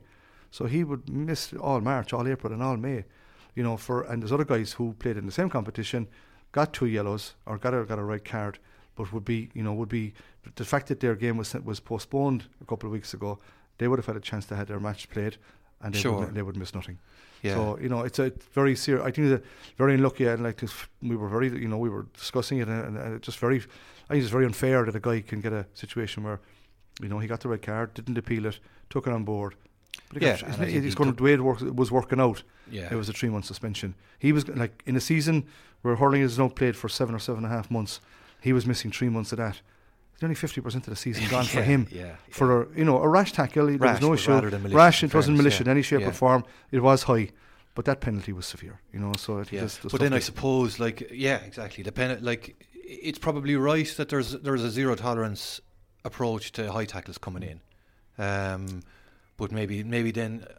So 0.51 0.65
he 0.65 0.83
would 0.83 1.09
miss 1.09 1.53
all 1.53 1.81
March, 1.81 2.13
all 2.13 2.27
April, 2.27 2.53
and 2.53 2.63
all 2.63 2.77
May. 2.77 3.05
You 3.55 3.63
know, 3.63 3.77
for 3.77 4.03
and 4.03 4.21
there's 4.21 4.31
other 4.31 4.45
guys 4.45 4.73
who 4.73 4.93
played 4.93 5.17
in 5.17 5.25
the 5.25 5.31
same 5.31 5.49
competition, 5.49 6.07
got 6.51 6.73
two 6.73 6.85
yellows 6.85 7.35
or 7.45 7.57
got 7.57 7.73
a 7.73 7.83
got 7.83 7.99
a 7.99 8.03
red 8.03 8.23
card, 8.23 8.59
but 8.95 9.11
would 9.11 9.25
be 9.25 9.49
you 9.53 9.63
know 9.63 9.73
would 9.73 9.89
be 9.89 10.13
the 10.55 10.65
fact 10.65 10.87
that 10.87 10.99
their 10.99 11.15
game 11.15 11.37
was 11.37 11.53
was 11.55 11.79
postponed 11.79 12.45
a 12.61 12.65
couple 12.65 12.87
of 12.87 12.93
weeks 12.93 13.13
ago, 13.13 13.39
they 13.77 13.87
would 13.87 13.99
have 13.99 14.05
had 14.05 14.15
a 14.15 14.21
chance 14.21 14.45
to 14.47 14.55
have 14.55 14.67
their 14.67 14.79
match 14.79 15.09
played, 15.09 15.37
and 15.81 15.93
they 15.93 15.99
Sure. 15.99 16.19
would 16.19 16.33
they 16.33 16.41
would 16.41 16.57
miss 16.57 16.73
nothing. 16.73 16.99
Yeah. 17.43 17.55
So 17.55 17.79
you 17.79 17.89
know, 17.89 18.01
it's 18.01 18.19
a 18.19 18.31
very 18.53 18.75
serious. 18.75 19.05
I 19.05 19.11
think 19.11 19.27
it's 19.27 19.43
a 19.43 19.47
very 19.77 19.95
unlucky. 19.95 20.25
And 20.27 20.43
like 20.43 20.57
this, 20.57 20.73
we 21.01 21.15
were 21.15 21.29
very, 21.29 21.49
you 21.49 21.67
know, 21.67 21.77
we 21.77 21.89
were 21.89 22.07
discussing 22.13 22.59
it, 22.59 22.67
and, 22.67 22.97
and 22.97 23.15
it's 23.15 23.25
just 23.25 23.39
very. 23.39 23.63
I 24.09 24.13
think 24.13 24.23
it's 24.23 24.31
very 24.31 24.45
unfair 24.45 24.85
that 24.85 24.95
a 24.95 24.99
guy 24.99 25.21
can 25.21 25.41
get 25.41 25.53
a 25.53 25.65
situation 25.73 26.23
where, 26.23 26.39
you 27.01 27.09
know, 27.09 27.19
he 27.19 27.27
got 27.27 27.41
the 27.41 27.49
red 27.49 27.61
card, 27.61 27.93
didn't 27.93 28.17
appeal 28.17 28.45
it, 28.45 28.59
took 28.89 29.07
it 29.07 29.13
on 29.13 29.23
board. 29.23 29.55
But 30.13 30.21
Yeah, 30.21 30.35
again, 30.35 30.45
and 30.45 30.61
I 30.61 30.65
isn't 30.67 30.77
it- 30.77 30.83
he's 30.83 30.95
going 30.95 31.11
the 31.13 31.23
way 31.23 31.33
it 31.33 31.41
works, 31.41 31.61
it 31.61 31.75
was 31.75 31.91
working 31.91 32.19
out. 32.19 32.43
Yeah. 32.69 32.87
It 32.91 32.95
was 32.95 33.09
a 33.09 33.13
three 33.13 33.29
month 33.29 33.45
suspension. 33.45 33.95
He 34.19 34.31
was 34.31 34.47
like 34.47 34.83
in 34.85 34.95
a 34.95 35.01
season 35.01 35.45
where 35.81 35.95
hurling 35.95 36.21
is 36.21 36.37
now 36.39 36.49
played 36.49 36.75
for 36.75 36.89
seven 36.89 37.13
or 37.15 37.19
seven 37.19 37.43
and 37.43 37.51
a 37.51 37.55
half 37.55 37.69
months. 37.71 37.99
He 38.41 38.53
was 38.53 38.65
missing 38.65 38.91
three 38.91 39.09
months 39.09 39.31
of 39.31 39.37
that. 39.39 39.61
There's 40.13 40.23
only 40.23 40.35
fifty 40.35 40.61
percent 40.61 40.85
of 40.87 40.91
the 40.91 40.95
season 40.97 41.27
gone 41.29 41.45
for 41.45 41.61
him. 41.61 41.87
yeah, 41.91 42.15
For 42.29 42.63
a, 42.63 42.67
you 42.77 42.85
know 42.85 43.01
a 43.01 43.07
rash 43.07 43.31
tackle, 43.33 43.67
there 43.67 43.77
Rash, 43.77 43.95
was 43.99 44.01
no 44.07 44.13
issue. 44.13 44.31
rather 44.31 44.49
than 44.49 44.61
malicious, 44.63 44.75
rash, 44.75 45.03
it 45.03 45.13
wasn't 45.13 45.37
fairness, 45.37 45.43
malicious 45.43 45.61
in 45.61 45.67
any 45.69 45.81
shape 45.81 46.01
yeah. 46.01 46.07
or 46.07 46.11
form. 46.13 46.43
It 46.71 46.79
was 46.81 47.03
high, 47.03 47.29
but 47.75 47.85
that 47.85 47.99
penalty 48.01 48.33
was 48.33 48.45
severe. 48.45 48.79
You 48.93 48.99
know, 48.99 49.13
so 49.17 49.35
I 49.39 49.43
think 49.43 49.51
Yeah. 49.53 49.61
that's 49.61 49.77
the 49.77 49.89
but 49.89 49.99
then 50.01 50.13
I 50.13 50.19
suppose, 50.19 50.79
like, 50.79 51.09
yeah, 51.11 51.37
exactly. 51.37 51.83
The 51.83 51.91
pen, 51.91 52.17
like, 52.21 52.55
it's 52.89 53.19
probably 53.19 53.55
right 53.55 53.87
that 53.97 54.09
there's 54.09 54.31
there's 54.31 54.63
a 54.63 54.71
zero 54.71 54.95
tolerance 54.95 55.61
approach 56.05 56.51
to 56.53 56.71
high 56.71 56.85
tackles 56.85 57.17
coming 57.17 57.43
in. 57.43 57.61
Um, 58.17 58.81
but 59.37 59.51
maybe 59.51 59.83
maybe 59.83 60.11
then 60.11 60.43
uh, 60.49 60.53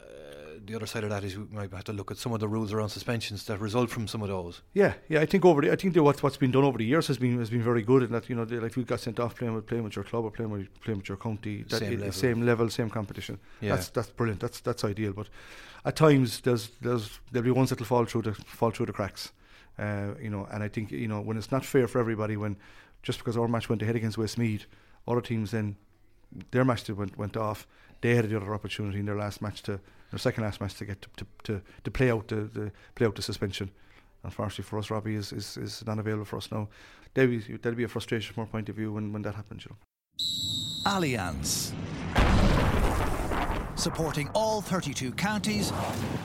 the 0.65 0.75
other 0.75 0.85
side 0.85 1.03
of 1.03 1.09
that 1.09 1.23
is 1.23 1.37
we 1.37 1.45
might 1.51 1.71
have 1.73 1.83
to 1.85 1.93
look 1.93 2.11
at 2.11 2.17
some 2.17 2.31
of 2.33 2.39
the 2.39 2.47
rules 2.47 2.71
around 2.71 2.89
suspensions 2.89 3.43
that 3.45 3.59
result 3.59 3.89
from 3.89 4.07
some 4.07 4.21
of 4.21 4.29
those. 4.29 4.61
Yeah, 4.73 4.93
yeah. 5.09 5.19
I 5.21 5.25
think 5.25 5.43
over 5.43 5.61
the, 5.61 5.71
I 5.71 5.75
think 5.75 5.93
that 5.95 6.03
what 6.03 6.21
what's 6.23 6.37
been 6.37 6.51
done 6.51 6.63
over 6.63 6.77
the 6.77 6.85
years 6.85 7.07
has 7.07 7.17
been 7.17 7.37
has 7.39 7.49
been 7.49 7.63
very 7.63 7.81
good, 7.81 8.03
and 8.03 8.13
that 8.13 8.29
you 8.29 8.35
know, 8.35 8.45
they, 8.45 8.57
like 8.57 8.71
if 8.71 8.77
you 8.77 8.83
got 8.83 8.99
sent 8.99 9.19
off 9.19 9.35
playing 9.35 9.53
with 9.55 9.65
playing 9.67 9.83
with 9.83 9.95
your 9.95 10.05
club 10.05 10.23
or 10.25 10.31
playing 10.31 10.51
with 10.51 10.67
playing 10.81 10.99
with 10.99 11.09
your 11.09 11.17
county, 11.17 11.63
that 11.63 11.79
Same 11.79 11.93
it- 11.93 11.99
level. 11.99 12.13
same 12.13 12.45
level, 12.45 12.69
same 12.69 12.89
competition. 12.89 13.39
Yeah. 13.59 13.75
That's 13.75 13.89
that's 13.89 14.09
brilliant. 14.11 14.39
That's 14.39 14.59
that's 14.61 14.83
ideal. 14.85 15.13
But 15.13 15.27
at 15.83 15.95
times 15.95 16.41
there's 16.41 16.69
there's 16.81 17.19
there'll 17.31 17.43
be 17.45 17.51
ones 17.51 17.69
that'll 17.71 17.85
fall 17.85 18.05
through 18.05 18.21
the 18.21 18.33
fall 18.33 18.71
through 18.71 18.85
the 18.85 18.93
cracks. 18.93 19.31
Uh, 19.79 20.15
you 20.21 20.29
know, 20.29 20.47
and 20.51 20.61
I 20.61 20.67
think 20.67 20.91
you 20.91 21.07
know 21.07 21.21
when 21.21 21.37
it's 21.37 21.51
not 21.51 21.63
fair 21.63 21.87
for 21.87 21.99
everybody 21.99 22.35
when 22.35 22.57
just 23.01 23.19
because 23.19 23.37
our 23.37 23.47
match 23.47 23.69
went 23.69 23.81
ahead 23.81 23.95
against 23.95 24.17
Westmeath, 24.17 24.65
other 25.07 25.21
teams 25.21 25.51
then 25.51 25.77
their 26.51 26.65
match 26.65 26.89
went 26.89 27.17
went 27.17 27.37
off. 27.37 27.65
They 28.01 28.15
had 28.15 28.29
the 28.29 28.37
other 28.37 28.53
opportunity 28.53 28.99
in 28.99 29.05
their 29.05 29.17
last 29.17 29.41
match 29.41 29.63
to 29.63 29.79
their 30.11 30.19
second 30.19 30.43
last 30.43 30.61
match 30.61 30.75
to 30.75 30.85
get 30.85 31.01
to 31.01 31.09
to, 31.17 31.25
to, 31.43 31.61
to 31.83 31.91
play 31.91 32.11
out 32.11 32.27
the, 32.27 32.35
the 32.35 32.71
play 32.95 33.07
out 33.07 33.15
the 33.15 33.21
suspension. 33.21 33.71
Unfortunately 34.23 34.65
for 34.65 34.79
us, 34.79 34.89
Robbie 34.91 35.15
is, 35.15 35.31
is, 35.31 35.55
is 35.55 35.85
not 35.85 35.97
available 35.97 36.25
for 36.25 36.35
us 36.37 36.51
now. 36.51 36.67
There'll 37.13 37.31
be, 37.31 37.39
there'll 37.61 37.77
be 37.77 37.85
a 37.85 37.87
frustration 37.87 38.33
from 38.33 38.41
our 38.41 38.47
point 38.47 38.67
of 38.67 38.75
view 38.75 38.91
when, 38.91 39.13
when 39.13 39.21
that 39.21 39.35
happens. 39.35 39.65
You 39.65 39.71
know. 39.71 39.77
Allianz. 40.85 41.71
Supporting 43.79 44.29
all 44.35 44.61
32 44.61 45.13
counties 45.13 45.71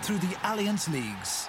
through 0.02 0.18
the 0.18 0.34
Allianz 0.42 0.92
Leagues. 0.92 1.48